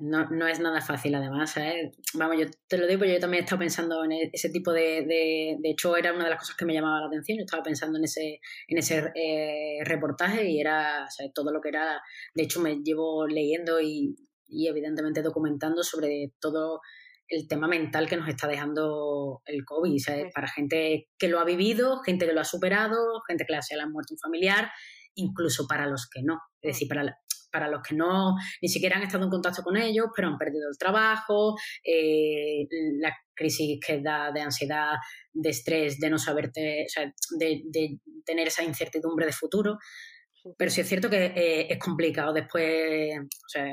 No. 0.00 0.28
No, 0.30 0.48
es 0.48 0.58
nada 0.58 0.80
fácil, 0.80 1.14
además. 1.14 1.56
¿eh? 1.56 1.92
Vamos, 2.14 2.36
yo 2.38 2.46
te 2.66 2.78
lo 2.78 2.86
digo, 2.88 3.04
yo 3.04 3.20
también 3.20 3.42
he 3.42 3.44
estado 3.44 3.60
pensando 3.60 4.04
en 4.04 4.12
e, 4.12 4.30
ese 4.32 4.50
tipo 4.50 4.72
de, 4.72 5.02
de, 5.02 5.56
de. 5.60 5.70
hecho, 5.70 5.96
era 5.96 6.12
una 6.12 6.24
de 6.24 6.30
las 6.30 6.38
cosas 6.40 6.56
que 6.56 6.64
me 6.64 6.74
llamaba 6.74 7.00
la 7.00 7.06
atención. 7.06 7.38
Yo 7.38 7.44
estaba 7.44 7.62
pensando 7.62 7.98
en 7.98 8.04
ese, 8.04 8.40
en 8.68 8.78
ese 8.78 9.12
eh, 9.14 9.84
reportaje 9.84 10.48
y 10.48 10.60
era 10.60 11.06
todo 11.32 11.52
lo 11.52 11.60
que 11.60 11.68
era. 11.68 12.02
De 12.34 12.42
hecho, 12.42 12.60
me 12.60 12.76
llevo 12.82 13.26
leyendo 13.26 13.80
y, 13.80 14.16
y, 14.46 14.68
evidentemente 14.68 15.22
documentando 15.22 15.82
sobre 15.82 16.32
todo 16.40 16.80
el 17.28 17.48
tema 17.48 17.68
mental 17.68 18.08
que 18.08 18.16
nos 18.16 18.28
está 18.28 18.46
dejando 18.46 19.42
el 19.46 19.64
COVID. 19.64 19.98
¿sabes? 19.98 20.32
Para 20.34 20.48
gente 20.48 21.08
que 21.18 21.28
lo 21.28 21.40
ha 21.40 21.44
vivido, 21.44 22.00
gente 22.00 22.26
que 22.26 22.32
lo 22.32 22.40
ha 22.40 22.44
superado, 22.44 23.22
gente 23.26 23.44
que 23.46 23.52
le 23.52 23.58
ha 23.82 23.86
muerto 23.86 24.14
un 24.14 24.18
familiar, 24.18 24.70
incluso 25.14 25.66
para 25.66 25.86
los 25.86 26.08
que 26.08 26.22
no. 26.22 26.38
Es 26.60 26.68
mm. 26.68 26.72
decir, 26.72 26.88
para, 26.88 27.16
para 27.54 27.68
los 27.68 27.82
que 27.82 27.94
no 27.94 28.34
ni 28.60 28.68
siquiera 28.68 28.96
han 28.96 29.04
estado 29.04 29.24
en 29.24 29.30
contacto 29.30 29.62
con 29.62 29.76
ellos, 29.76 30.06
pero 30.14 30.28
han 30.28 30.36
perdido 30.36 30.68
el 30.68 30.76
trabajo, 30.76 31.54
eh, 31.84 32.66
la 33.00 33.16
crisis 33.32 33.78
que 33.84 34.00
da 34.02 34.32
de 34.32 34.40
ansiedad, 34.40 34.94
de 35.32 35.50
estrés, 35.50 35.98
de 35.98 36.10
no 36.10 36.18
saberte, 36.18 36.84
o 36.84 36.88
sea, 36.88 37.12
de, 37.38 37.98
tener 38.24 38.48
esa 38.48 38.64
incertidumbre 38.64 39.26
de 39.26 39.32
futuro. 39.32 39.78
Pero 40.58 40.70
sí 40.70 40.80
es 40.80 40.88
cierto 40.88 41.08
que 41.08 41.26
eh, 41.26 41.72
es 41.72 41.78
complicado 41.78 42.32
después, 42.32 43.18
o 43.18 43.48
sea, 43.48 43.66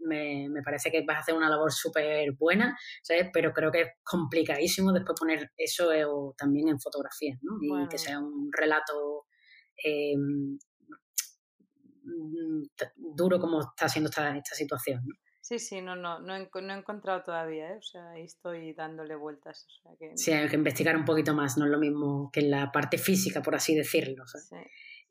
me, 0.00 0.48
parece 0.64 0.90
que 0.90 1.04
vas 1.06 1.18
a 1.18 1.20
hacer 1.20 1.34
una 1.34 1.48
labor 1.48 1.72
súper 1.72 2.32
buena, 2.32 2.76
¿sabes? 3.02 3.28
Pero 3.32 3.52
creo 3.52 3.70
que 3.70 3.80
es 3.82 3.88
complicadísimo 4.02 4.92
después 4.92 5.18
poner 5.18 5.50
eso 5.56 5.92
eh, 5.92 6.04
también 6.36 6.68
en 6.68 6.80
fotografía, 6.80 7.36
¿no? 7.42 7.58
Y 7.60 7.88
que 7.88 7.98
sea 7.98 8.18
un 8.18 8.50
relato 8.52 9.26
Mm, 12.10 12.62
duro 12.96 13.38
como 13.38 13.60
está 13.60 13.88
siendo 13.88 14.10
esta, 14.10 14.36
esta 14.36 14.54
situación. 14.54 15.02
¿no? 15.06 15.14
Sí, 15.40 15.58
sí, 15.58 15.80
no, 15.80 15.96
no, 15.96 16.20
no 16.20 16.36
he, 16.36 16.48
no 16.62 16.74
he 16.74 16.78
encontrado 16.78 17.22
todavía, 17.22 17.72
¿eh? 17.72 17.78
o 17.78 17.82
sea, 17.82 18.10
ahí 18.10 18.24
estoy 18.24 18.72
dándole 18.74 19.16
vueltas. 19.16 19.66
O 19.66 19.82
sea 19.82 19.92
que... 19.98 20.16
Sí, 20.16 20.32
hay 20.32 20.48
que 20.48 20.56
investigar 20.56 20.96
un 20.96 21.04
poquito 21.04 21.34
más, 21.34 21.56
no 21.56 21.64
es 21.64 21.70
lo 21.70 21.78
mismo 21.78 22.30
que 22.32 22.40
en 22.40 22.50
la 22.50 22.70
parte 22.70 22.98
física, 22.98 23.42
por 23.42 23.54
así 23.54 23.74
decirlo. 23.74 24.24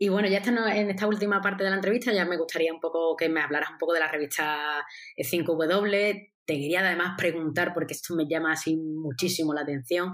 Y 0.01 0.07
bueno, 0.09 0.29
ya 0.29 0.37
está 0.37 0.51
en 0.75 0.89
esta 0.89 1.07
última 1.07 1.41
parte 1.41 1.63
de 1.63 1.69
la 1.69 1.75
entrevista, 1.75 2.13
ya 2.13 2.25
me 2.25 2.37
gustaría 2.37 2.73
un 2.73 2.79
poco 2.79 3.15
que 3.17 3.27
me 3.27 3.41
hablaras 3.41 3.71
un 3.71 3.77
poco 3.77 3.93
de 3.93 3.99
la 3.99 4.09
revista 4.09 4.85
5W. 5.17 6.31
Te 6.45 6.53
quería 6.53 6.79
además 6.79 7.15
preguntar, 7.17 7.73
porque 7.73 7.93
esto 7.93 8.15
me 8.15 8.25
llama 8.25 8.53
así 8.53 8.77
muchísimo 8.77 9.53
la 9.53 9.61
atención, 9.61 10.13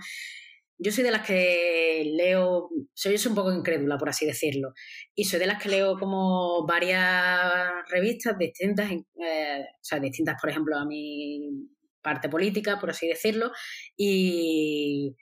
yo 0.77 0.91
soy 0.91 1.03
de 1.03 1.11
las 1.11 1.25
que 1.25 2.11
leo, 2.15 2.69
soy, 2.93 3.15
un 3.27 3.35
poco 3.35 3.53
incrédula, 3.53 3.97
por 3.97 4.09
así 4.09 4.25
decirlo, 4.25 4.73
y 5.13 5.23
soy 5.23 5.39
de 5.39 5.47
las 5.47 5.61
que 5.61 5.69
leo 5.69 5.97
como 5.97 6.65
varias 6.65 7.89
revistas 7.89 8.37
distintas, 8.37 8.91
eh, 8.91 9.65
o 9.71 9.83
sea, 9.83 9.99
distintas, 9.99 10.39
por 10.39 10.49
ejemplo, 10.49 10.77
a 10.77 10.85
mi 10.85 11.49
parte 12.01 12.27
política, 12.27 12.77
por 12.79 12.89
así 12.89 13.07
decirlo, 13.07 13.51
y, 13.95 15.15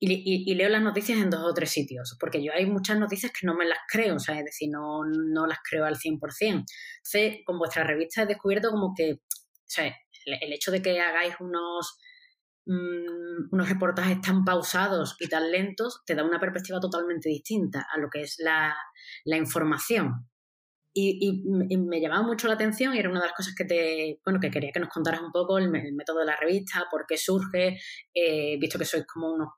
y, 0.00 0.54
leo 0.54 0.68
las 0.68 0.82
noticias 0.82 1.18
en 1.18 1.30
dos 1.30 1.44
o 1.44 1.52
tres 1.54 1.70
sitios, 1.70 2.16
porque 2.18 2.42
yo 2.42 2.52
hay 2.52 2.66
muchas 2.66 2.98
noticias 2.98 3.32
que 3.32 3.46
no 3.46 3.54
me 3.54 3.66
las 3.66 3.78
creo, 3.88 4.16
o 4.16 4.18
sea, 4.18 4.38
es 4.38 4.44
decir, 4.44 4.70
no, 4.70 5.04
no 5.04 5.46
las 5.46 5.58
creo 5.68 5.84
al 5.84 5.96
100%. 5.96 6.18
Entonces, 6.40 7.40
con 7.44 7.58
vuestra 7.58 7.84
revista 7.84 8.22
he 8.22 8.26
descubierto 8.26 8.70
como 8.70 8.94
que, 8.96 9.12
o 9.12 9.66
sea, 9.66 9.94
el 10.24 10.52
hecho 10.52 10.70
de 10.70 10.82
que 10.82 11.00
hagáis 11.00 11.34
unos 11.40 11.98
Mm, 12.66 13.48
unos 13.52 13.68
reportajes 13.68 14.20
tan 14.20 14.44
pausados 14.44 15.16
y 15.18 15.28
tan 15.28 15.50
lentos, 15.50 16.02
te 16.06 16.14
da 16.14 16.24
una 16.24 16.38
perspectiva 16.38 16.78
totalmente 16.78 17.28
distinta 17.28 17.86
a 17.92 17.98
lo 17.98 18.08
que 18.10 18.22
es 18.22 18.36
la, 18.38 18.76
información. 19.36 20.28
Y, 20.92 21.42
me 21.78 22.00
llamaba 22.00 22.26
mucho 22.26 22.48
la 22.48 22.54
atención 22.54 22.94
y 22.94 22.98
era 22.98 23.08
una 23.10 23.20
de 23.20 23.26
las 23.26 23.36
cosas 23.36 23.54
que 23.56 23.64
te, 23.64 24.20
bueno, 24.24 24.40
que 24.40 24.50
quería 24.50 24.72
que 24.72 24.80
nos 24.80 24.88
contaras 24.88 25.20
un 25.20 25.32
poco 25.32 25.58
el, 25.58 25.70
método 25.70 26.20
de 26.20 26.26
la 26.26 26.36
revista, 26.36 26.86
por 26.90 27.06
qué 27.08 27.16
surge, 27.16 27.80
eh, 28.14 28.58
visto 28.60 28.78
que 28.78 28.84
sois 28.84 29.06
como 29.06 29.32
unos 29.32 29.48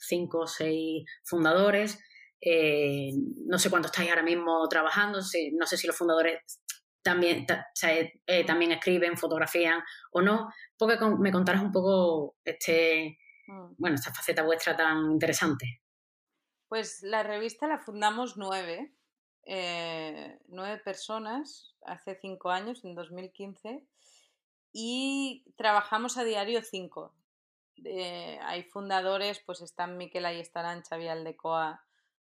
cinco 0.00 0.40
o 0.40 0.46
seis 0.46 1.04
fundadores. 1.24 1.98
Eh, 2.40 3.10
no 3.46 3.58
sé 3.58 3.68
cuánto 3.68 3.88
estáis 3.88 4.08
ahora 4.10 4.22
mismo 4.22 4.66
trabajando, 4.68 5.18
no 5.18 5.66
sé 5.66 5.76
si 5.76 5.86
los 5.86 5.96
fundadores 5.96 6.40
también, 7.02 7.46
eh, 8.26 8.44
también 8.44 8.72
escriben, 8.72 9.16
fotografían 9.16 9.82
o 10.12 10.20
no, 10.20 10.48
porque 10.76 10.98
me 11.18 11.32
contaras 11.32 11.62
un 11.62 11.72
poco 11.72 12.36
este, 12.44 13.18
mm. 13.46 13.74
bueno, 13.78 13.96
esta 13.96 14.12
faceta 14.12 14.42
vuestra 14.42 14.76
tan 14.76 15.10
interesante. 15.10 15.82
Pues 16.68 17.02
la 17.02 17.22
revista 17.22 17.66
la 17.66 17.78
fundamos 17.78 18.36
nueve, 18.36 18.94
eh, 19.44 20.38
nueve 20.48 20.80
personas 20.84 21.74
hace 21.84 22.14
cinco 22.20 22.50
años, 22.50 22.84
en 22.84 22.94
2015, 22.94 23.84
y 24.72 25.44
trabajamos 25.56 26.16
a 26.16 26.24
diario 26.24 26.62
cinco. 26.62 27.14
Hay 27.84 28.64
fundadores, 28.64 29.40
pues 29.44 29.60
están 29.60 29.96
Miquel 29.96 30.26
Ayestarán, 30.26 30.82
Xavi 30.82 31.08
Aldecoa, 31.08 31.84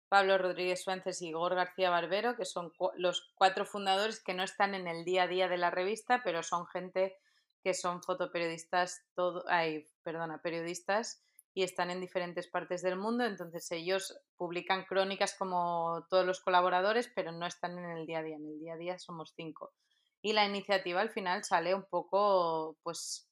Pablo 0.10 0.38
Rodríguez 0.38 0.84
Suárez 0.84 1.22
y 1.22 1.30
Igor 1.30 1.56
García 1.56 1.90
Barbero, 1.90 2.36
que 2.36 2.46
son 2.46 2.74
los 2.98 3.32
cuatro 3.36 3.66
fundadores 3.66 4.22
que 4.22 4.34
no 4.34 4.44
están 4.44 4.76
en 4.76 4.88
el 4.88 5.06
día 5.06 5.24
a 5.24 5.28
día 5.28 5.48
de 5.48 5.58
la 5.58 5.72
revista, 5.72 6.22
pero 6.24 6.44
son 6.44 6.68
gente 6.68 7.18
que 7.64 7.74
son 7.74 8.04
fotoperiodistas, 8.04 9.04
todo, 9.16 9.46
ay, 9.48 9.86
perdona, 10.04 10.42
periodistas 10.42 11.24
y 11.54 11.64
están 11.64 11.92
en 11.92 12.00
diferentes 12.00 12.48
partes 12.48 12.82
del 12.82 12.96
mundo, 12.96 13.26
entonces 13.26 13.72
ellos 13.72 14.18
publican 14.38 14.86
crónicas 14.86 15.36
como 15.38 16.06
todos 16.10 16.26
los 16.26 16.40
colaboradores, 16.40 17.10
pero 17.14 17.32
no 17.32 17.46
están 17.46 17.78
en 17.78 17.90
el 17.92 18.06
día 18.06 18.20
a 18.20 18.24
día, 18.24 18.36
en 18.36 18.46
el 18.46 18.60
día 18.60 18.74
a 18.74 18.78
día 18.78 19.00
somos 19.00 19.34
cinco. 19.36 19.74
Y 20.22 20.34
la 20.34 20.46
iniciativa 20.46 21.02
al 21.02 21.10
final 21.10 21.44
sale 21.44 21.74
un 21.74 21.84
poco, 21.84 22.78
pues, 22.84 23.31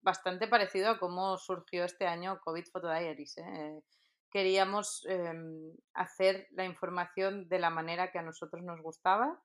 bastante 0.00 0.48
parecido 0.48 0.90
a 0.90 0.98
cómo 0.98 1.36
surgió 1.38 1.84
este 1.84 2.06
año 2.06 2.40
COVID 2.44 2.64
Photo 2.72 2.88
Diaries. 2.88 3.38
¿eh? 3.38 3.82
queríamos 4.30 5.04
em, 5.06 5.72
hacer 5.94 6.48
la 6.50 6.64
información 6.64 7.48
de 7.48 7.58
la 7.58 7.70
manera 7.70 8.10
que 8.10 8.18
a 8.18 8.22
nosotros 8.22 8.62
nos 8.62 8.80
gustaba, 8.80 9.40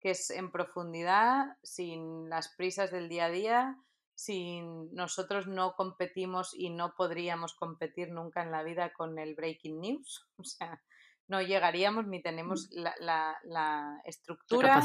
que 0.00 0.10
es 0.10 0.30
en 0.30 0.50
profundidad, 0.50 1.56
sin 1.62 2.28
las 2.28 2.54
prisas 2.56 2.90
del 2.90 3.08
día 3.08 3.26
a 3.26 3.30
día, 3.30 3.78
sin 4.14 4.92
nosotros 4.94 5.46
no 5.46 5.74
competimos 5.74 6.54
y 6.54 6.70
no 6.70 6.94
podríamos 6.94 7.54
competir 7.54 8.12
nunca 8.12 8.42
en 8.42 8.50
la 8.50 8.62
vida 8.62 8.92
con 8.92 9.18
el 9.18 9.34
breaking 9.34 9.80
news, 9.80 10.28
o 10.36 10.44
sea, 10.44 10.82
no 11.32 11.40
llegaríamos 11.40 12.06
ni 12.06 12.20
tenemos 12.20 12.68
mm. 12.70 12.84
la, 13.00 14.00
estructura, 14.04 14.82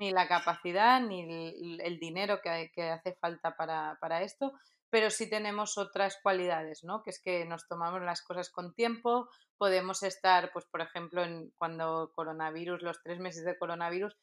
ni 0.00 0.10
la 0.10 0.26
capacidad, 0.26 1.00
ni 1.00 1.78
el, 1.80 1.98
dinero 2.00 2.40
que, 2.42 2.70
que, 2.74 2.90
hace 2.90 3.14
falta 3.14 3.56
para, 3.56 3.96
para 4.00 4.22
esto 4.22 4.52
pero 4.88 5.10
sí 5.10 5.28
tenemos 5.28 5.78
otras 5.78 6.16
cualidades, 6.22 6.84
¿no? 6.84 7.02
Que 7.02 7.10
es 7.10 7.20
que 7.20 7.44
nos 7.44 7.66
tomamos 7.68 8.00
las 8.02 8.22
cosas 8.22 8.50
con 8.50 8.72
tiempo, 8.72 9.28
podemos 9.58 10.02
estar, 10.02 10.50
pues 10.52 10.64
por 10.66 10.80
ejemplo, 10.80 11.24
en, 11.24 11.52
cuando 11.58 12.12
coronavirus, 12.14 12.82
los 12.82 13.02
tres 13.02 13.18
meses 13.18 13.44
de 13.44 13.58
coronavirus, 13.58 14.16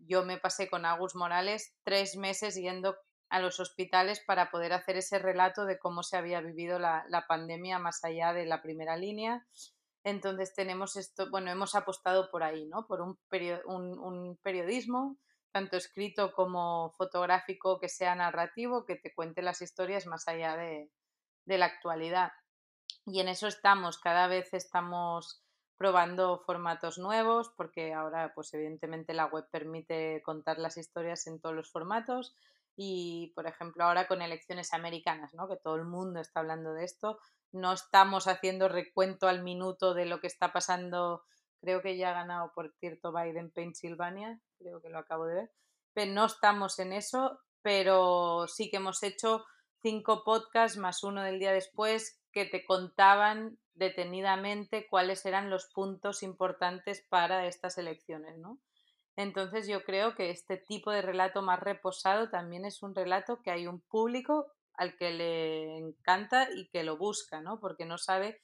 yo 0.00 0.24
me 0.26 0.36
pasé 0.36 0.68
con 0.68 0.84
Agus 0.84 1.14
Morales 1.14 1.74
tres 1.82 2.16
meses 2.16 2.56
yendo 2.56 2.94
a 3.30 3.40
los 3.40 3.58
hospitales 3.58 4.22
para 4.26 4.50
poder 4.50 4.72
hacer 4.72 4.96
ese 4.96 5.18
relato 5.18 5.64
de 5.64 5.78
cómo 5.78 6.02
se 6.02 6.16
había 6.16 6.40
vivido 6.40 6.78
la, 6.78 7.24
pandemia 7.26 7.78
más 7.78 8.04
allá 8.04 8.32
de 8.32 8.44
la 8.44 8.62
primera 8.62 8.96
línea. 8.96 9.46
Entonces 10.06 10.54
tenemos 10.54 10.94
esto, 10.94 11.28
bueno, 11.30 11.50
hemos 11.50 11.74
apostado 11.74 12.30
por 12.30 12.44
ahí, 12.44 12.64
¿no? 12.66 12.86
Por 12.86 13.00
un, 13.00 13.18
un 13.66 14.38
periodismo 14.40 15.18
tanto 15.50 15.76
escrito 15.76 16.32
como 16.32 16.92
fotográfico, 16.96 17.80
que 17.80 17.88
sea 17.88 18.14
narrativo, 18.14 18.84
que 18.84 18.94
te 18.94 19.12
cuente 19.12 19.42
las 19.42 19.62
historias 19.62 20.06
más 20.06 20.28
allá 20.28 20.56
de, 20.56 20.92
la 21.46 21.66
actualidad. 21.66 22.30
Y 23.04 23.18
en 23.18 23.26
eso 23.26 23.48
estamos, 23.48 23.98
cada 23.98 24.28
vez 24.28 24.54
estamos 24.54 25.42
probando 25.76 26.38
formatos 26.38 26.98
nuevos, 26.98 27.50
porque 27.56 27.92
ahora, 27.92 28.32
pues 28.32 28.54
evidentemente 28.54 29.12
la 29.12 29.26
web 29.26 29.48
permite 29.50 30.22
contar 30.24 30.58
las 30.58 30.76
historias 30.76 31.26
en 31.26 31.40
todos 31.40 31.56
los 31.56 31.72
formatos. 31.72 32.36
Y, 32.76 33.32
por 33.34 33.46
ejemplo, 33.46 33.84
ahora 33.84 34.06
con 34.06 34.20
elecciones 34.20 34.74
americanas, 34.74 35.32
¿no? 35.34 35.48
que 35.48 35.56
todo 35.56 35.76
el 35.76 35.84
mundo 35.84 36.20
está 36.20 36.40
hablando 36.40 36.74
de 36.74 36.84
esto, 36.84 37.18
no 37.52 37.72
estamos 37.72 38.28
haciendo 38.28 38.68
recuento 38.68 39.28
al 39.28 39.42
minuto 39.42 39.94
de 39.94 40.04
lo 40.06 40.20
que 40.20 40.26
está 40.26 40.52
pasando. 40.52 41.24
Creo 41.60 41.80
que 41.80 41.96
ya 41.96 42.10
ha 42.10 42.14
ganado, 42.14 42.52
por 42.54 42.72
cierto, 42.78 43.12
Biden 43.12 43.50
Pennsylvania, 43.50 44.40
creo 44.58 44.80
que 44.82 44.90
lo 44.90 44.98
acabo 44.98 45.26
de 45.26 45.34
ver. 45.34 45.50
Pero 45.94 46.12
no 46.12 46.26
estamos 46.26 46.78
en 46.78 46.92
eso, 46.92 47.40
pero 47.62 48.46
sí 48.46 48.70
que 48.70 48.76
hemos 48.76 49.02
hecho 49.02 49.44
cinco 49.80 50.22
podcasts 50.24 50.76
más 50.76 51.02
uno 51.02 51.22
del 51.22 51.38
día 51.38 51.52
después 51.52 52.20
que 52.32 52.44
te 52.44 52.66
contaban 52.66 53.58
detenidamente 53.74 54.86
cuáles 54.88 55.24
eran 55.24 55.48
los 55.48 55.66
puntos 55.72 56.22
importantes 56.22 57.04
para 57.08 57.46
estas 57.46 57.78
elecciones, 57.78 58.36
¿no? 58.38 58.58
Entonces 59.16 59.66
yo 59.66 59.82
creo 59.82 60.14
que 60.14 60.30
este 60.30 60.58
tipo 60.58 60.90
de 60.90 61.02
relato 61.02 61.42
más 61.42 61.58
reposado 61.58 62.28
también 62.28 62.64
es 62.64 62.82
un 62.82 62.94
relato 62.94 63.40
que 63.42 63.50
hay 63.50 63.66
un 63.66 63.80
público 63.80 64.52
al 64.74 64.96
que 64.96 65.10
le 65.10 65.78
encanta 65.78 66.48
y 66.54 66.68
que 66.68 66.84
lo 66.84 66.98
busca, 66.98 67.40
¿no? 67.40 67.58
Porque 67.58 67.86
no 67.86 67.96
sabe, 67.96 68.40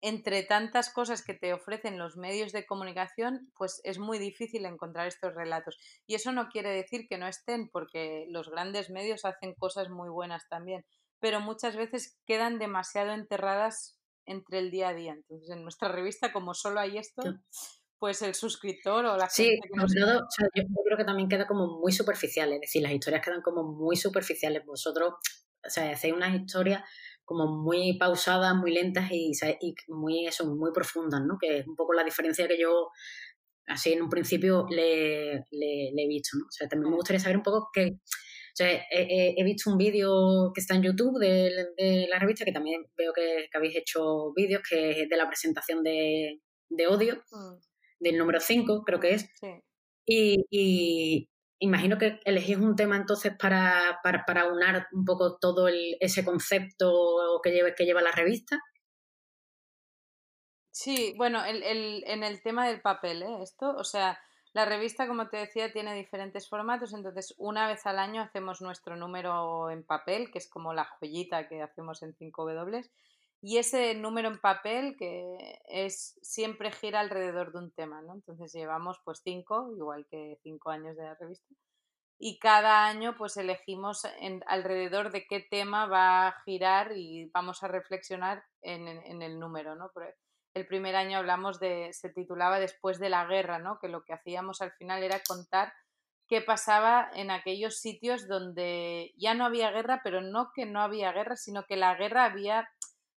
entre 0.00 0.42
tantas 0.42 0.92
cosas 0.92 1.24
que 1.24 1.34
te 1.34 1.52
ofrecen 1.54 1.96
los 1.96 2.16
medios 2.16 2.52
de 2.52 2.66
comunicación, 2.66 3.50
pues 3.56 3.80
es 3.84 3.98
muy 3.98 4.18
difícil 4.18 4.66
encontrar 4.66 5.06
estos 5.06 5.34
relatos. 5.34 5.78
Y 6.06 6.16
eso 6.16 6.32
no 6.32 6.48
quiere 6.48 6.70
decir 6.70 7.06
que 7.08 7.16
no 7.16 7.28
estén, 7.28 7.68
porque 7.70 8.26
los 8.28 8.50
grandes 8.50 8.90
medios 8.90 9.24
hacen 9.24 9.54
cosas 9.54 9.90
muy 9.90 10.08
buenas 10.08 10.46
también, 10.48 10.84
pero 11.20 11.40
muchas 11.40 11.76
veces 11.76 12.18
quedan 12.26 12.58
demasiado 12.58 13.12
enterradas 13.12 13.98
entre 14.26 14.58
el 14.58 14.70
día 14.70 14.88
a 14.88 14.94
día. 14.94 15.12
Entonces, 15.12 15.48
en 15.50 15.62
nuestra 15.62 15.88
revista, 15.88 16.32
como 16.32 16.52
solo 16.52 16.80
hay 16.80 16.98
esto, 16.98 17.22
pues 18.04 18.20
el 18.20 18.34
suscriptor 18.34 19.06
o 19.06 19.16
la 19.16 19.30
sí, 19.30 19.44
gente 19.44 19.66
que 19.72 20.60
yo 20.60 20.82
creo 20.84 20.98
que 20.98 21.06
también 21.06 21.26
queda 21.26 21.46
como 21.46 21.78
muy 21.80 21.90
superficial, 21.90 22.52
es 22.52 22.60
decir, 22.60 22.82
las 22.82 22.92
historias 22.92 23.24
quedan 23.24 23.40
como 23.40 23.62
muy 23.62 23.96
superficiales. 23.96 24.62
Vosotros, 24.66 25.14
o 25.66 25.70
sea, 25.70 25.90
hacéis 25.90 26.12
unas 26.12 26.34
historias 26.38 26.82
como 27.24 27.46
muy 27.46 27.96
pausadas, 27.96 28.54
muy 28.56 28.74
lentas 28.74 29.10
y, 29.10 29.32
muy, 29.88 30.26
eso, 30.26 30.54
muy 30.54 30.70
profundas, 30.70 31.22
¿no? 31.26 31.38
Que 31.40 31.60
es 31.60 31.66
un 31.66 31.76
poco 31.76 31.94
la 31.94 32.04
diferencia 32.04 32.46
que 32.46 32.60
yo 32.60 32.90
así 33.68 33.94
en 33.94 34.02
un 34.02 34.10
principio 34.10 34.66
le, 34.68 35.36
he 35.36 36.06
visto, 36.06 36.36
¿no? 36.36 36.44
O 36.44 36.50
sea, 36.50 36.68
también 36.68 36.90
me 36.90 36.96
gustaría 36.96 37.20
saber 37.20 37.38
un 37.38 37.42
poco 37.42 37.70
qué, 37.72 38.00
he, 38.60 39.44
visto 39.44 39.70
un 39.70 39.78
vídeo 39.78 40.52
que 40.54 40.60
está 40.60 40.74
en 40.74 40.82
YouTube 40.82 41.18
de, 41.18 42.06
la 42.06 42.18
revista, 42.18 42.44
que 42.44 42.52
también 42.52 42.84
veo 42.98 43.14
que, 43.14 43.48
habéis 43.54 43.76
hecho 43.76 44.30
vídeos, 44.36 44.60
que 44.68 44.90
es 44.90 45.08
de 45.08 45.16
la 45.16 45.26
presentación 45.26 45.82
de, 45.82 46.42
Odio, 46.86 47.14
mm. 47.30 47.73
Del 48.04 48.18
número 48.18 48.38
5, 48.38 48.84
creo 48.84 49.00
que 49.00 49.14
es. 49.14 49.30
Y, 50.06 51.28
imagino 51.58 51.96
que 51.98 52.20
elegís 52.24 52.58
un 52.58 52.76
tema 52.76 52.96
entonces 52.96 53.32
para, 53.36 54.00
para, 54.02 54.52
unar 54.52 54.86
un 54.92 55.04
poco 55.04 55.38
todo 55.38 55.68
ese 55.68 56.24
concepto 56.24 57.40
que 57.42 57.50
lleva, 57.50 57.74
que 57.74 57.84
lleva 57.84 58.02
la 58.02 58.12
revista. 58.12 58.60
Sí, 60.70 61.14
bueno, 61.16 61.42
en 61.46 62.22
el 62.22 62.42
tema 62.42 62.68
del 62.68 62.80
papel, 62.80 63.22
¿eh? 63.22 63.42
Esto, 63.42 63.74
o 63.76 63.84
sea, 63.84 64.18
la 64.54 64.64
revista, 64.64 65.08
como 65.08 65.28
te 65.28 65.38
decía, 65.38 65.72
tiene 65.72 65.94
diferentes 65.94 66.48
formatos, 66.48 66.94
entonces 66.94 67.34
una 67.38 67.66
vez 67.66 67.86
al 67.86 67.98
año 67.98 68.22
hacemos 68.22 68.62
nuestro 68.62 68.94
número 68.94 69.68
en 69.70 69.82
papel, 69.82 70.30
que 70.30 70.38
es 70.38 70.48
como 70.48 70.72
la 70.72 70.84
joyita 70.84 71.48
que 71.48 71.60
hacemos 71.60 72.04
en 72.04 72.14
5W, 72.14 72.88
y 73.46 73.58
ese 73.58 73.94
número 73.94 74.28
en 74.28 74.38
papel 74.38 74.96
que 74.96 75.60
es 75.68 76.18
siempre 76.22 76.72
gira 76.72 77.00
alrededor 77.00 77.52
de 77.52 77.58
un 77.58 77.72
tema, 77.72 78.00
¿no? 78.00 78.14
Entonces 78.14 78.54
llevamos 78.54 79.02
pues 79.04 79.20
cinco, 79.22 79.70
igual 79.76 80.06
que 80.10 80.38
cinco 80.42 80.70
años 80.70 80.96
de 80.96 81.02
la 81.02 81.14
revista, 81.14 81.54
y 82.18 82.38
cada 82.38 82.86
año 82.86 83.16
pues 83.18 83.36
elegimos 83.36 84.06
alrededor 84.46 85.12
de 85.12 85.26
qué 85.26 85.40
tema 85.40 85.84
va 85.84 86.28
a 86.28 86.40
girar 86.46 86.92
y 86.96 87.28
vamos 87.34 87.62
a 87.62 87.68
reflexionar 87.68 88.42
en, 88.62 88.88
en 88.88 89.20
el 89.20 89.38
número, 89.38 89.74
¿no? 89.74 89.90
el 90.54 90.66
primer 90.66 90.96
año 90.96 91.18
hablamos 91.18 91.60
de, 91.60 91.92
se 91.92 92.08
titulaba 92.08 92.60
Después 92.60 92.98
de 92.98 93.10
la 93.10 93.26
guerra, 93.26 93.58
¿no? 93.58 93.78
Que 93.78 93.88
lo 93.88 94.04
que 94.04 94.14
hacíamos 94.14 94.62
al 94.62 94.72
final 94.72 95.02
era 95.02 95.20
contar 95.20 95.74
qué 96.28 96.40
pasaba 96.40 97.10
en 97.12 97.30
aquellos 97.30 97.78
sitios 97.78 98.26
donde 98.26 99.12
ya 99.18 99.34
no 99.34 99.44
había 99.44 99.70
guerra, 99.70 100.00
pero 100.02 100.22
no 100.22 100.50
que 100.54 100.64
no 100.64 100.80
había 100.80 101.12
guerra, 101.12 101.36
sino 101.36 101.66
que 101.66 101.76
la 101.76 101.94
guerra 101.96 102.24
había 102.24 102.70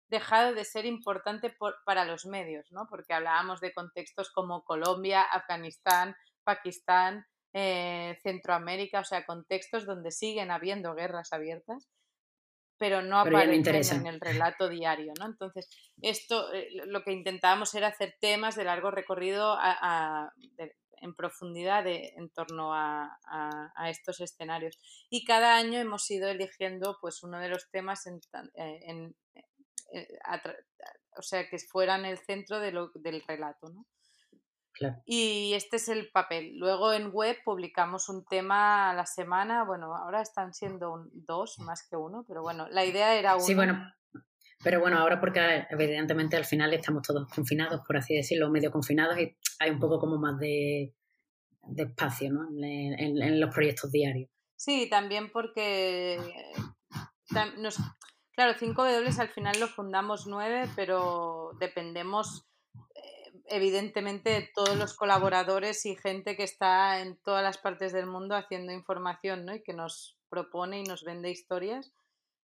dejado 0.08 0.54
de 0.54 0.66
ser 0.66 0.86
importante 0.86 1.56
para 1.86 2.06
los 2.06 2.26
medios, 2.26 2.72
¿no? 2.72 2.88
Porque 2.90 3.14
hablábamos 3.14 3.60
de 3.60 3.74
contextos 3.74 4.32
como 4.32 4.64
Colombia, 4.64 5.22
Afganistán, 5.24 6.16
Pakistán, 6.44 7.26
eh, 7.54 8.20
Centroamérica, 8.22 9.00
o 9.00 9.06
sea, 9.06 9.26
contextos 9.26 9.86
donde 9.86 10.12
siguen 10.12 10.52
habiendo 10.52 10.94
guerras 10.94 11.34
abiertas 11.34 11.90
pero 12.78 13.02
no 13.02 13.20
aparecen 13.20 14.02
en 14.02 14.08
el 14.08 14.20
relato 14.20 14.68
diario, 14.70 15.14
¿no? 15.20 15.26
Entonces, 15.26 15.70
esto 16.02 16.54
eh, 16.54 16.68
lo 16.86 17.04
que 17.04 17.14
intentábamos 17.14 17.74
era 17.76 17.88
hacer 17.88 18.16
temas 18.20 18.56
de 18.56 18.66
largo 18.66 18.92
recorrido 18.92 19.58
en 20.98 21.16
profundidad 21.16 21.86
en 21.88 22.30
torno 22.30 22.74
a, 22.74 23.18
estos 23.90 24.20
escenarios. 24.20 24.78
Y 25.10 25.26
cada 25.26 25.56
año 25.56 25.80
hemos 25.80 26.10
ido 26.12 26.30
eligiendo 26.30 26.98
pues 27.00 27.24
uno 27.24 27.40
de 27.40 27.50
los 27.50 27.70
temas 27.70 28.06
en, 28.08 28.20
eh, 28.56 29.44
o 31.18 31.22
sea, 31.22 31.48
que 31.50 31.58
fueran 31.60 32.06
el 32.06 32.18
centro 32.18 32.60
de 32.60 32.72
lo, 32.72 32.92
del 32.96 33.22
relato, 33.28 33.70
¿no? 33.70 33.86
Y 35.06 35.54
este 35.54 35.78
es 35.78 35.88
el 35.88 36.10
papel. 36.12 36.58
Luego 36.58 36.92
en 36.92 37.10
web 37.12 37.38
publicamos 37.46 38.10
un 38.10 38.26
tema 38.26 38.92
a 38.92 38.94
la 38.94 39.06
semana. 39.06 39.64
Bueno, 39.64 39.96
ahora 39.96 40.22
están 40.22 40.54
siendo 40.54 41.08
dos 41.14 41.60
más 41.60 41.88
que 41.90 41.96
uno, 41.96 42.26
pero 42.28 42.42
bueno, 42.42 42.68
la 42.70 42.84
idea 42.84 43.16
era 43.16 43.36
uno. 43.36 43.46
Sí, 43.46 43.56
bueno, 43.56 43.94
pero 44.64 44.80
bueno, 44.80 44.98
ahora 44.98 45.20
porque 45.20 45.66
evidentemente 45.70 46.36
al 46.36 46.46
final 46.46 46.74
estamos 46.74 47.04
todos 47.04 47.30
confinados, 47.30 47.82
por 47.86 47.98
así 47.98 48.16
decirlo, 48.16 48.50
medio 48.50 48.72
confinados 48.72 49.18
y 49.20 49.38
hay 49.60 49.70
un 49.70 49.80
poco 49.80 50.00
como 50.00 50.18
más 50.18 50.40
de, 50.40 50.94
espacio 51.78 52.32
¿no? 52.32 52.48
en, 52.62 53.40
los 53.40 53.54
proyectos 53.54 53.92
diarios. 53.92 54.30
Sí, 54.56 54.88
también 54.90 55.32
porque 55.32 56.18
nos, 57.58 57.78
claro, 58.36 58.58
5W 58.58 59.20
al 59.20 59.30
final 59.30 59.60
lo 59.60 59.68
fundamos 59.68 60.28
nueve, 60.28 60.70
pero 60.76 61.52
dependemos 61.60 62.46
evidentemente 63.48 64.50
todos 64.54 64.76
los 64.78 64.96
colaboradores 64.96 65.86
y 65.86 65.96
gente 65.96 66.36
que 66.36 66.44
está 66.44 67.00
en 67.00 67.18
todas 67.18 67.44
las 67.44 67.58
partes 67.58 67.94
del 67.94 68.08
mundo 68.08 68.36
haciendo 68.36 68.72
información, 68.72 69.46
¿no? 69.46 69.56
Y 69.56 69.64
que 69.64 69.74
nos 69.74 70.18
propone 70.30 70.80
y 70.80 70.84
nos 70.84 71.04
vende 71.04 71.30
historias. 71.30 71.92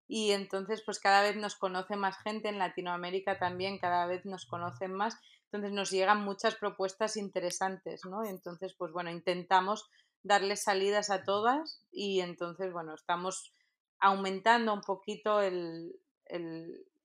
Y 0.07 0.31
entonces, 0.31 0.81
pues 0.85 0.99
cada 0.99 1.21
vez 1.21 1.35
nos 1.35 1.55
conoce 1.55 1.95
más 1.95 2.17
gente, 2.19 2.49
en 2.49 2.59
Latinoamérica 2.59 3.37
también 3.37 3.77
cada 3.77 4.05
vez 4.05 4.25
nos 4.25 4.45
conocen 4.45 4.93
más, 4.93 5.17
entonces 5.45 5.71
nos 5.71 5.91
llegan 5.91 6.23
muchas 6.23 6.55
propuestas 6.55 7.17
interesantes, 7.17 8.01
¿no? 8.05 8.23
Entonces, 8.23 8.73
pues 8.77 8.91
bueno, 8.91 9.11
intentamos 9.11 9.89
darles 10.23 10.63
salidas 10.63 11.09
a 11.09 11.23
todas 11.23 11.83
y 11.91 12.21
entonces, 12.21 12.71
bueno, 12.71 12.95
estamos 12.95 13.53
aumentando 13.99 14.73
un 14.73 14.81
poquito 14.81 15.41
el, 15.41 15.93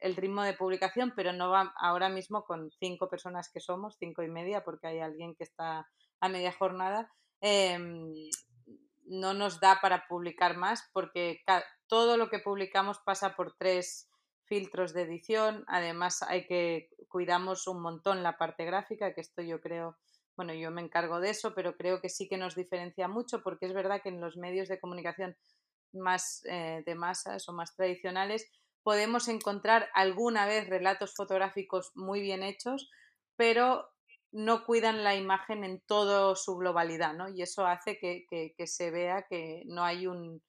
el 0.03 0.17
ritmo 0.17 0.43
de 0.43 0.55
publicación, 0.55 1.13
pero 1.15 1.33
no 1.33 1.51
va 1.51 1.73
ahora 1.79 2.09
mismo 2.09 2.45
con 2.45 2.71
cinco 2.73 3.09
personas 3.09 3.51
que 3.51 3.61
somos, 3.61 3.97
cinco 3.99 4.23
y 4.23 4.29
media, 4.29 4.65
porque 4.65 4.89
hay 4.89 4.99
alguien 4.99 5.35
que 5.35 5.45
está 5.45 5.89
a 6.21 6.29
media 6.29 6.53
jornada. 6.53 7.11
Em, 7.41 8.13
no 9.07 9.35
nos 9.35 9.61
da 9.61 9.81
para 9.81 10.07
publicar 10.09 10.57
más 10.57 10.89
porque 10.93 11.43
todo 11.87 12.17
lo 12.17 12.29
que 12.29 12.39
publicamos 12.39 12.99
pasa 13.01 13.35
por 13.37 13.57
tres 13.57 14.09
filtros 14.45 14.93
de 14.93 15.03
edición. 15.03 15.65
Además, 15.69 16.23
hay 16.23 16.47
que 16.47 16.89
cuidamos 17.09 17.67
un 17.67 17.81
montón 17.81 18.23
la 18.23 18.37
parte 18.37 18.65
gráfica, 18.65 19.15
que 19.15 19.21
esto 19.21 19.43
yo 19.43 19.61
creo, 19.61 19.97
bueno, 20.37 20.53
yo 20.55 20.71
me 20.71 20.83
encargo 20.83 21.21
de 21.21 21.31
eso, 21.31 21.55
pero 21.55 21.77
creo 21.77 22.01
que 22.01 22.09
sí 22.09 22.29
que 22.29 22.39
nos 22.39 22.55
diferencia 22.55 23.07
mucho 23.07 23.43
porque 23.43 23.67
es 23.67 23.73
verdad 23.73 24.01
que 24.03 24.09
en 24.09 24.21
los 24.21 24.37
medios 24.37 24.69
de 24.69 24.81
comunicación 24.81 25.37
más 25.93 26.45
eh, 26.45 26.83
de 26.85 26.95
masas 26.95 27.49
o 27.49 27.53
más 27.53 27.75
tradicionales 27.75 28.51
podemos 28.83 29.29
encontrar 29.29 29.89
alguna 29.95 30.47
vez 30.47 30.69
relatos 30.69 31.15
fotográficos 31.15 31.93
muy 31.95 32.21
bien 32.21 32.43
hechos, 32.43 32.91
pero 33.37 33.89
no 34.33 34.65
cuidan 34.65 35.05
la 35.05 35.15
imagen 35.15 35.65
en 35.65 35.81
toda 35.81 36.35
su 36.37 36.57
globalidad, 36.57 37.15
¿no? 37.15 37.29
Y 37.29 37.43
eso 37.43 37.67
hace 37.67 37.99
que, 37.99 38.67
se 38.67 38.91
vea 38.91 39.27
que 39.29 39.63
no 39.67 39.85
hay 39.85 40.07
un, 40.07 40.43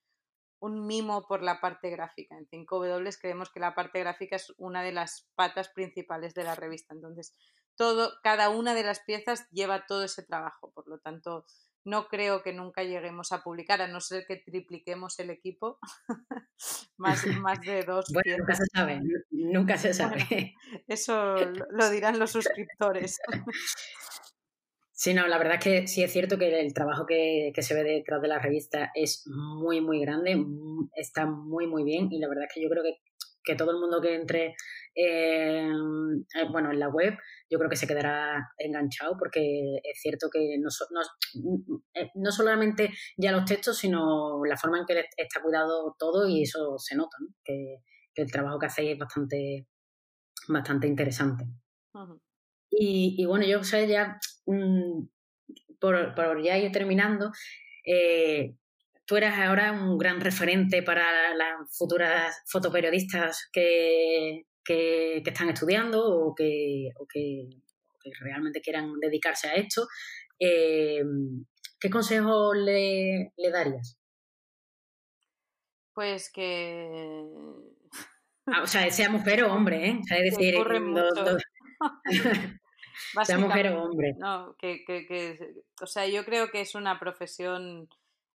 mimo 0.62 1.28
por 1.28 1.44
la 1.44 1.60
parte 1.60 1.90
gráfica. 1.90 2.38
En 2.38 2.48
5W 2.48 3.18
creemos 3.20 3.52
que 3.52 3.60
la 3.60 3.76
parte 3.76 4.00
gráfica 4.00 4.38
es 4.38 4.54
una 4.58 4.82
de 4.82 4.94
las 4.94 5.28
patas 5.36 5.70
principales 5.70 6.34
de 6.34 6.46
la 6.46 6.56
revista. 6.56 6.94
Entonces, 6.94 7.36
todo, 7.76 8.14
cada 8.24 8.50
una 8.50 8.74
de 8.74 8.84
las 8.84 9.02
piezas 9.02 9.50
lleva 9.52 9.86
todo 9.86 10.04
ese 10.04 10.24
trabajo. 10.24 10.72
Por 10.72 10.88
lo 10.88 11.00
tanto, 11.00 11.46
no 11.86 12.08
creo 12.08 12.42
que 12.44 12.54
nunca 12.54 12.84
lleguemos 12.84 13.32
a 13.32 13.44
publicar, 13.44 13.82
a 13.82 13.88
no 13.88 14.00
ser 14.00 14.26
que 14.28 14.38
tripliquemos 14.38 15.20
el 15.20 15.30
equipo, 15.30 15.80
más, 16.98 17.26
más 17.42 17.60
de 17.62 17.84
dos. 17.84 18.06
Bueno, 18.14 18.38
nunca 18.38 18.56
se 18.56 18.66
sabe, 18.74 19.02
nunca 19.32 19.78
se 19.78 19.94
sabe. 19.94 20.56
eso 20.88 21.36
lo 21.72 21.90
dirán 21.90 22.20
los 22.20 22.32
suscriptores. 22.32 23.20
Sí, 24.92 25.14
no, 25.14 25.28
la 25.28 25.38
verdad 25.38 25.56
es 25.56 25.64
que 25.64 25.88
sí 25.88 26.04
es 26.04 26.14
cierto 26.14 26.38
que 26.38 26.62
el 26.62 26.74
trabajo 26.74 27.06
que, 27.06 27.52
que, 27.54 27.62
se 27.62 27.74
ve 27.74 27.84
detrás 27.84 28.22
de 28.22 28.28
la 28.30 28.40
revista 28.40 28.92
es 28.96 29.28
muy, 29.28 29.82
muy 29.82 30.00
grande, 30.00 30.38
está 30.96 31.26
muy, 31.26 31.68
muy 31.68 31.84
bien 31.84 32.10
y 32.12 32.20
la 32.20 32.30
verdad 32.30 32.46
es 32.48 32.54
que 32.54 32.62
yo 32.62 32.70
creo 32.70 32.84
que, 32.84 33.02
que 33.44 33.56
todo 33.56 33.72
el 33.72 33.80
mundo 33.80 34.00
que 34.00 34.16
entre 34.16 34.56
eh, 34.96 35.68
bueno, 36.52 36.72
en 36.72 36.80
la 36.80 36.90
web 36.90 37.18
yo 37.54 37.60
creo 37.60 37.70
que 37.70 37.76
se 37.76 37.86
quedará 37.86 38.50
enganchado 38.58 39.16
porque 39.18 39.76
es 39.84 40.02
cierto 40.02 40.28
que 40.32 40.58
no, 40.60 40.70
no, 40.90 41.02
eh, 41.94 42.10
no, 42.16 42.32
solamente 42.32 42.90
ya 43.16 43.32
los 43.32 43.46
textos, 43.46 43.78
sino 43.78 44.44
la 44.44 44.58
forma 44.58 44.80
en 44.80 44.86
que 44.88 45.06
está 45.18 45.40
cuidado 45.40 45.96
todo 46.00 46.28
y 46.28 46.42
eso 46.42 46.80
se 46.80 46.96
nota, 46.96 47.16
que, 47.44 47.78
el 48.16 48.32
trabajo 48.32 48.60
que 48.60 48.66
hacéis 48.66 48.94
es 48.94 48.98
bastante, 48.98 49.68
bastante 50.48 50.88
interesante. 50.88 51.46
y, 52.72 53.16
y, 53.20 53.26
bueno, 53.26 53.46
yo 53.46 53.60
o 53.60 53.64
sea, 53.64 53.86
ya 53.86 54.20
mm, 54.48 55.08
por, 55.80 56.16
por, 56.16 56.44
ya 56.44 56.58
ir 56.58 56.72
terminando, 56.72 57.32
eh, 57.86 58.56
tú 59.06 59.16
eras 59.16 59.38
ahora 59.38 59.74
un 59.74 59.98
gran 60.00 60.22
referente 60.22 60.82
para 60.82 61.36
las 61.36 61.78
futuras 61.78 62.36
fotoperiodistas 62.48 63.50
que, 63.52 64.46
que, 64.64 65.18
están 65.18 65.50
estudiando 65.50 66.06
o 66.06 66.36
que, 66.36 66.92
que, 67.12 67.50
realmente 68.20 68.62
quieran 68.62 69.00
dedicarse 69.00 69.48
a 69.48 69.56
esto, 69.56 69.88
eh, 70.40 71.02
¿qué 71.80 71.90
consejo 71.90 72.54
le, 72.54 73.32
darías? 73.52 73.98
Pues 75.94 76.32
que... 76.32 77.26
Ah, 78.46 78.64
o 78.64 78.68
sea, 78.68 78.92
sea 78.92 79.10
mujer 79.10 79.46
o 79.46 79.54
hombre, 79.54 79.90
¿eh? 79.90 79.98
O 80.02 80.04
sea, 80.04 80.18
es 80.18 80.24
decir, 80.38 80.56
sea 83.24 83.38
mujer 83.38 83.70
o 83.70 83.84
hombre. 83.84 84.16
No, 84.18 84.56
que, 84.58 84.84
que, 84.86 85.38
o 85.82 85.88
sea, 85.88 86.08
yo 86.08 86.26
creo 86.26 86.50
que 86.50 86.62
es 86.62 86.76
una 86.76 87.00
profesión 87.00 87.88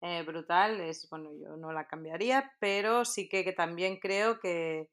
eh, 0.02 0.24
brutal, 0.24 0.82
es, 0.82 1.08
bueno, 1.10 1.32
yo 1.42 1.58
no 1.58 1.72
la 1.72 1.88
cambiaría, 1.88 2.54
pero 2.60 3.06
sí 3.06 3.28
que 3.28 3.52
también 3.54 4.00
creo 4.00 4.40
que, 4.40 4.90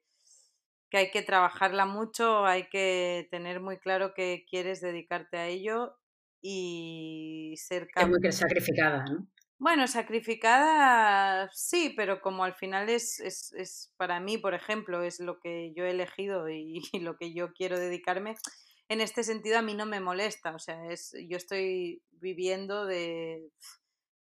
que 0.92 0.98
hay 0.98 1.10
que 1.10 1.22
trabajarla 1.22 1.86
mucho, 1.86 2.44
hay 2.44 2.68
que 2.68 3.26
tener 3.30 3.60
muy 3.60 3.78
claro 3.78 4.12
que 4.12 4.44
quieres 4.46 4.82
dedicarte 4.82 5.38
a 5.38 5.46
ello 5.46 5.96
y 6.42 7.54
ser. 7.56 7.88
Es 7.96 8.08
muy 8.08 8.30
sacrificada, 8.30 9.02
¿no? 9.06 9.26
Bueno, 9.58 9.86
sacrificada 9.86 11.48
sí, 11.54 11.94
pero 11.96 12.20
como 12.20 12.44
al 12.44 12.54
final 12.54 12.90
es, 12.90 13.20
es, 13.20 13.54
es, 13.54 13.94
para 13.96 14.20
mí, 14.20 14.36
por 14.36 14.52
ejemplo, 14.52 15.02
es 15.02 15.18
lo 15.18 15.40
que 15.40 15.72
yo 15.74 15.86
he 15.86 15.92
elegido 15.92 16.46
y, 16.50 16.82
lo 17.00 17.16
que 17.16 17.32
yo 17.32 17.54
quiero 17.54 17.78
dedicarme, 17.78 18.36
en 18.90 19.00
este 19.00 19.24
sentido 19.24 19.58
a 19.58 19.62
mí 19.62 19.72
no 19.72 19.86
me 19.86 20.00
molesta, 20.00 20.54
o 20.54 20.58
sea, 20.58 20.90
es, 20.90 21.14
yo 21.26 21.38
estoy 21.38 22.02
viviendo 22.10 22.84
de, 22.84 23.50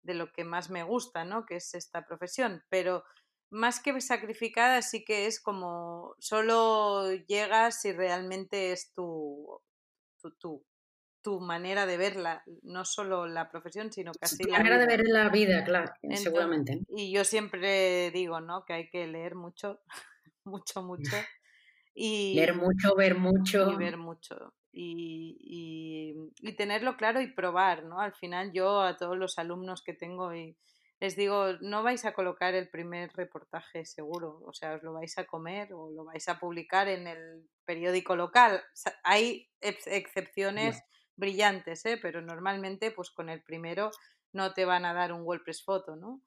de 0.03 0.15
lo 0.15 0.33
que 0.33 0.43
más 0.43 0.69
me 0.69 0.83
gusta, 0.83 1.25
¿no? 1.25 1.47
Que 1.47 1.57
es 1.57 1.75
esta 1.75 2.05
profesión, 2.05 2.65
pero 2.69 3.05
más 3.51 3.81
que 3.81 4.01
sacrificada, 4.01 4.83
sí 4.83 5.05
que 5.05 5.27
es 5.27 5.41
como 5.41 6.15
solo 6.19 7.13
llegas 7.29 7.81
si 7.81 7.93
realmente 7.93 8.73
es 8.73 8.93
tu, 8.93 9.61
tu, 10.39 10.65
tu, 11.23 11.41
manera 11.41 11.87
de 11.87 11.97
verla, 11.97 12.43
no 12.63 12.85
solo 12.85 13.27
la 13.27 13.51
profesión, 13.51 13.93
sino 13.93 14.13
casi 14.13 14.45
la 14.45 14.59
manera 14.59 14.79
de 14.79 14.87
ver 14.87 15.03
la 15.07 15.29
vida, 15.29 15.65
claro, 15.65 15.93
seguramente. 16.15 16.81
Y 16.89 17.13
yo 17.13 17.25
siempre 17.25 18.11
digo, 18.11 18.41
¿no? 18.41 18.65
Que 18.65 18.75
hay 18.75 18.89
que 18.89 19.07
leer 19.07 19.35
mucho, 19.35 19.81
mucho, 20.45 20.83
mucho. 20.83 21.11
Y, 21.99 22.35
leer 22.35 22.55
mucho, 22.55 22.95
ver 22.95 23.15
mucho. 23.15 23.73
Y 23.73 23.77
ver 23.77 23.97
mucho. 23.97 24.53
Y, 24.71 25.39
y, 25.41 26.47
y, 26.47 26.53
tenerlo 26.53 26.99
claro 26.99 27.23
y 27.23 27.33
probar, 27.33 27.85
¿no? 27.85 28.01
Al 28.01 28.13
final 28.13 28.53
yo 28.53 28.83
a 28.83 28.99
todos 28.99 29.17
los 29.17 29.39
alumnos 29.39 29.83
que 29.83 29.95
tengo 29.95 30.35
y 30.35 30.59
les 31.01 31.15
digo, 31.15 31.53
no 31.61 31.83
vais 31.83 32.05
a 32.05 32.15
colocar 32.15 32.55
el 32.55 32.71
primer 32.71 33.13
reportaje 33.15 33.85
seguro, 33.85 34.41
o 34.47 34.53
sea, 34.53 34.75
os 34.75 34.83
lo 34.83 34.95
vais 34.95 35.19
a 35.19 35.27
comer 35.27 35.73
o 35.75 35.91
lo 35.91 36.05
vais 36.05 36.27
a 36.29 36.39
publicar 36.39 36.89
en 36.89 37.07
el 37.07 37.49
periódico 37.65 38.17
local. 38.17 38.63
hay 39.05 39.51
excepciones 39.61 40.83
brillantes, 41.17 41.85
¿eh? 41.85 41.99
pero 42.01 42.23
normalmente 42.23 42.91
pues 42.91 43.11
con 43.11 43.29
el 43.29 43.43
primero 43.43 43.91
no 44.33 44.53
te 44.55 44.65
van 44.65 44.85
a 44.85 44.95
dar 44.95 45.13
un 45.13 45.23
WordPress 45.23 45.65
foto, 45.65 45.97
¿no? 45.97 46.23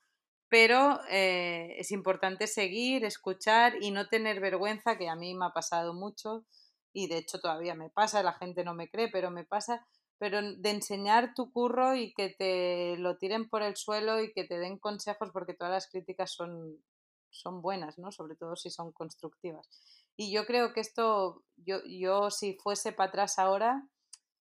Pero 0.49 0.99
eh, 1.09 1.75
es 1.77 1.91
importante 1.91 2.47
seguir, 2.47 3.05
escuchar 3.05 3.73
y 3.81 3.91
no 3.91 4.07
tener 4.07 4.39
vergüenza, 4.39 4.97
que 4.97 5.07
a 5.07 5.15
mí 5.15 5.35
me 5.35 5.45
ha 5.45 5.49
pasado 5.51 5.93
mucho 5.93 6.45
y 6.91 7.07
de 7.07 7.17
hecho 7.17 7.39
todavía 7.39 7.75
me 7.75 7.89
pasa, 7.89 8.23
la 8.23 8.33
gente 8.33 8.63
no 8.63 8.73
me 8.73 8.89
cree, 8.89 9.09
pero 9.09 9.29
me 9.29 9.45
pasa 9.45 9.85
pero 10.19 10.41
de 10.41 10.69
enseñar 10.69 11.33
tu 11.33 11.51
curro 11.51 11.95
y 11.95 12.13
que 12.13 12.29
te 12.29 12.97
lo 12.97 13.17
tiren 13.17 13.49
por 13.49 13.63
el 13.63 13.77
suelo 13.77 14.21
y 14.21 14.33
que 14.33 14.43
te 14.43 14.59
den 14.59 14.77
consejos, 14.77 15.29
porque 15.31 15.53
todas 15.53 15.73
las 15.73 15.87
críticas 15.87 16.31
son, 16.33 16.83
son 17.29 17.61
buenas, 17.61 17.97
¿no? 17.97 18.11
Sobre 18.11 18.35
todo 18.35 18.55
si 18.57 18.69
son 18.69 18.91
constructivas. 18.91 19.67
Y 20.17 20.31
yo 20.31 20.45
creo 20.45 20.73
que 20.73 20.81
esto, 20.81 21.43
yo, 21.55 21.77
yo 21.85 22.29
si 22.29 22.57
fuese 22.61 22.91
para 22.91 23.07
atrás 23.07 23.39
ahora, 23.39 23.87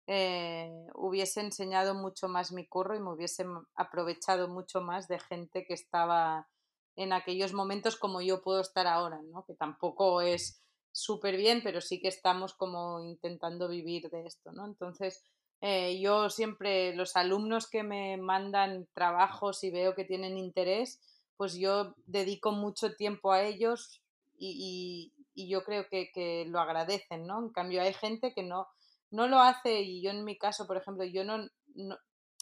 eh, 0.07 0.69
hubiese 0.93 1.39
enseñado 1.39 1.93
mucho 1.95 2.27
más 2.27 2.51
mi 2.51 2.67
curro 2.67 2.95
y 2.95 2.99
me 2.99 3.13
hubiese 3.13 3.45
aprovechado 3.75 4.49
mucho 4.49 4.81
más 4.81 5.07
de 5.07 5.19
gente 5.19 5.63
que 5.65 5.73
estaba 5.73 6.49
en 6.97 7.13
aquellos 7.13 7.53
momentos 7.53 7.95
como 7.95 8.21
yo 8.21 8.41
puedo 8.41 8.59
estar 8.59 8.87
ahora, 8.87 9.21
¿no? 9.21 9.45
Que 9.45 9.53
tampoco 9.53 10.21
es 10.21 10.61
súper 10.91 11.37
bien, 11.37 11.61
pero 11.63 11.79
sí 11.79 12.01
que 12.01 12.09
estamos 12.09 12.53
como 12.53 12.99
intentando 12.99 13.69
vivir 13.69 14.09
de 14.09 14.25
esto, 14.25 14.51
¿no? 14.51 14.65
Entonces, 14.65 15.23
eh, 15.61 15.99
yo 15.99 16.29
siempre, 16.31 16.95
los 16.95 17.15
alumnos 17.15 17.69
que 17.69 17.83
me 17.83 18.17
mandan 18.17 18.87
trabajos 18.93 19.63
y 19.63 19.69
veo 19.69 19.93
que 19.93 20.05
tienen 20.05 20.37
interés, 20.37 20.99
pues 21.37 21.55
yo 21.55 21.95
dedico 22.05 22.51
mucho 22.51 22.95
tiempo 22.95 23.31
a 23.31 23.43
ellos 23.43 24.01
y, 24.37 25.13
y, 25.35 25.49
yo 25.49 25.63
creo 25.63 25.87
que, 25.89 26.11
que, 26.13 26.45
lo 26.47 26.59
agradecen, 26.59 27.25
¿no? 27.27 27.39
En 27.39 27.49
cambio, 27.49 27.81
hay 27.81 27.93
gente 27.93 28.33
que 28.33 28.43
no, 28.43 28.67
no 29.11 29.27
lo 29.27 29.39
hace 29.39 29.81
y 29.81 30.01
yo 30.01 30.09
en 30.11 30.23
mi 30.23 30.37
caso, 30.37 30.65
por 30.65 30.77
ejemplo, 30.77 31.05
yo 31.05 31.23
no, 31.23 31.47
no, 31.75 31.97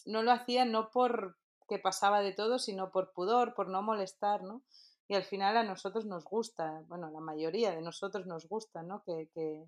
no 0.06 0.24
lo 0.24 0.32
hacía 0.32 0.66
no 0.66 0.90
por 0.90 1.38
que 1.68 1.78
pasaba 1.78 2.22
de 2.22 2.34
todo, 2.34 2.58
sino 2.58 2.92
por 2.92 3.12
pudor, 3.14 3.54
por 3.54 3.70
no 3.70 3.82
molestar, 3.82 4.44
¿no? 4.44 4.64
Y 5.08 5.16
al 5.16 5.24
final 5.24 5.58
a 5.58 5.64
nosotros 5.64 6.06
nos 6.06 6.24
gusta, 6.24 6.84
bueno, 6.88 7.10
la 7.12 7.20
mayoría 7.20 7.72
de 7.72 7.82
nosotros 7.82 8.26
nos 8.28 8.48
gusta, 8.48 8.82
¿no? 8.82 9.04
Que, 9.04 9.30
que, 9.34 9.66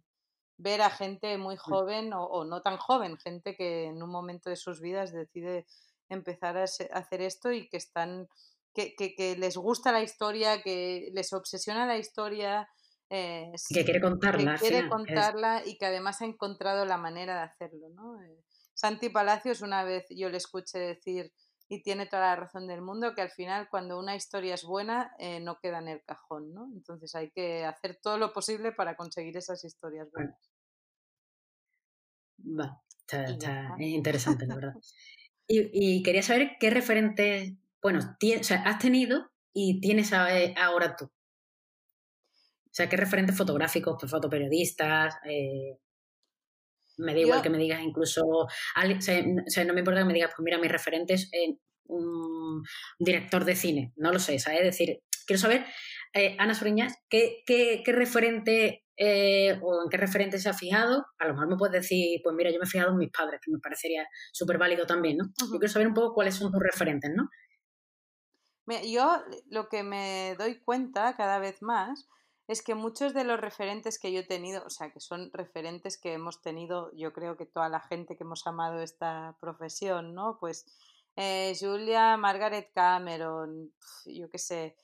ver 0.61 0.81
a 0.81 0.89
gente 0.89 1.37
muy 1.37 1.57
joven 1.57 2.11
o, 2.13 2.45
no 2.45 2.61
tan 2.61 2.77
joven, 2.77 3.17
gente 3.17 3.55
que 3.55 3.85
en 3.85 4.01
un 4.03 4.09
momento 4.09 4.49
de 4.49 4.55
sus 4.55 4.79
vidas 4.79 5.11
decide 5.11 5.65
empezar 6.09 6.57
a, 6.57 6.63
hacer 6.63 7.21
esto 7.21 7.51
y 7.51 7.67
que 7.67 7.77
están, 7.77 8.27
que, 8.73 8.95
que, 8.95 9.35
les 9.37 9.57
gusta 9.57 9.91
la 9.91 10.01
historia, 10.01 10.61
que 10.61 11.09
les 11.13 11.33
obsesiona 11.33 11.85
la 11.85 11.97
historia. 11.97 12.69
Eh, 13.09 13.51
que 13.73 13.83
quiere 13.83 14.01
contarla. 14.01 14.55
Que 14.55 14.67
quiere 14.67 14.89
contarla 14.89 15.63
y 15.65 15.77
que 15.77 15.85
además 15.85 16.21
ha 16.21 16.25
encontrado 16.25 16.85
la 16.85 16.97
manera 16.97 17.35
de 17.35 17.41
hacerlo. 17.41 17.89
¿no? 17.89 18.21
Eh, 18.21 18.43
Santi 18.73 19.09
Palacios 19.09 19.61
una 19.61 19.83
vez 19.83 20.05
yo 20.09 20.29
le 20.29 20.37
escuché 20.37 20.79
decir, 20.79 21.33
y 21.71 21.81
tiene 21.83 22.05
toda 22.05 22.23
la 22.23 22.35
razón 22.35 22.67
del 22.67 22.81
mundo, 22.81 23.15
que 23.15 23.21
al 23.21 23.31
final 23.31 23.69
cuando 23.69 23.97
una 23.97 24.13
historia 24.13 24.55
es 24.55 24.65
buena 24.65 25.15
eh, 25.19 25.39
no 25.39 25.57
queda 25.57 25.79
en 25.79 25.87
el 25.87 26.03
cajón, 26.03 26.53
¿no? 26.53 26.69
Entonces 26.73 27.15
hay 27.15 27.31
que 27.31 27.63
hacer 27.63 27.97
todo 28.03 28.17
lo 28.17 28.33
posible 28.33 28.73
para 28.73 28.97
conseguir 28.97 29.37
esas 29.37 29.63
historias 29.63 30.11
buenas. 30.11 30.50
Va, 32.43 32.81
está, 32.89 33.75
es 33.79 33.87
interesante, 33.87 34.45
la 34.45 34.55
verdad. 34.55 34.73
Y, 35.53 36.01
quería 36.01 36.23
saber 36.23 36.51
qué 36.61 36.69
referentes, 36.69 37.51
bueno, 37.81 37.99
has 37.99 38.79
tenido 38.79 39.29
y 39.53 39.81
tienes 39.81 40.13
ahora 40.13 40.95
tú. 40.95 41.05
O 41.05 42.73
sea, 42.73 42.87
qué 42.87 42.95
referentes 42.95 43.35
fotográficos, 43.35 43.97
pues, 43.99 44.09
fotoperiodistas, 44.09 45.15
eh, 45.25 45.77
me 46.97 47.13
da 47.13 47.19
igual 47.19 47.41
que 47.41 47.49
me 47.49 47.57
digas 47.57 47.81
incluso, 47.81 48.25
o 48.25 48.47
sea, 48.99 49.65
no 49.65 49.73
me 49.73 49.79
importa 49.79 49.99
que 49.99 50.05
me 50.05 50.13
digas, 50.13 50.31
pues 50.35 50.43
mira, 50.45 50.57
mis 50.57 50.71
referentes, 50.71 51.29
en 51.33 51.59
un 51.87 52.63
director 52.99 53.43
de 53.43 53.55
cine, 53.55 53.91
no 53.97 54.13
lo 54.13 54.19
sé, 54.19 54.39
¿sabes? 54.39 54.59
Es 54.59 54.65
decir, 54.65 55.01
quiero 55.25 55.41
saber, 55.41 55.65
eh, 56.13 56.35
Ana 56.39 56.55
Soriñas, 56.55 56.95
¿qué, 57.09 57.43
qué, 57.45 57.81
qué 57.83 57.91
referente 57.91 58.85
eh, 59.03 59.59
o 59.63 59.81
en 59.81 59.89
qué 59.89 59.97
referente 59.97 60.37
se 60.37 60.47
ha 60.47 60.53
fijado, 60.53 61.07
a 61.17 61.25
lo 61.25 61.33
mejor 61.33 61.49
me 61.49 61.57
puedes 61.57 61.73
decir, 61.81 62.21
pues 62.23 62.35
mira, 62.35 62.51
yo 62.51 62.59
me 62.59 62.65
he 62.65 62.69
fijado 62.69 62.91
en 62.91 62.97
mis 62.97 63.09
padres, 63.09 63.41
que 63.43 63.49
me 63.49 63.57
parecería 63.57 64.07
súper 64.31 64.59
válido 64.59 64.85
también, 64.85 65.17
¿no? 65.17 65.25
Yo 65.39 65.57
quiero 65.57 65.69
saber 65.69 65.87
un 65.87 65.95
poco 65.95 66.13
cuáles 66.13 66.35
son 66.35 66.51
tus 66.51 66.61
referentes, 66.61 67.09
¿no? 67.15 67.27
Yo 68.85 69.23
lo 69.49 69.69
que 69.69 69.81
me 69.81 70.35
doy 70.37 70.59
cuenta 70.59 71.15
cada 71.17 71.39
vez 71.39 71.63
más 71.63 72.07
es 72.47 72.61
que 72.61 72.75
muchos 72.75 73.15
de 73.15 73.23
los 73.23 73.39
referentes 73.39 73.97
que 73.97 74.13
yo 74.13 74.19
he 74.19 74.27
tenido, 74.27 74.63
o 74.67 74.69
sea, 74.69 74.91
que 74.91 74.99
son 74.99 75.31
referentes 75.33 75.99
que 75.99 76.13
hemos 76.13 76.43
tenido, 76.43 76.91
yo 76.95 77.11
creo 77.11 77.37
que 77.37 77.47
toda 77.47 77.69
la 77.69 77.79
gente 77.79 78.15
que 78.15 78.23
hemos 78.23 78.45
amado 78.45 78.81
esta 78.81 79.35
profesión, 79.41 80.13
¿no? 80.13 80.37
Pues 80.39 80.67
eh, 81.15 81.55
Julia 81.59 82.17
Margaret 82.17 82.69
Cameron, 82.75 83.73
yo 84.05 84.29
qué 84.29 84.37
sé, 84.37 84.75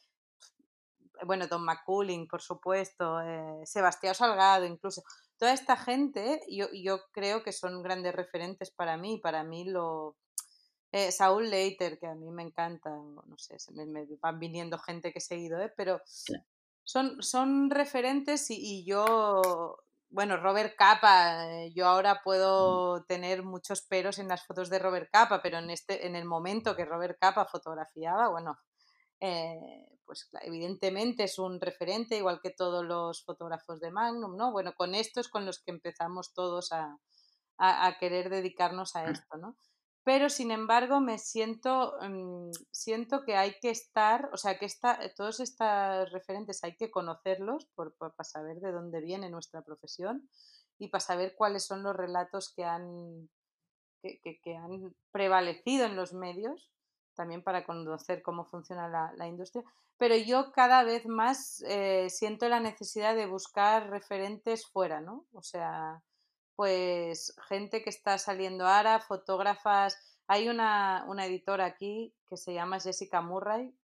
bueno, 1.26 1.48
Don 1.48 1.64
McCulling, 1.64 2.28
por 2.28 2.42
supuesto, 2.42 3.22
eh, 3.22 3.66
Sebastián 3.66 4.16
Salgado, 4.16 4.66
incluso. 4.66 5.04
Toda 5.38 5.54
esta 5.54 5.78
gente, 5.78 6.42
yo, 6.50 6.68
yo 6.74 7.00
creo 7.12 7.44
que 7.44 7.52
son 7.52 7.84
grandes 7.84 8.16
referentes 8.16 8.72
para 8.72 8.98
mí. 8.98 9.20
Para 9.22 9.44
mí, 9.44 9.66
lo. 9.66 10.18
Eh, 10.92 11.12
Saúl 11.12 11.50
Leiter, 11.50 12.00
que 12.00 12.08
a 12.08 12.16
mí 12.16 12.32
me 12.32 12.44
encanta, 12.44 12.90
no 12.90 13.38
sé, 13.38 13.58
me, 13.74 13.86
me 13.86 14.08
van 14.22 14.40
viniendo 14.40 14.80
gente 14.80 15.12
que 15.12 15.20
he 15.20 15.22
seguido, 15.22 15.62
¿eh? 15.62 15.72
pero 15.76 16.00
son, 16.86 17.22
son 17.22 17.70
referentes 17.70 18.50
y, 18.50 18.56
y 18.56 18.86
yo 18.86 19.78
bueno, 20.10 20.38
Robert 20.38 20.76
Capa, 20.78 21.48
eh, 21.52 21.74
yo 21.74 21.86
ahora 21.88 22.22
puedo 22.24 23.04
tener 23.06 23.44
muchos 23.44 23.82
peros 23.82 24.20
en 24.20 24.28
las 24.30 24.46
fotos 24.46 24.70
de 24.70 24.80
Robert 24.80 25.10
Capa, 25.12 25.42
pero 25.42 25.58
en, 25.58 25.70
este, 25.70 26.08
en 26.08 26.16
el 26.16 26.26
momento 26.26 26.76
que 26.76 26.86
Robert 26.86 27.18
Capa 27.20 27.46
fotografiaba, 27.46 28.30
bueno, 28.30 28.58
eh, 29.20 30.00
pues 30.06 30.30
evidentemente 30.42 31.24
es 31.24 31.40
un 31.40 31.60
referente, 31.60 32.18
igual 32.18 32.40
que 32.42 32.52
todos 32.52 32.86
los 32.86 33.24
fotógrafos 33.24 33.80
de 33.80 33.92
Magnum, 33.92 34.38
¿no? 34.38 34.52
Bueno, 34.52 34.74
con 34.76 34.96
esto 34.96 35.20
es 35.20 35.30
con 35.30 35.46
los 35.46 35.62
que 35.62 35.72
empezamos 35.72 36.34
todos 36.34 36.72
a, 36.72 36.98
a 37.58 37.98
querer 38.00 38.30
dedicarnos 38.30 38.96
a 38.96 39.06
esto, 39.06 39.38
¿no? 39.38 39.58
pero 40.08 40.30
sin 40.30 40.52
embargo 40.52 41.02
me 41.02 41.18
siento, 41.18 41.98
mm, 42.00 42.52
siento 42.72 43.26
que 43.26 43.36
hay 43.36 43.56
que 43.60 43.70
estar, 43.70 44.30
o 44.32 44.38
sea, 44.38 44.58
que 44.58 44.66
esta, 44.66 44.98
todos 45.18 45.42
estos 45.42 46.10
referentes 46.14 46.64
hay 46.64 46.78
que 46.78 46.90
conocerlos 46.90 47.66
por, 47.76 47.94
para 47.98 48.14
saber 48.24 48.62
de 48.62 48.72
dónde 48.72 49.02
viene 49.02 49.30
nuestra 49.30 49.64
profesión 49.64 50.30
y 50.80 50.88
para 50.88 51.02
saber 51.02 51.36
cuáles 51.36 51.66
son 51.66 51.84
los 51.84 51.94
relatos 51.94 52.54
que 52.56 52.64
han, 52.64 53.30
que, 54.02 54.56
han 54.56 54.96
prevalecido 55.12 55.86
en 55.86 55.98
los 55.98 56.14
medios, 56.14 56.72
también 57.18 57.44
para 57.44 57.66
conocer 57.66 58.22
cómo 58.22 58.46
funciona 58.46 58.88
la, 58.88 59.28
industria. 59.28 59.66
Pero 59.98 60.16
yo 60.16 60.54
cada 60.54 60.84
vez 60.84 61.06
más 61.08 61.62
eh, 61.68 62.10
siento 62.10 62.48
la 62.48 62.62
necesidad 62.62 63.16
de 63.16 63.26
buscar 63.26 63.90
referentes 63.90 64.66
fuera, 64.68 65.02
¿no? 65.02 65.26
O 65.34 65.42
sea, 65.42 66.02
pues 66.56 67.36
gente 67.50 67.84
que 67.84 67.90
está 67.90 68.18
saliendo 68.18 68.66
ahora, 68.66 69.00
fotógrafas. 69.00 69.98
Hay 70.28 70.48
una, 70.48 71.06
editora 71.26 71.66
aquí 71.66 72.14
que 72.30 72.38
se 72.38 72.54
llama 72.54 72.80
Jessica 72.80 73.22
Murray. 73.22 73.76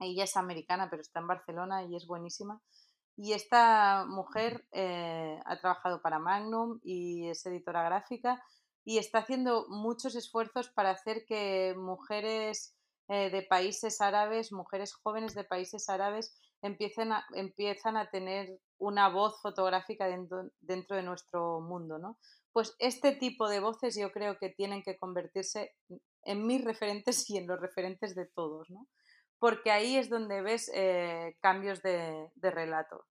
Ella 0.00 0.24
es 0.24 0.36
americana, 0.36 0.88
pero 0.90 1.02
está 1.02 1.20
en 1.20 1.26
Barcelona 1.26 1.84
y 1.84 1.94
es 1.94 2.06
buenísima. 2.06 2.60
Y 3.16 3.32
esta 3.32 4.06
mujer 4.06 4.64
eh, 4.72 5.38
ha 5.44 5.60
trabajado 5.60 6.00
para 6.00 6.18
Magnum 6.18 6.80
y 6.82 7.28
es 7.28 7.44
editora 7.44 7.82
gráfica 7.82 8.42
y 8.88 8.96
está 8.96 9.18
haciendo 9.18 9.66
muchos 9.68 10.14
esfuerzos 10.14 10.70
para 10.70 10.92
hacer 10.92 11.26
que 11.26 11.74
mujeres 11.76 12.74
eh, 13.08 13.28
de 13.28 13.42
países 13.42 14.00
árabes, 14.00 14.50
mujeres 14.50 14.94
jóvenes 14.94 15.34
de 15.34 15.44
países 15.44 15.90
árabes, 15.90 16.34
empiecen 16.62 17.12
a, 17.12 17.26
empiezan 17.34 17.98
a 17.98 18.08
tener 18.08 18.58
una 18.78 19.10
voz 19.10 19.42
fotográfica 19.42 20.06
dentro, 20.06 20.48
dentro 20.60 20.96
de 20.96 21.02
nuestro 21.02 21.60
mundo, 21.60 21.98
¿no? 21.98 22.16
Pues 22.54 22.76
este 22.78 23.12
tipo 23.12 23.46
de 23.50 23.60
voces 23.60 23.94
yo 23.94 24.10
creo 24.10 24.38
que 24.38 24.48
tienen 24.48 24.82
que 24.82 24.96
convertirse 24.96 25.74
en 26.22 26.46
mis 26.46 26.64
referentes 26.64 27.28
y 27.28 27.36
en 27.36 27.46
los 27.46 27.60
referentes 27.60 28.14
de 28.14 28.24
todos, 28.24 28.70
¿no? 28.70 28.88
Porque 29.38 29.70
ahí 29.70 29.98
es 29.98 30.08
donde 30.08 30.40
ves 30.40 30.70
eh, 30.74 31.36
cambios 31.42 31.82
de, 31.82 32.30
relato. 32.40 33.04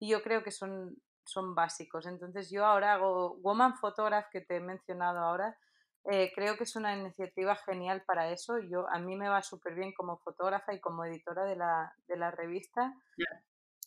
Y 0.00 0.08
yo 0.08 0.24
creo 0.24 0.42
que 0.42 0.50
son, 0.50 0.96
son 1.30 1.54
básicos. 1.54 2.06
Entonces 2.06 2.50
yo 2.50 2.66
ahora 2.66 2.94
hago 2.94 3.36
Woman 3.36 3.76
Photograph, 3.76 4.26
que 4.30 4.40
te 4.40 4.56
he 4.56 4.60
mencionado 4.60 5.20
ahora, 5.20 5.56
eh, 6.04 6.32
creo 6.34 6.56
que 6.56 6.64
es 6.64 6.76
una 6.76 6.96
iniciativa 6.96 7.56
genial 7.56 8.02
para 8.06 8.30
eso. 8.30 8.58
Yo, 8.58 8.88
a 8.88 8.98
mí 8.98 9.16
me 9.16 9.28
va 9.28 9.42
súper 9.42 9.74
bien 9.74 9.92
como 9.92 10.18
fotógrafa 10.18 10.72
y 10.72 10.80
como 10.80 11.04
editora 11.04 11.44
de 11.44 11.56
la, 11.56 11.94
de 12.08 12.16
la 12.16 12.30
revista, 12.30 12.94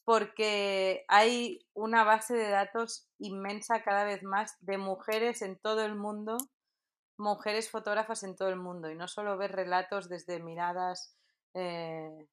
porque 0.06 1.06
hay 1.08 1.66
una 1.74 2.04
base 2.04 2.36
de 2.36 2.50
datos 2.50 3.08
inmensa 3.20 3.84
cada 3.84 4.04
vez 4.04 4.22
más 4.24 4.58
de 4.62 4.78
mujeres 4.78 5.42
en 5.42 5.58
todo 5.58 5.84
el 5.86 5.96
mundo, 5.96 6.38
mujeres 7.18 7.72
fotógrafas 7.72 8.24
en 8.24 8.36
todo 8.36 8.50
el 8.50 8.58
mundo, 8.58 8.92
y 8.92 8.96
no 8.96 9.08
solo 9.08 9.38
ver 9.38 9.54
relatos 9.54 10.08
desde 10.08 10.40
miradas, 10.40 11.16
eh, 11.56 12.28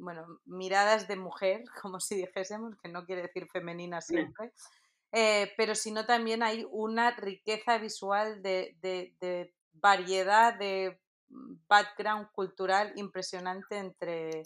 bueno, 0.00 0.40
miradas 0.44 1.08
de 1.08 1.16
mujer, 1.16 1.64
como 1.82 2.00
si 2.00 2.16
dijésemos, 2.16 2.76
que 2.82 2.88
no 2.88 3.04
quiere 3.04 3.22
decir 3.22 3.48
femenina 3.50 4.00
siempre. 4.00 4.52
Eh, 5.12 5.52
pero 5.56 5.74
sino 5.74 6.04
también 6.04 6.42
hay 6.42 6.66
una 6.70 7.12
riqueza 7.12 7.78
visual 7.78 8.42
de, 8.42 8.76
de, 8.82 9.54
variedad 9.72 10.58
de 10.58 11.00
background 11.68 12.30
cultural 12.32 12.92
impresionante 12.96 13.78
entre, 13.78 14.42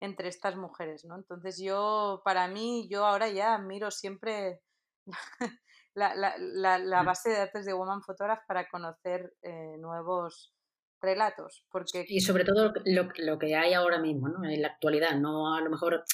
entre 0.00 0.28
estas 0.28 0.56
mujeres, 0.56 1.04
¿no? 1.04 1.16
Entonces 1.16 1.60
yo, 1.62 2.22
para 2.24 2.48
mí, 2.48 2.88
yo 2.90 3.04
ahora 3.04 3.28
ya 3.28 3.58
miro 3.58 3.90
siempre 3.90 4.62
la, 5.94 6.14
la, 6.14 6.78
la, 6.78 7.02
mm. 7.02 7.06
base 7.06 7.30
de 7.30 7.38
datos 7.38 7.64
de 7.64 7.74
Woman 7.74 8.02
Photograph 8.02 8.44
para 8.48 8.68
conocer 8.68 9.34
eh, 9.42 9.76
nuevos 9.78 10.54
relatos. 11.04 11.64
Porque... 11.70 12.04
Y 12.08 12.20
sobre 12.20 12.44
todo 12.44 12.72
lo, 12.84 13.08
lo, 13.18 13.38
que 13.38 13.54
hay 13.54 13.74
ahora 13.74 14.00
mismo, 14.00 14.28
¿no? 14.28 14.48
En 14.48 14.62
la 14.62 14.68
actualidad, 14.68 15.16
no 15.18 15.54
a 15.54 15.60
lo 15.60 15.70
mejor... 15.70 16.04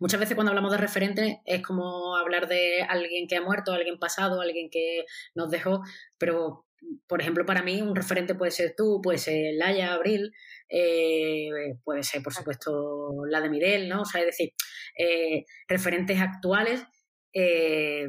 muchas 0.00 0.20
veces 0.20 0.34
cuando 0.34 0.50
hablamos 0.50 0.72
de 0.72 0.78
referentes 0.78 1.36
es 1.44 1.62
como 1.62 2.16
hablar 2.16 2.48
de 2.48 2.82
alguien 2.82 3.28
que 3.28 3.36
ha 3.36 3.42
muerto, 3.42 3.72
alguien 3.72 3.98
pasado, 3.98 4.40
alguien 4.40 4.68
que 4.70 5.04
nos 5.34 5.50
dejó, 5.50 5.82
pero 6.18 6.66
por 7.06 7.20
ejemplo, 7.20 7.44
para 7.44 7.62
mí 7.62 7.82
un 7.82 7.94
referente 7.94 8.34
puede 8.34 8.50
ser 8.50 8.74
tú, 8.76 9.00
puede 9.02 9.18
ser 9.18 9.54
Laia 9.54 9.92
Abril, 9.92 10.32
eh, 10.68 11.50
puede 11.84 12.02
ser, 12.02 12.22
por 12.22 12.32
supuesto, 12.32 13.12
la 13.28 13.40
de 13.40 13.50
Mirel, 13.50 13.88
¿no? 13.88 14.02
O 14.02 14.04
sea, 14.04 14.20
es 14.22 14.26
decir, 14.28 14.52
eh, 14.98 15.44
referentes 15.68 16.20
actuales 16.20 16.82
eh, 17.32 18.08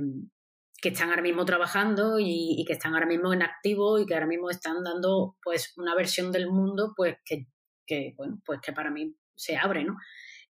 que 0.81 0.89
están 0.89 1.09
ahora 1.09 1.21
mismo 1.21 1.45
trabajando 1.45 2.17
y, 2.19 2.65
que 2.65 2.73
están 2.73 2.93
ahora 2.93 3.05
mismo 3.05 3.31
en 3.33 3.43
activo 3.43 3.99
y 3.99 4.05
que 4.05 4.15
ahora 4.15 4.25
mismo 4.25 4.49
están 4.49 4.83
dando 4.83 5.37
pues 5.43 5.73
una 5.77 5.95
versión 5.95 6.31
del 6.31 6.49
mundo 6.49 6.93
pues 6.97 7.17
que, 7.23 7.45
que 7.85 8.13
bueno, 8.17 8.41
pues 8.45 8.59
que 8.61 8.73
para 8.73 8.89
mí 8.89 9.15
se 9.35 9.55
abre, 9.57 9.83
¿no? 9.83 9.97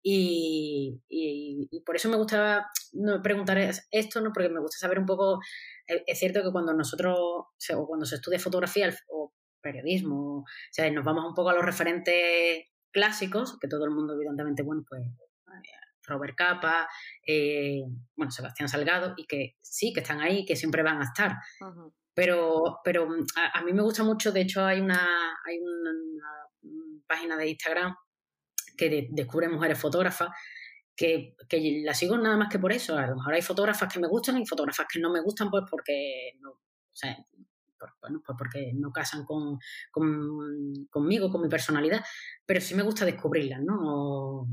Y, 0.03 0.99
por 1.85 1.95
eso 1.95 2.09
me 2.09 2.17
gusta 2.17 2.67
preguntar 3.21 3.57
esto, 3.91 4.21
¿no? 4.21 4.31
Porque 4.33 4.49
me 4.49 4.59
gusta 4.59 4.77
saber 4.77 4.99
un 4.99 5.05
poco, 5.05 5.39
es 5.85 6.17
cierto 6.17 6.41
que 6.41 6.51
cuando 6.51 6.73
nosotros, 6.73 7.17
o 7.75 7.87
cuando 7.87 8.05
se 8.05 8.15
estudia 8.15 8.39
fotografía 8.39 8.93
o 9.09 9.33
periodismo, 9.61 10.39
o 10.39 10.45
sea, 10.71 10.89
nos 10.89 11.05
vamos 11.05 11.25
un 11.25 11.35
poco 11.35 11.49
a 11.49 11.53
los 11.53 11.65
referentes 11.65 12.65
clásicos, 12.91 13.59
que 13.59 13.67
todo 13.67 13.85
el 13.85 13.91
mundo 13.91 14.15
evidentemente, 14.15 14.63
bueno, 14.63 14.83
pues 14.87 15.03
Robert 16.11 16.35
Capa, 16.35 16.87
eh, 17.25 17.81
bueno, 18.15 18.31
Sebastián 18.31 18.69
Salgado, 18.69 19.13
y 19.17 19.25
que 19.25 19.55
sí, 19.61 19.93
que 19.93 20.01
están 20.01 20.21
ahí, 20.21 20.45
que 20.45 20.55
siempre 20.55 20.83
van 20.83 21.01
a 21.01 21.05
estar. 21.05 21.37
Pero, 22.13 22.79
pero 22.83 23.07
mm, 23.07 23.25
a, 23.53 23.61
mí 23.63 23.73
me 23.73 23.81
gusta 23.81 24.03
mucho, 24.03 24.31
de 24.31 24.41
hecho 24.41 24.65
hay 24.65 24.81
una, 24.81 25.35
hay 25.45 25.59
una, 25.59 25.91
página 27.07 27.35
de 27.35 27.49
Instagram 27.49 27.93
que 28.77 29.09
descubre 29.11 29.49
mujeres 29.49 29.77
fotógrafas, 29.77 30.29
que, 30.95 31.35
que, 31.49 31.81
la 31.83 31.93
sigo 31.93 32.17
nada 32.17 32.37
más 32.37 32.49
que 32.49 32.59
por 32.59 32.71
eso. 32.71 32.97
A 32.97 33.07
lo 33.07 33.15
mejor 33.15 33.33
hay 33.33 33.41
fotógrafas 33.41 33.91
que 33.91 33.99
me 33.99 34.07
gustan 34.07 34.37
y 34.37 34.45
fotógrafas 34.45 34.87
que 34.91 34.99
no 34.99 35.11
me 35.11 35.21
gustan, 35.21 35.49
pues 35.49 35.63
porque 35.69 36.33
no, 36.39 36.51
o 36.51 36.95
sea, 36.95 37.17
bueno, 38.01 38.21
pues 38.25 38.37
porque 38.37 38.71
no 38.73 38.91
casan 38.91 39.25
con, 39.25 39.59
conmigo, 40.89 41.29
con 41.29 41.41
mi 41.41 41.49
personalidad, 41.49 42.03
pero 42.45 42.61
sí 42.61 42.75
me 42.75 42.83
gusta 42.83 43.05
descubrirlas, 43.05 43.61
¿no? 43.61 44.47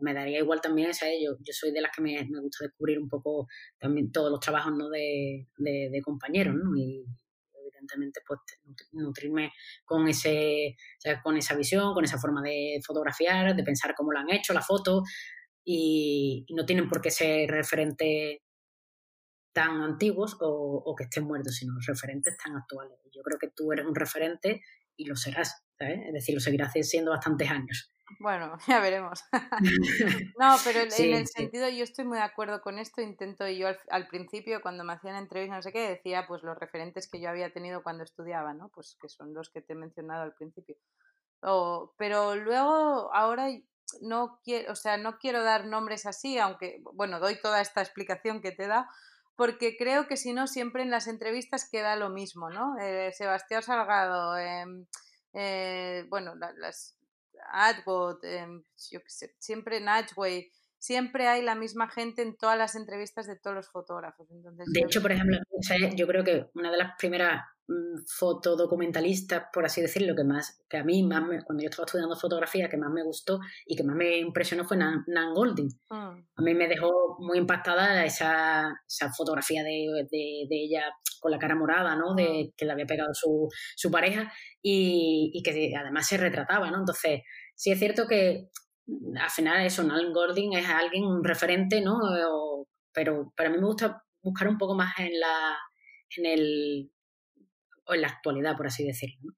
Me, 0.00 0.14
daría 0.14 0.38
igual 0.38 0.60
también 0.60 0.90
esa, 0.90 1.06
yo, 1.06 1.36
yo 1.40 1.52
soy 1.52 1.72
de 1.72 1.80
las 1.80 1.94
que 1.94 2.02
me, 2.02 2.26
gusta 2.40 2.64
descubrir 2.64 2.98
un 2.98 3.08
poco 3.08 3.46
también 3.78 4.10
todos 4.12 4.30
los 4.30 4.40
trabajos 4.40 4.72
¿no? 4.76 4.88
de, 4.88 5.48
de, 5.56 6.02
compañeros, 6.02 6.54
¿no? 6.54 6.76
Y 6.76 7.04
evidentemente 7.52 8.20
pues 8.26 8.40
nutrirme 8.92 9.52
con 9.84 10.06
ese 10.08 10.76
con 11.22 11.36
esa 11.36 11.54
visión, 11.54 11.94
con 11.94 12.04
esa 12.04 12.18
forma 12.18 12.42
de 12.42 12.80
fotografiar, 12.84 13.54
de 13.54 13.62
pensar 13.62 13.94
cómo 13.94 14.12
lo 14.12 14.18
han 14.18 14.30
hecho, 14.30 14.52
la 14.52 14.62
foto, 14.62 15.02
y, 15.64 16.44
y 16.46 16.54
no 16.54 16.64
tienen 16.64 16.88
por 16.88 17.00
qué 17.00 17.10
ser 17.10 17.50
referentes 17.50 18.38
tan 19.54 19.80
antiguos 19.82 20.36
o, 20.40 20.94
que 20.96 21.04
estén 21.04 21.24
muertos, 21.24 21.56
sino 21.56 21.74
referentes 21.86 22.36
tan 22.36 22.56
actuales. 22.56 22.98
Yo 23.10 23.22
creo 23.22 23.38
que 23.38 23.48
tú 23.48 23.72
eres 23.72 23.86
un 23.86 23.94
referente 23.94 24.62
y 24.96 25.06
lo 25.06 25.16
serás, 25.16 25.64
¿sabes? 25.78 26.00
Es 26.06 26.12
decir, 26.12 26.34
lo 26.34 26.40
seguirás 26.40 26.72
siendo 26.82 27.12
bastantes 27.12 27.50
años. 27.50 27.90
Bueno, 28.18 28.58
ya 28.68 28.80
veremos. 28.80 29.22
no, 30.38 30.56
pero 30.64 30.80
en 30.80 31.14
el 31.14 31.26
sentido, 31.26 31.68
yo 31.68 31.84
estoy 31.84 32.04
muy 32.04 32.18
de 32.18 32.24
acuerdo 32.24 32.60
con 32.60 32.78
esto. 32.78 33.00
Intento, 33.00 33.48
yo 33.48 33.68
al, 33.90 34.08
principio, 34.08 34.60
cuando 34.60 34.84
me 34.84 34.92
hacían 34.92 35.16
entrevistas, 35.16 35.58
no 35.58 35.62
sé 35.62 35.72
qué, 35.72 35.88
decía 35.88 36.26
pues 36.26 36.42
los 36.42 36.58
referentes 36.58 37.08
que 37.08 37.20
yo 37.20 37.30
había 37.30 37.52
tenido 37.52 37.82
cuando 37.82 38.04
estudiaba, 38.04 38.54
¿no? 38.54 38.70
Pues 38.74 38.96
que 39.00 39.08
son 39.08 39.32
los 39.34 39.50
que 39.50 39.62
te 39.62 39.72
he 39.72 39.76
mencionado 39.76 40.22
al 40.22 40.34
principio. 40.34 40.76
pero 41.96 42.34
luego, 42.34 43.14
ahora 43.14 43.48
no 44.00 44.40
quiero, 44.42 44.72
o 44.72 44.76
sea, 44.76 44.96
no 44.96 45.18
quiero 45.18 45.44
dar 45.44 45.66
nombres 45.66 46.06
así, 46.06 46.38
aunque, 46.38 46.82
bueno, 46.94 47.20
doy 47.20 47.40
toda 47.40 47.60
esta 47.60 47.82
explicación 47.82 48.40
que 48.40 48.52
te 48.52 48.66
da, 48.66 48.88
porque 49.36 49.76
creo 49.76 50.06
que 50.06 50.16
si 50.16 50.32
no, 50.32 50.46
siempre 50.46 50.82
en 50.82 50.90
las 50.90 51.06
entrevistas 51.06 51.68
queda 51.70 51.96
lo 51.96 52.10
mismo, 52.10 52.50
¿no? 52.50 52.78
Eh, 52.78 53.12
Sebastián 53.12 53.62
Salgado, 53.62 54.36
em, 54.38 54.86
eh, 55.32 56.06
bueno, 56.08 56.34
las 56.36 56.96
Adbot, 57.52 58.22
em, 58.24 58.62
yo 58.90 59.00
qué 59.00 59.10
sé, 59.10 59.34
siempre 59.38 59.80
Natchway, 59.80 60.50
siempre 60.78 61.28
hay 61.28 61.42
la 61.42 61.54
misma 61.54 61.88
gente 61.88 62.22
en 62.22 62.36
todas 62.36 62.58
las 62.58 62.74
entrevistas 62.74 63.26
de 63.26 63.36
todos 63.36 63.56
los 63.56 63.68
fotógrafos. 63.70 64.30
Entonces, 64.30 64.66
de 64.72 64.80
hecho, 64.80 65.02
por 65.02 65.12
ejemplo, 65.12 65.38
yo 65.96 66.06
creo 66.06 66.24
que 66.24 66.46
una 66.54 66.70
de 66.70 66.76
las 66.76 66.96
primeras 66.98 67.42
fotodocumentalistas, 68.18 69.44
por 69.52 69.64
así 69.64 69.80
decirlo, 69.80 70.14
que 70.14 70.24
más, 70.24 70.60
que 70.68 70.76
a 70.76 70.84
mí 70.84 71.02
más 71.02 71.22
cuando 71.44 71.62
yo 71.62 71.70
estaba 71.70 71.86
estudiando 71.86 72.16
fotografía, 72.16 72.68
que 72.68 72.76
más 72.76 72.92
me 72.92 73.02
gustó 73.02 73.40
y 73.66 73.74
que 73.76 73.84
más 73.84 73.96
me 73.96 74.18
impresionó 74.18 74.64
fue 74.64 74.76
Nan, 74.76 75.04
Golding. 75.34 75.68
Mm. 75.88 76.26
A 76.36 76.42
mí 76.42 76.54
me 76.54 76.68
dejó 76.68 77.16
muy 77.20 77.38
impactada 77.38 78.04
esa, 78.04 78.74
esa 78.86 79.12
fotografía 79.12 79.62
de, 79.62 80.06
de, 80.10 80.46
ella 80.50 80.84
con 81.20 81.30
la 81.30 81.38
cara 81.38 81.54
morada, 81.54 81.96
¿no? 81.96 82.14
De 82.14 82.44
mm. 82.44 82.54
que 82.56 82.64
le 82.66 82.72
había 82.72 82.86
pegado 82.86 83.10
su, 83.14 83.48
su 83.76 83.90
pareja 83.90 84.30
y, 84.60 85.30
y 85.32 85.42
que 85.42 85.74
además 85.76 86.06
se 86.06 86.18
retrataba, 86.18 86.70
¿no? 86.70 86.78
Entonces, 86.78 87.22
sí 87.54 87.70
es 87.70 87.78
cierto 87.78 88.06
que 88.06 88.50
al 89.18 89.30
final 89.30 89.64
eso, 89.64 89.82
Alan 89.82 90.12
Gordon 90.12 90.52
es 90.52 90.68
alguien, 90.68 91.04
un 91.04 91.24
referente, 91.24 91.80
¿no? 91.80 91.98
pero, 92.92 93.32
para 93.36 93.48
a 93.48 93.52
mí 93.52 93.58
me 93.58 93.66
gusta 93.66 94.02
buscar 94.22 94.48
un 94.48 94.58
poco 94.58 94.74
más 94.74 94.98
en 94.98 95.18
la, 95.18 95.58
en 96.16 96.26
el, 96.26 96.90
o 97.86 97.94
en 97.94 98.02
la 98.02 98.08
actualidad, 98.08 98.56
por 98.56 98.66
así 98.66 98.86
decirlo. 98.86 99.34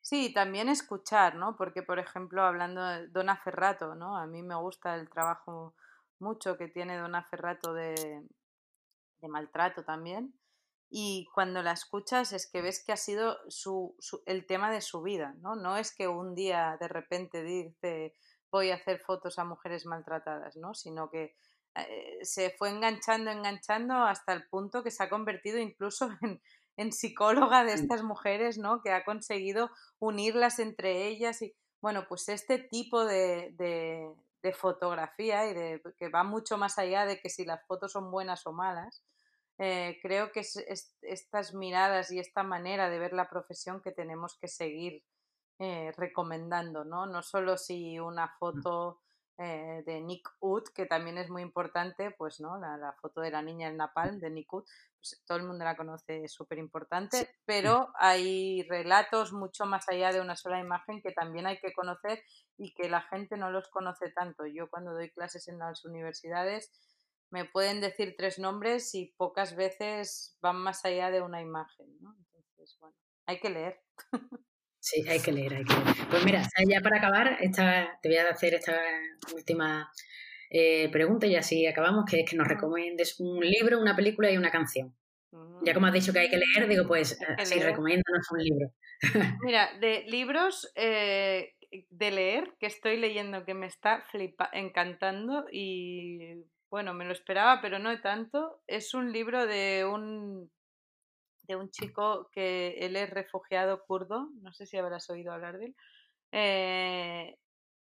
Sí, 0.00 0.32
también 0.32 0.68
escuchar, 0.68 1.34
¿no? 1.34 1.56
Porque, 1.56 1.82
por 1.82 1.98
ejemplo, 1.98 2.42
hablando 2.42 2.82
de 2.82 3.08
Dona 3.08 3.36
Ferrato, 3.36 3.94
¿no? 3.94 4.16
A 4.16 4.26
mí 4.26 4.42
me 4.42 4.54
gusta 4.54 4.94
el 4.94 5.10
trabajo 5.10 5.74
mucho 6.18 6.56
que 6.56 6.68
tiene 6.68 6.96
Dona 6.96 7.24
Ferrato 7.24 7.74
de, 7.74 8.26
maltrato 9.28 9.84
también. 9.84 10.34
Y 10.90 11.28
cuando 11.34 11.62
la 11.62 11.72
escuchas 11.72 12.32
es 12.32 12.50
que 12.50 12.62
ves 12.62 12.82
que 12.82 12.92
ha 12.92 12.96
sido 12.96 13.36
su, 13.48 13.94
su, 13.98 14.22
el 14.24 14.46
tema 14.46 14.70
de 14.72 14.80
su 14.80 15.02
vida, 15.02 15.34
¿no? 15.40 15.56
No 15.56 15.76
es 15.76 15.94
que 15.94 16.08
un 16.08 16.34
día 16.34 16.78
de 16.80 16.88
repente 16.88 17.42
dice, 17.42 18.14
voy 18.50 18.70
a 18.70 18.76
hacer 18.76 19.00
fotos 19.00 19.38
a 19.38 19.44
mujeres 19.44 19.84
maltratadas, 19.84 20.56
¿no? 20.56 20.72
Sino 20.72 21.10
que 21.10 21.36
eh, 21.74 22.18
se 22.22 22.50
fue 22.50 22.70
enganchando, 22.70 23.30
enganchando 23.30 23.94
hasta 23.94 24.32
el 24.32 24.48
punto 24.48 24.82
que 24.82 24.90
se 24.90 25.02
ha 25.02 25.10
convertido 25.10 25.58
incluso 25.58 26.08
en, 26.22 26.40
psicóloga 26.92 27.64
de 27.64 27.74
estas 27.74 28.02
mujeres, 28.02 28.56
¿no? 28.56 28.80
Que 28.82 28.92
ha 28.92 29.04
conseguido 29.04 29.70
unirlas 29.98 30.58
entre 30.60 31.08
ellas 31.08 31.42
y, 31.42 31.54
bueno, 31.80 32.06
pues 32.08 32.28
este 32.28 32.58
tipo 32.58 33.04
de, 33.04 33.54
de, 33.58 34.52
fotografía 34.52 35.46
y 35.50 35.52
de 35.52 35.82
que 35.98 36.08
va 36.08 36.24
mucho 36.24 36.56
más 36.56 36.78
allá 36.78 37.04
de 37.04 37.20
que 37.20 37.28
si 37.28 37.44
las 37.44 37.66
fotos 37.66 37.92
son 37.92 38.10
buenas 38.10 38.46
o 38.46 38.52
malas, 38.52 39.04
eh, 39.58 39.98
creo 40.00 40.32
que 40.32 40.40
es, 40.40 40.94
estas 41.02 41.52
miradas 41.52 42.10
y 42.10 42.18
esta 42.18 42.42
manera 42.42 42.88
de 42.88 42.98
ver 42.98 43.12
la 43.12 43.28
profesión 43.28 43.82
que 43.82 43.92
tenemos 43.92 44.38
que 44.40 44.48
seguir 44.48 45.04
eh, 45.58 45.92
recomendando, 45.98 46.84
¿no? 46.84 47.06
No 47.06 47.22
solo 47.22 47.58
si 47.58 47.98
una 47.98 48.26
mm. 48.26 48.38
foto 48.38 49.00
eh, 49.38 49.82
de 49.86 50.00
Nick 50.00 50.28
Wood, 50.40 50.64
que 50.74 50.86
también 50.86 51.16
es 51.16 51.30
muy 51.30 51.42
importante, 51.42 52.10
pues, 52.10 52.40
¿no? 52.40 52.58
La, 52.58 52.92
foto 53.00 53.20
de 53.20 53.30
la 53.30 53.40
niña 53.40 53.68
en 53.68 53.76
Napalm 53.76 54.18
de 54.18 54.30
Nick 54.30 54.52
Wood, 54.52 54.64
pues, 54.96 55.22
todo 55.26 55.38
el 55.38 55.44
mundo 55.44 55.64
la 55.64 55.76
conoce, 55.76 56.24
es 56.24 56.32
súper 56.32 56.58
importante, 56.58 57.30
pero 57.44 57.92
hay 57.94 58.62
relatos 58.68 59.32
mucho 59.32 59.64
más 59.64 59.88
allá 59.88 60.12
de 60.12 60.20
una 60.20 60.34
sola 60.34 60.58
imagen 60.58 61.00
que 61.00 61.12
también 61.12 61.46
hay 61.46 61.58
que 61.60 61.72
conocer 61.72 62.22
y 62.56 62.74
que 62.74 62.88
la 62.88 63.02
gente 63.02 63.36
no 63.36 63.50
los 63.50 63.68
conoce 63.68 64.10
tanto. 64.10 64.44
Yo 64.46 64.68
cuando 64.68 64.92
doy 64.92 65.10
clases 65.10 65.46
en 65.46 65.58
las 65.58 65.84
universidades 65.84 66.72
me 67.30 67.44
pueden 67.44 67.80
decir 67.80 68.14
tres 68.16 68.38
nombres 68.38 68.94
y 68.94 69.14
pocas 69.16 69.54
veces 69.54 70.36
van 70.40 70.56
más 70.56 70.84
allá 70.84 71.10
de 71.10 71.20
una 71.20 71.42
imagen, 71.42 71.86
¿no? 72.00 72.16
Entonces, 72.34 72.76
bueno, 72.80 72.96
hay 73.26 73.38
que 73.38 73.50
leer. 73.50 73.80
Sí, 74.80 75.06
hay 75.08 75.20
que 75.20 75.32
leer, 75.32 75.54
hay 75.54 75.64
que 75.64 75.74
leer. 75.74 75.96
Pues 76.10 76.24
mira, 76.24 76.42
ya 76.68 76.80
para 76.80 76.98
acabar, 76.98 77.38
esta, 77.40 77.98
te 78.00 78.08
voy 78.08 78.18
a 78.18 78.30
hacer 78.30 78.54
esta 78.54 78.80
última 79.34 79.90
eh, 80.50 80.88
pregunta 80.90 81.26
y 81.26 81.36
así 81.36 81.66
acabamos, 81.66 82.04
que 82.08 82.20
es 82.20 82.30
que 82.30 82.36
nos 82.36 82.48
recomiendes 82.48 83.18
un 83.20 83.40
libro, 83.40 83.80
una 83.80 83.96
película 83.96 84.30
y 84.30 84.36
una 84.36 84.50
canción. 84.50 84.94
Ya 85.62 85.74
como 85.74 85.86
has 85.86 85.92
dicho 85.92 86.12
que 86.12 86.20
hay 86.20 86.30
que 86.30 86.38
leer, 86.38 86.68
digo, 86.68 86.86
pues 86.86 87.18
así, 87.36 87.58
recomiéndanos 87.58 88.30
un 88.30 88.38
libro. 88.38 88.72
Mira, 89.44 89.70
de 89.78 90.04
libros 90.06 90.70
eh, 90.74 91.52
de 91.90 92.10
leer, 92.10 92.54
que 92.58 92.66
estoy 92.66 92.96
leyendo 92.96 93.44
que 93.44 93.54
me 93.54 93.66
está 93.66 94.02
flipa 94.10 94.48
encantando 94.52 95.46
y 95.52 96.44
bueno, 96.70 96.94
me 96.94 97.04
lo 97.04 97.12
esperaba, 97.12 97.60
pero 97.60 97.78
no 97.78 98.00
tanto. 98.00 98.62
Es 98.66 98.94
un 98.94 99.12
libro 99.12 99.46
de 99.46 99.84
un 99.84 100.50
de 101.48 101.56
un 101.56 101.70
chico 101.70 102.28
que 102.30 102.76
él 102.78 102.94
es 102.94 103.08
refugiado 103.10 103.82
kurdo, 103.86 104.28
no 104.42 104.52
sé 104.52 104.66
si 104.66 104.76
habrás 104.76 105.08
oído 105.08 105.32
hablar 105.32 105.58
de 105.58 105.66
él. 105.66 105.76
Eh, 106.30 107.38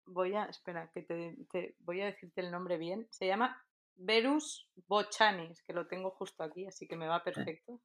voy 0.05 0.33
a, 0.35 0.45
espera, 0.45 0.89
que 0.93 1.01
te, 1.03 1.75
voy 1.79 2.01
a 2.01 2.05
decirte 2.05 2.41
el 2.41 2.49
nombre 2.49 2.77
bien. 2.77 3.07
Se 3.11 3.27
llama 3.27 3.61
Verus 3.95 4.69
Bochanis, 4.87 5.61
que 5.63 5.73
lo 5.73 5.87
tengo 5.87 6.11
justo 6.11 6.43
aquí, 6.43 6.65
así 6.65 6.87
que 6.87 6.95
me 6.95 7.07
va 7.07 7.23
perfecto. 7.23 7.79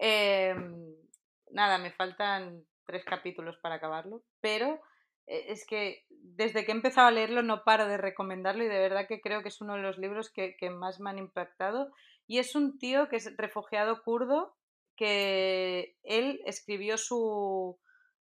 Em, 0.00 0.94
nada, 1.50 1.76
me 1.76 1.90
faltan 1.90 2.64
tres 2.84 3.04
capítulos 3.04 3.58
para 3.60 3.74
acabarlo, 3.74 4.22
pero 4.40 4.80
eh, 5.26 5.46
es 5.48 5.66
que 5.66 6.04
desde 6.08 6.64
que 6.64 6.70
he 6.70 6.74
empezado 6.74 7.08
a 7.08 7.10
leerlo 7.10 7.42
no 7.42 7.64
paro 7.64 7.88
de 7.88 7.96
recomendarlo 7.96 8.62
y 8.62 8.68
de 8.68 8.78
verdad 8.78 9.08
que 9.08 9.20
creo 9.20 9.42
que 9.42 9.48
es 9.48 9.60
uno 9.60 9.74
de 9.74 9.82
los 9.82 9.98
libros 9.98 10.30
que, 10.30 10.56
que 10.56 10.70
más 10.70 11.00
me 11.00 11.10
han 11.10 11.18
impactado. 11.18 11.90
Y 12.28 12.38
es 12.38 12.54
un 12.54 12.78
tío 12.78 13.08
que 13.08 13.16
es 13.16 13.36
refugiado 13.36 14.04
kurdo 14.04 14.57
que 14.98 15.96
él 16.02 16.42
escribió 16.44 16.98
su... 16.98 17.78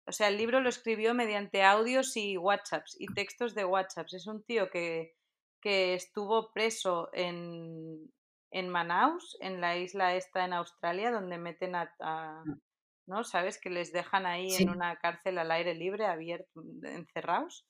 O 0.06 0.12
sea, 0.12 0.30
el 0.30 0.38
libro 0.38 0.62
lo 0.62 0.70
escribió 0.70 1.14
mediante 1.14 1.64
audios 1.64 2.16
y 2.18 2.38
WhatsApps 2.38 2.96
y 3.00 3.08
textos 3.14 3.54
de 3.54 3.66
WhatsApps. 3.66 4.14
Es 4.14 4.28
un 4.28 4.44
tío 4.44 4.70
que, 4.70 5.14
que 5.62 5.94
estuvo 5.94 6.52
preso 6.54 7.10
en, 7.14 8.12
en 8.52 8.70
Manaus, 8.70 9.38
en 9.42 9.62
la 9.62 9.78
isla 9.78 10.16
esta 10.16 10.46
en 10.46 10.54
Australia, 10.54 11.12
donde 11.12 11.38
meten 11.38 11.76
a, 11.76 12.44
mm. 12.46 12.62
¿no? 13.08 13.24
¿Sabes? 13.24 13.60
Que 13.60 13.70
les 13.70 13.92
dejan 13.92 14.26
ahí 14.26 14.54
en 14.56 14.70
una 14.70 14.98
cárcel 14.98 15.38
al 15.38 15.52
aire 15.52 15.76
libre, 15.76 16.06
abierto, 16.06 16.64
encerrados. 16.84 17.66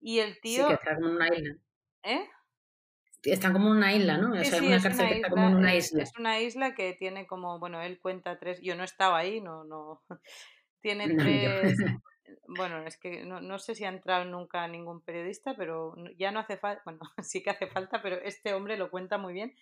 Y 0.00 0.18
el 0.20 0.40
tío... 0.40 0.64
Sí, 0.64 0.68
que 0.68 0.74
está 0.74 0.92
en 0.92 1.04
una 1.04 1.28
isla. 1.28 1.56
¿Eh? 2.04 2.30
Están 3.22 3.52
como 3.52 3.70
una 3.70 3.92
isla, 3.92 4.16
¿no? 4.16 4.32
o 4.32 4.44
sea, 4.44 4.62
una 4.62 4.80
cárcel 4.80 5.08
que 5.08 5.14
está 5.16 5.28
como 5.28 5.48
una 5.48 5.74
isla. 5.74 6.02
Es 6.02 6.16
una 6.18 6.40
isla 6.40 6.74
que 6.74 6.94
tiene 6.94 7.26
como, 7.26 7.58
bueno, 7.58 7.80
él 7.82 8.00
cuenta 8.00 8.38
tres, 8.38 8.60
yo 8.62 8.74
no 8.76 8.84
estaba 8.84 9.18
ahí, 9.18 9.40
no, 9.40 9.64
no, 9.64 10.02
tiene 10.80 11.14
tres, 11.14 11.76
bueno, 12.48 12.82
es 12.86 12.96
que 12.96 13.24
no, 13.24 13.40
no, 13.40 13.58
sé 13.58 13.74
si 13.74 13.84
ha 13.84 13.88
entrado 13.88 14.24
nunca 14.24 14.66
ningún 14.68 15.02
periodista, 15.02 15.54
pero 15.54 15.94
ya 16.16 16.30
no 16.30 16.40
hace 16.40 16.56
falta, 16.56 16.82
bueno, 16.84 17.00
sí 17.22 17.42
que 17.42 17.50
hace 17.50 17.66
falta, 17.66 18.00
pero 18.00 18.16
este 18.22 18.54
hombre 18.54 18.78
lo 18.78 18.90
cuenta 18.90 19.18
muy 19.18 19.34
bien. 19.34 19.54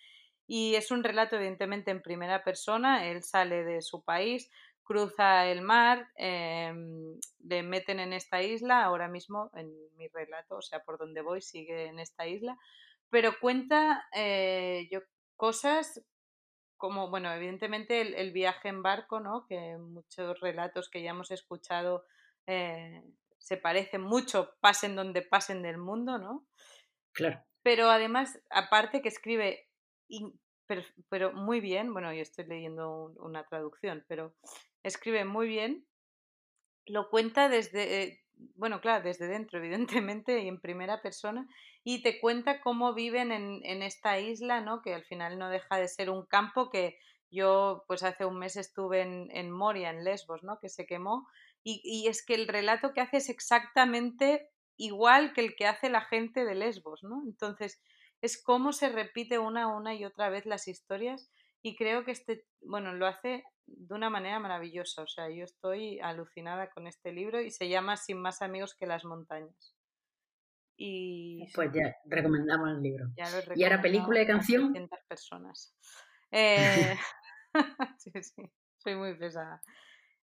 Y 0.47 0.73
es 0.75 0.89
un 0.89 1.03
relato 1.03 1.35
evidentemente 1.35 1.91
en 1.91 2.01
primera 2.01 2.43
persona, 2.43 3.05
él 3.05 3.21
sale 3.23 3.63
de 3.63 3.83
su 3.83 4.03
país, 4.03 4.49
cruza 4.83 5.45
el 5.45 5.61
mar, 5.61 6.07
em, 6.15 7.19
le 7.43 7.61
meten 7.61 7.99
en 7.99 8.13
esta 8.13 8.41
isla, 8.41 8.83
ahora 8.83 9.07
mismo 9.07 9.51
en 9.53 9.71
mi 9.97 10.07
relato, 10.07 10.55
o 10.55 10.61
sea, 10.63 10.79
por 10.79 10.97
donde 10.97 11.21
voy, 11.21 11.41
sigue 11.41 11.85
en 11.85 11.99
esta 11.99 12.25
isla 12.25 12.57
pero 13.09 13.39
cuenta 13.39 14.07
eh, 14.15 14.87
yo, 14.91 15.01
cosas 15.35 16.03
como, 16.77 17.09
bueno, 17.09 17.31
evidentemente 17.33 18.01
el, 18.01 18.31
viaje 18.31 18.69
en 18.69 18.81
barco, 18.81 19.19
¿no? 19.19 19.45
Que 19.47 19.77
muchos 19.77 20.39
relatos 20.39 20.89
que 20.89 21.03
ya 21.03 21.09
hemos 21.11 21.29
escuchado 21.29 22.05
eh, 22.47 23.03
se 23.37 23.57
parecen 23.57 24.01
mucho, 24.01 24.55
pasen 24.61 24.95
donde 24.95 25.21
pasen 25.21 25.61
del 25.61 25.77
mundo, 25.77 26.17
¿no? 26.17 26.47
Claro. 27.11 27.43
Pero 27.63 27.89
además, 27.89 28.39
aparte 28.49 29.01
que 29.01 29.09
escribe, 29.09 29.67
pero, 31.09 31.33
muy 31.33 31.59
bien, 31.59 31.91
bueno, 31.93 32.13
yo 32.13 32.21
estoy 32.21 32.45
leyendo 32.45 33.13
una 33.17 33.45
traducción, 33.45 34.05
pero 34.07 34.35
escribe 34.83 35.25
muy 35.25 35.47
bien, 35.47 35.85
lo 36.85 37.09
cuenta 37.09 37.49
desde, 37.49 38.03
eh, 38.03 38.23
bueno, 38.55 38.81
claro, 38.81 39.03
desde 39.03 39.27
dentro, 39.27 39.59
evidentemente, 39.59 40.41
y 40.41 40.47
en 40.47 40.59
primera 40.59 41.01
persona, 41.01 41.47
y 41.83 42.01
te 42.01 42.19
cuenta 42.19 42.61
cómo 42.61 42.93
viven 42.93 43.31
en, 43.31 43.61
en, 43.63 43.83
esta 43.83 44.19
isla, 44.19 44.61
¿no? 44.61 44.81
Que 44.81 44.93
al 44.93 45.03
final 45.03 45.37
no 45.37 45.49
deja 45.49 45.77
de 45.77 45.87
ser 45.87 46.09
un 46.09 46.25
campo 46.25 46.69
que 46.69 46.97
yo, 47.31 47.83
pues 47.87 48.03
hace 48.03 48.25
un 48.25 48.39
mes 48.39 48.55
estuve 48.55 49.01
en, 49.01 49.29
en 49.31 49.51
Moria, 49.51 49.89
en 49.89 50.03
Lesbos, 50.03 50.43
¿no? 50.43 50.59
Que 50.59 50.69
se 50.69 50.85
quemó, 50.85 51.27
y, 51.63 51.81
y, 51.83 52.07
es 52.07 52.25
que 52.25 52.35
el 52.35 52.47
relato 52.47 52.93
que 52.93 53.01
hace 53.01 53.17
es 53.17 53.29
exactamente 53.29 54.49
igual 54.77 55.33
que 55.33 55.41
el 55.41 55.55
que 55.55 55.67
hace 55.67 55.89
la 55.89 56.01
gente 56.01 56.45
de 56.45 56.55
Lesbos, 56.55 57.03
¿no? 57.03 57.21
Entonces, 57.25 57.81
es 58.21 58.41
cómo 58.41 58.71
se 58.71 58.89
repite 58.89 59.39
una, 59.39 59.67
una 59.67 59.93
y 59.93 60.05
otra 60.05 60.29
vez 60.29 60.45
las 60.45 60.67
historias, 60.67 61.29
y 61.61 61.75
creo 61.75 62.05
que 62.05 62.11
este, 62.11 62.45
bueno, 62.61 62.93
lo 62.93 63.05
hace 63.05 63.43
de 63.77 63.93
una 63.93 64.09
manera 64.09 64.39
maravillosa. 64.39 65.03
O 65.03 65.07
sea, 65.07 65.29
yo 65.29 65.43
estoy 65.43 65.99
alucinada 65.99 66.69
con 66.69 66.87
este 66.87 67.11
libro 67.11 67.41
y 67.41 67.51
se 67.51 67.69
llama 67.69 67.97
Sin 67.97 68.21
más 68.21 68.41
amigos 68.41 68.75
que 68.75 68.87
las 68.87 69.05
montañas. 69.05 69.75
Y 70.77 71.45
pues 71.53 71.71
ya 71.73 71.93
recomendamos 72.05 72.69
el 72.69 72.81
libro. 72.81 73.07
¿Y 73.55 73.63
ahora 73.63 73.81
película 73.81 74.21
y 74.21 74.27
canción? 74.27 74.73
personas. 75.07 75.75
Eh, 76.31 76.95
sí, 77.97 78.11
sí, 78.21 78.43
soy 78.77 78.95
muy 78.95 79.15
pesada. 79.15 79.61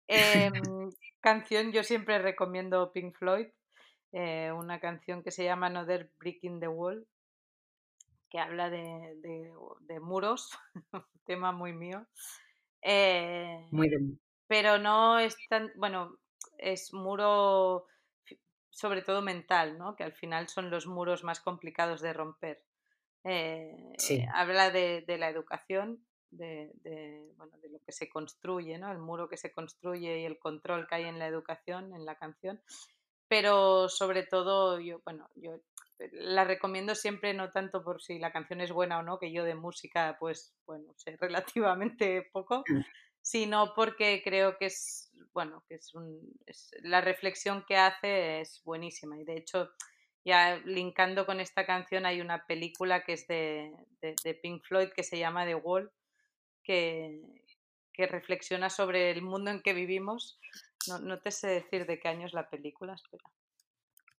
Em, 0.07 0.91
canción, 1.21 1.71
yo 1.71 1.83
siempre 1.83 2.19
recomiendo 2.19 2.91
Pink 2.91 3.15
Floyd, 3.17 3.47
eh, 4.11 4.51
una 4.51 4.79
canción 4.79 5.23
que 5.23 5.31
se 5.31 5.43
llama 5.43 5.67
Another 5.67 6.11
Breaking 6.19 6.59
the 6.59 6.67
Wall, 6.67 7.07
que 8.29 8.39
habla 8.39 8.69
de, 8.69 9.15
de, 9.81 9.99
muros, 9.99 10.51
tema 11.25 11.51
muy 11.51 11.73
mío. 11.73 12.05
Eh, 12.83 13.67
muy 13.71 13.89
bien. 13.89 14.19
Pero 14.47 14.77
no 14.77 15.19
es 15.19 15.35
tan, 15.49 15.71
bueno, 15.75 16.17
es 16.57 16.93
muro 16.93 17.87
sobre 18.73 19.03
todo 19.03 19.21
mental, 19.21 19.77
¿no? 19.77 19.95
Que 19.95 20.03
al 20.03 20.13
final 20.13 20.49
son 20.49 20.69
los 20.69 20.87
muros 20.87 21.23
más 21.23 21.39
complicados 21.39 22.01
de 22.01 22.11
romper. 22.11 22.63
Eh, 23.23 23.93
habla 24.33 24.71
de, 24.71 25.03
de, 25.07 25.17
la 25.17 25.29
educación, 25.29 26.03
de, 26.31 26.71
de, 26.83 27.31
bueno, 27.37 27.57
de 27.59 27.69
lo 27.69 27.79
que 27.85 27.91
se 27.91 28.09
construye, 28.09 28.77
¿no? 28.79 28.91
El 28.91 28.97
muro 28.97 29.29
que 29.29 29.37
se 29.37 29.51
construye 29.51 30.19
y 30.19 30.25
el 30.25 30.39
control 30.39 30.87
que 30.87 30.95
hay 30.95 31.03
en 31.03 31.19
la 31.19 31.27
educación, 31.27 31.93
en 31.93 32.05
la 32.05 32.15
canción. 32.15 32.61
Pero 33.27 33.89
sobre 33.89 34.23
todo, 34.23 34.79
yo, 34.79 35.01
bueno, 35.03 35.29
yo 35.35 35.59
la 36.11 36.43
recomiendo 36.43 36.95
siempre, 36.95 37.33
no 37.33 37.51
tanto 37.51 37.83
por 37.83 38.01
si 38.01 38.19
la 38.19 38.31
canción 38.31 38.61
es 38.61 38.71
buena 38.71 38.99
o 38.99 39.03
no, 39.03 39.19
que 39.19 39.31
yo 39.31 39.43
de 39.43 39.55
música, 39.55 40.17
pues, 40.19 40.53
bueno, 40.65 40.93
sé 40.97 41.17
relativamente 41.19 42.29
poco, 42.31 42.63
mm. 42.67 42.81
sino 43.21 43.73
porque 43.75 44.21
creo 44.23 44.57
que 44.57 44.65
es, 44.67 45.11
bueno, 45.33 45.63
que 45.67 45.75
es, 45.75 45.93
un, 45.93 46.19
la 46.81 47.01
reflexión 47.01 47.63
que 47.67 47.77
hace 47.77 48.41
es 48.41 48.61
buenísima. 48.63 49.17
Y 49.19 49.23
de 49.23 49.37
hecho, 49.37 49.69
ya 50.25 50.57
linkando 50.65 51.25
con 51.25 51.39
esta 51.39 51.65
canción, 51.65 52.05
hay 52.05 52.21
una 52.21 52.45
película 52.45 53.03
que 53.03 53.13
es 53.13 53.27
de, 53.27 53.71
de 54.01 54.33
Pink 54.35 54.63
Floyd 54.63 54.89
que 54.95 55.03
se 55.03 55.17
llama 55.17 55.45
The 55.45 55.55
Wall, 55.55 55.91
que, 56.63 57.21
que 57.93 58.07
reflexiona 58.07 58.69
sobre 58.69 59.11
el 59.11 59.21
mundo 59.21 59.51
en 59.51 59.61
que 59.61 59.73
vivimos. 59.73 60.39
No, 60.87 60.99
no, 60.99 61.19
te 61.19 61.31
sé 61.31 61.47
decir 61.47 61.85
de 61.85 61.99
qué 61.99 62.07
año 62.07 62.25
es 62.25 62.33
la 62.33 62.49
película, 62.49 62.93
espera. 62.93 63.23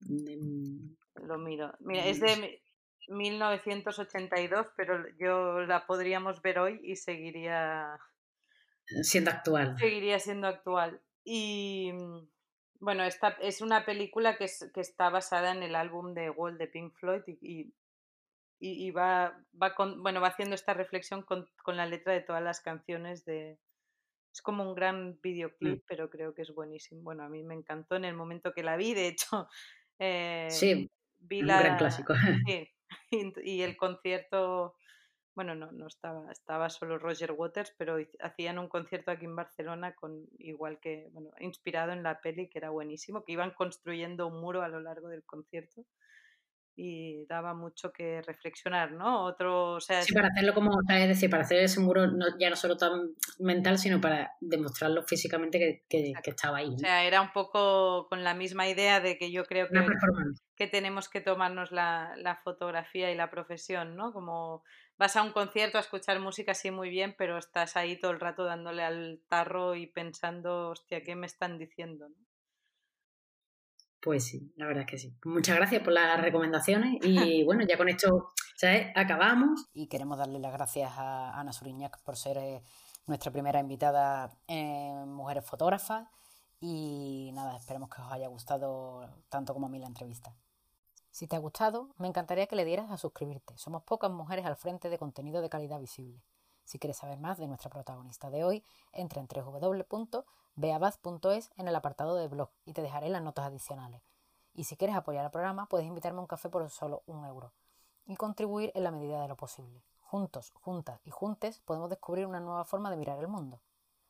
Mm, 0.02 0.96
Lo 1.28 1.38
miro. 1.38 1.74
Mira, 1.80 2.06
es 2.06 2.20
de 2.20 2.62
1982, 3.08 4.68
pero 4.76 5.06
yo 5.18 5.62
la 5.62 5.86
podríamos 5.86 6.42
ver 6.42 6.60
hoy 6.60 6.80
y 6.84 6.96
seguiría 6.96 8.00
siendo 9.02 9.32
actual. 9.32 9.78
Seguiría 9.78 10.20
siendo 10.20 10.48
actual. 10.48 11.02
Y 11.24 11.92
bueno, 12.80 13.04
esta 13.04 13.30
es 13.42 13.62
una 13.62 13.86
película 13.86 14.38
que, 14.38 14.46
es, 14.46 14.70
que 14.74 14.82
está 14.82 15.10
basada 15.10 15.52
en 15.52 15.64
el 15.64 15.76
álbum 15.76 16.14
de 16.14 16.30
Wall 16.30 16.58
de 16.58 16.68
Pink 16.68 16.94
Floyd 16.96 17.22
y, 17.28 17.74
y, 18.60 18.92
va, 18.92 19.42
va, 19.62 19.76
con, 19.76 20.02
bueno, 20.04 20.22
va 20.22 20.30
haciendo 20.30 20.56
esta 20.56 20.74
reflexión 20.74 21.24
con, 21.24 21.50
con, 21.64 21.78
la 21.78 21.86
letra 21.86 22.14
de 22.14 22.22
todas 22.22 22.44
las 22.44 22.62
canciones 22.62 23.26
de... 23.26 23.60
Es 24.34 24.42
como 24.42 24.68
un 24.68 24.74
gran 24.74 25.10
mm. 25.10 25.20
videoclip, 25.22 25.84
pero 25.88 26.10
creo 26.10 26.34
que 26.34 26.42
es 26.42 26.54
buenísimo. 26.54 27.04
Bueno, 27.04 27.24
a 27.24 27.30
mí 27.30 27.44
me 27.44 27.54
encantó 27.54 27.96
en 27.96 28.06
el 28.06 28.16
momento 28.16 28.52
que 28.54 28.64
la 28.64 28.76
vi, 28.76 28.94
de 28.94 29.08
hecho... 29.08 29.48
Eh, 30.00 30.48
sí, 30.50 30.90
vi 31.20 31.42
un 31.42 31.48
gran 31.48 31.78
clásico. 31.78 32.14
Sí, 32.46 32.68
y, 33.44 33.62
el 33.62 33.78
concierto 33.78 34.76
bueno, 35.36 35.56
no, 35.56 35.72
no 35.72 35.88
estaba, 35.88 36.32
estaba 36.32 36.70
solo 36.70 37.00
Roger 37.00 37.32
Waters, 37.32 37.74
pero 37.78 37.98
hacían 38.20 38.60
un 38.60 38.68
concierto 38.68 39.10
aquí 39.10 39.26
en 39.26 39.36
Barcelona 39.36 39.96
con 39.96 40.28
igual 40.38 40.80
que, 40.80 41.10
bueno, 41.12 41.32
inspirado 41.40 41.92
en 41.92 42.04
la 42.04 42.22
peli, 42.22 42.50
que 42.50 42.60
era 42.60 42.70
buenísimo, 42.70 43.24
que 43.24 43.32
iban 43.32 43.52
construyendo 43.52 44.28
un 44.28 44.40
muro 44.40 44.62
a 44.62 44.68
lo 44.68 44.80
largo 44.80 45.08
del 45.08 45.24
concierto 45.24 45.86
y 46.76 47.26
daba 47.28 47.54
mucho 47.54 47.92
que 47.92 48.22
reflexionar, 48.22 48.92
¿no? 48.92 49.26
Otro, 49.26 49.74
o 49.74 49.80
sea, 49.80 50.02
sí, 50.02 50.14
para 50.14 50.30
hacerlo 50.30 50.54
como, 50.54 50.80
es 50.90 51.08
decir, 51.08 51.30
para 51.30 51.44
hacer 51.44 51.60
ese 51.60 51.80
muro 51.80 52.06
ya 52.40 52.50
no 52.50 52.56
solo 52.56 52.78
tan 52.78 53.14
mental, 53.40 53.78
sino 53.78 54.02
para 54.02 54.32
demostrarlo 54.42 55.04
físicamente 55.04 55.84
que, 55.88 56.14
estaba 56.26 56.58
ahí. 56.58 56.74
O 56.74 56.78
sea, 56.80 57.04
era 57.04 57.22
un 57.22 57.32
poco 57.32 58.08
con 58.10 58.24
la 58.24 58.34
misma 58.34 58.68
idea 58.68 59.00
de 59.00 59.18
que 59.18 59.32
yo 59.32 59.46
creo 59.46 59.68
que, 59.68 59.86
que 60.56 60.68
tenemos 60.68 61.10
que 61.10 61.22
tomarnos 61.22 61.72
la, 61.72 62.14
la, 62.18 62.38
fotografía 62.38 63.12
y 63.12 63.16
la 63.16 63.30
profesión, 63.30 63.96
¿no? 63.96 64.12
Como 64.12 64.64
vas 64.98 65.16
a 65.16 65.22
un 65.22 65.32
concierto 65.32 65.78
a 65.78 65.82
escuchar 65.82 66.20
música 66.20 66.54
así 66.54 66.72
muy 66.72 66.90
bien, 66.90 67.14
pero 67.18 67.38
estás 67.38 67.78
ahí 67.78 68.00
todo 68.00 68.12
el 68.12 68.20
rato 68.20 68.46
dándole 68.46 68.84
al 68.84 69.22
tarro 69.30 69.76
y 69.76 69.88
pensando, 69.88 70.70
hostia, 70.70 71.04
¿qué 71.04 71.16
me 71.16 71.28
están 71.28 71.60
diciendo? 71.60 72.10
¿no? 72.10 72.33
Pues 74.04 74.26
sí, 74.26 74.52
la 74.58 74.66
verdad 74.66 74.82
es 74.82 74.90
que 74.90 74.98
sí. 74.98 75.16
Muchas 75.24 75.56
gracias 75.56 75.82
por 75.82 75.94
las 75.94 76.20
recomendaciones 76.20 76.98
y 77.02 77.44
bueno, 77.46 77.64
ya 77.66 77.78
con 77.78 77.88
esto 77.88 78.34
¿sabes? 78.58 78.88
acabamos. 78.96 79.70
Y 79.74 79.88
queremos 79.88 80.18
darle 80.18 80.40
las 80.40 80.52
gracias 80.52 80.92
a 80.98 81.40
Ana 81.40 81.54
Suriñac 81.54 82.02
por 82.04 82.18
ser 82.18 82.38
eh, 82.38 82.62
nuestra 83.08 83.32
primera 83.32 83.62
invitada 83.62 84.38
en 84.48 85.10
Mujeres 85.14 85.46
Fotógrafas 85.46 86.10
y 86.60 87.32
nada, 87.34 87.56
esperemos 87.56 87.90
que 87.90 88.02
os 88.02 88.12
haya 88.12 88.28
gustado 88.28 89.10
tanto 89.30 89.54
como 89.54 89.68
a 89.68 89.70
mí 89.70 89.80
la 89.80 89.88
entrevista. 89.88 90.36
Si 91.10 91.28
te 91.28 91.38
ha 91.38 91.40
gustado, 91.40 91.90
me 91.98 92.08
encantaría 92.08 92.48
que 92.48 92.58
le 92.58 92.66
dieras 92.66 92.92
a 92.92 92.98
suscribirte. 92.98 93.58
Somos 93.58 93.84
pocas 93.84 94.12
mujeres 94.12 94.46
al 94.46 94.58
frente 94.58 94.90
de 94.90 94.98
contenido 94.98 95.42
de 95.42 95.50
calidad 95.50 95.80
visible. 95.80 96.22
Si 96.66 96.78
quieres 96.78 96.98
saber 96.98 97.20
más 97.20 97.38
de 97.38 97.48
nuestra 97.48 97.70
protagonista 97.70 98.30
de 98.30 98.44
hoy, 98.44 98.66
entra 98.92 99.22
en 99.22 99.28
www.beabaz.es 100.56 101.52
en 101.58 101.68
el 101.68 101.76
apartado 101.76 102.16
de 102.16 102.28
blog 102.28 102.50
y 102.66 102.74
te 102.74 102.82
dejaré 102.82 103.10
las 103.10 103.22
notas 103.22 103.46
adicionales. 103.46 104.02
Y 104.54 104.66
si 104.66 104.78
quieres 104.78 104.96
apoyar 104.96 105.26
al 105.26 105.32
programa, 105.32 105.68
puedes 105.68 105.88
invitarme 105.88 106.20
a 106.20 106.22
un 106.22 106.28
café 106.28 106.50
por 106.50 106.70
solo 106.70 107.04
un 107.08 107.26
euro 107.26 107.54
y 108.06 108.16
contribuir 108.16 108.72
en 108.76 108.84
la 108.84 108.92
medida 108.92 109.22
de 109.22 109.28
lo 109.28 109.36
posible. 109.36 109.84
Juntos, 110.02 110.52
juntas 110.54 111.02
y 111.06 111.10
juntes 111.10 111.62
podemos 111.62 111.90
descubrir 111.90 112.28
una 112.28 112.40
nueva 112.40 112.66
forma 112.66 112.92
de 112.92 112.98
mirar 112.98 113.20
el 113.20 113.28
mundo. 113.28 113.62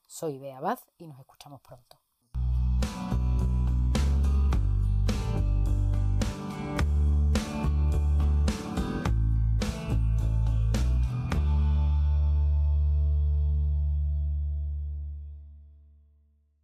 Soy 0.06 0.38
Bea 0.38 0.60
y 0.98 1.08
nos 1.08 1.20
escuchamos 1.20 1.62
pronto. 1.62 2.03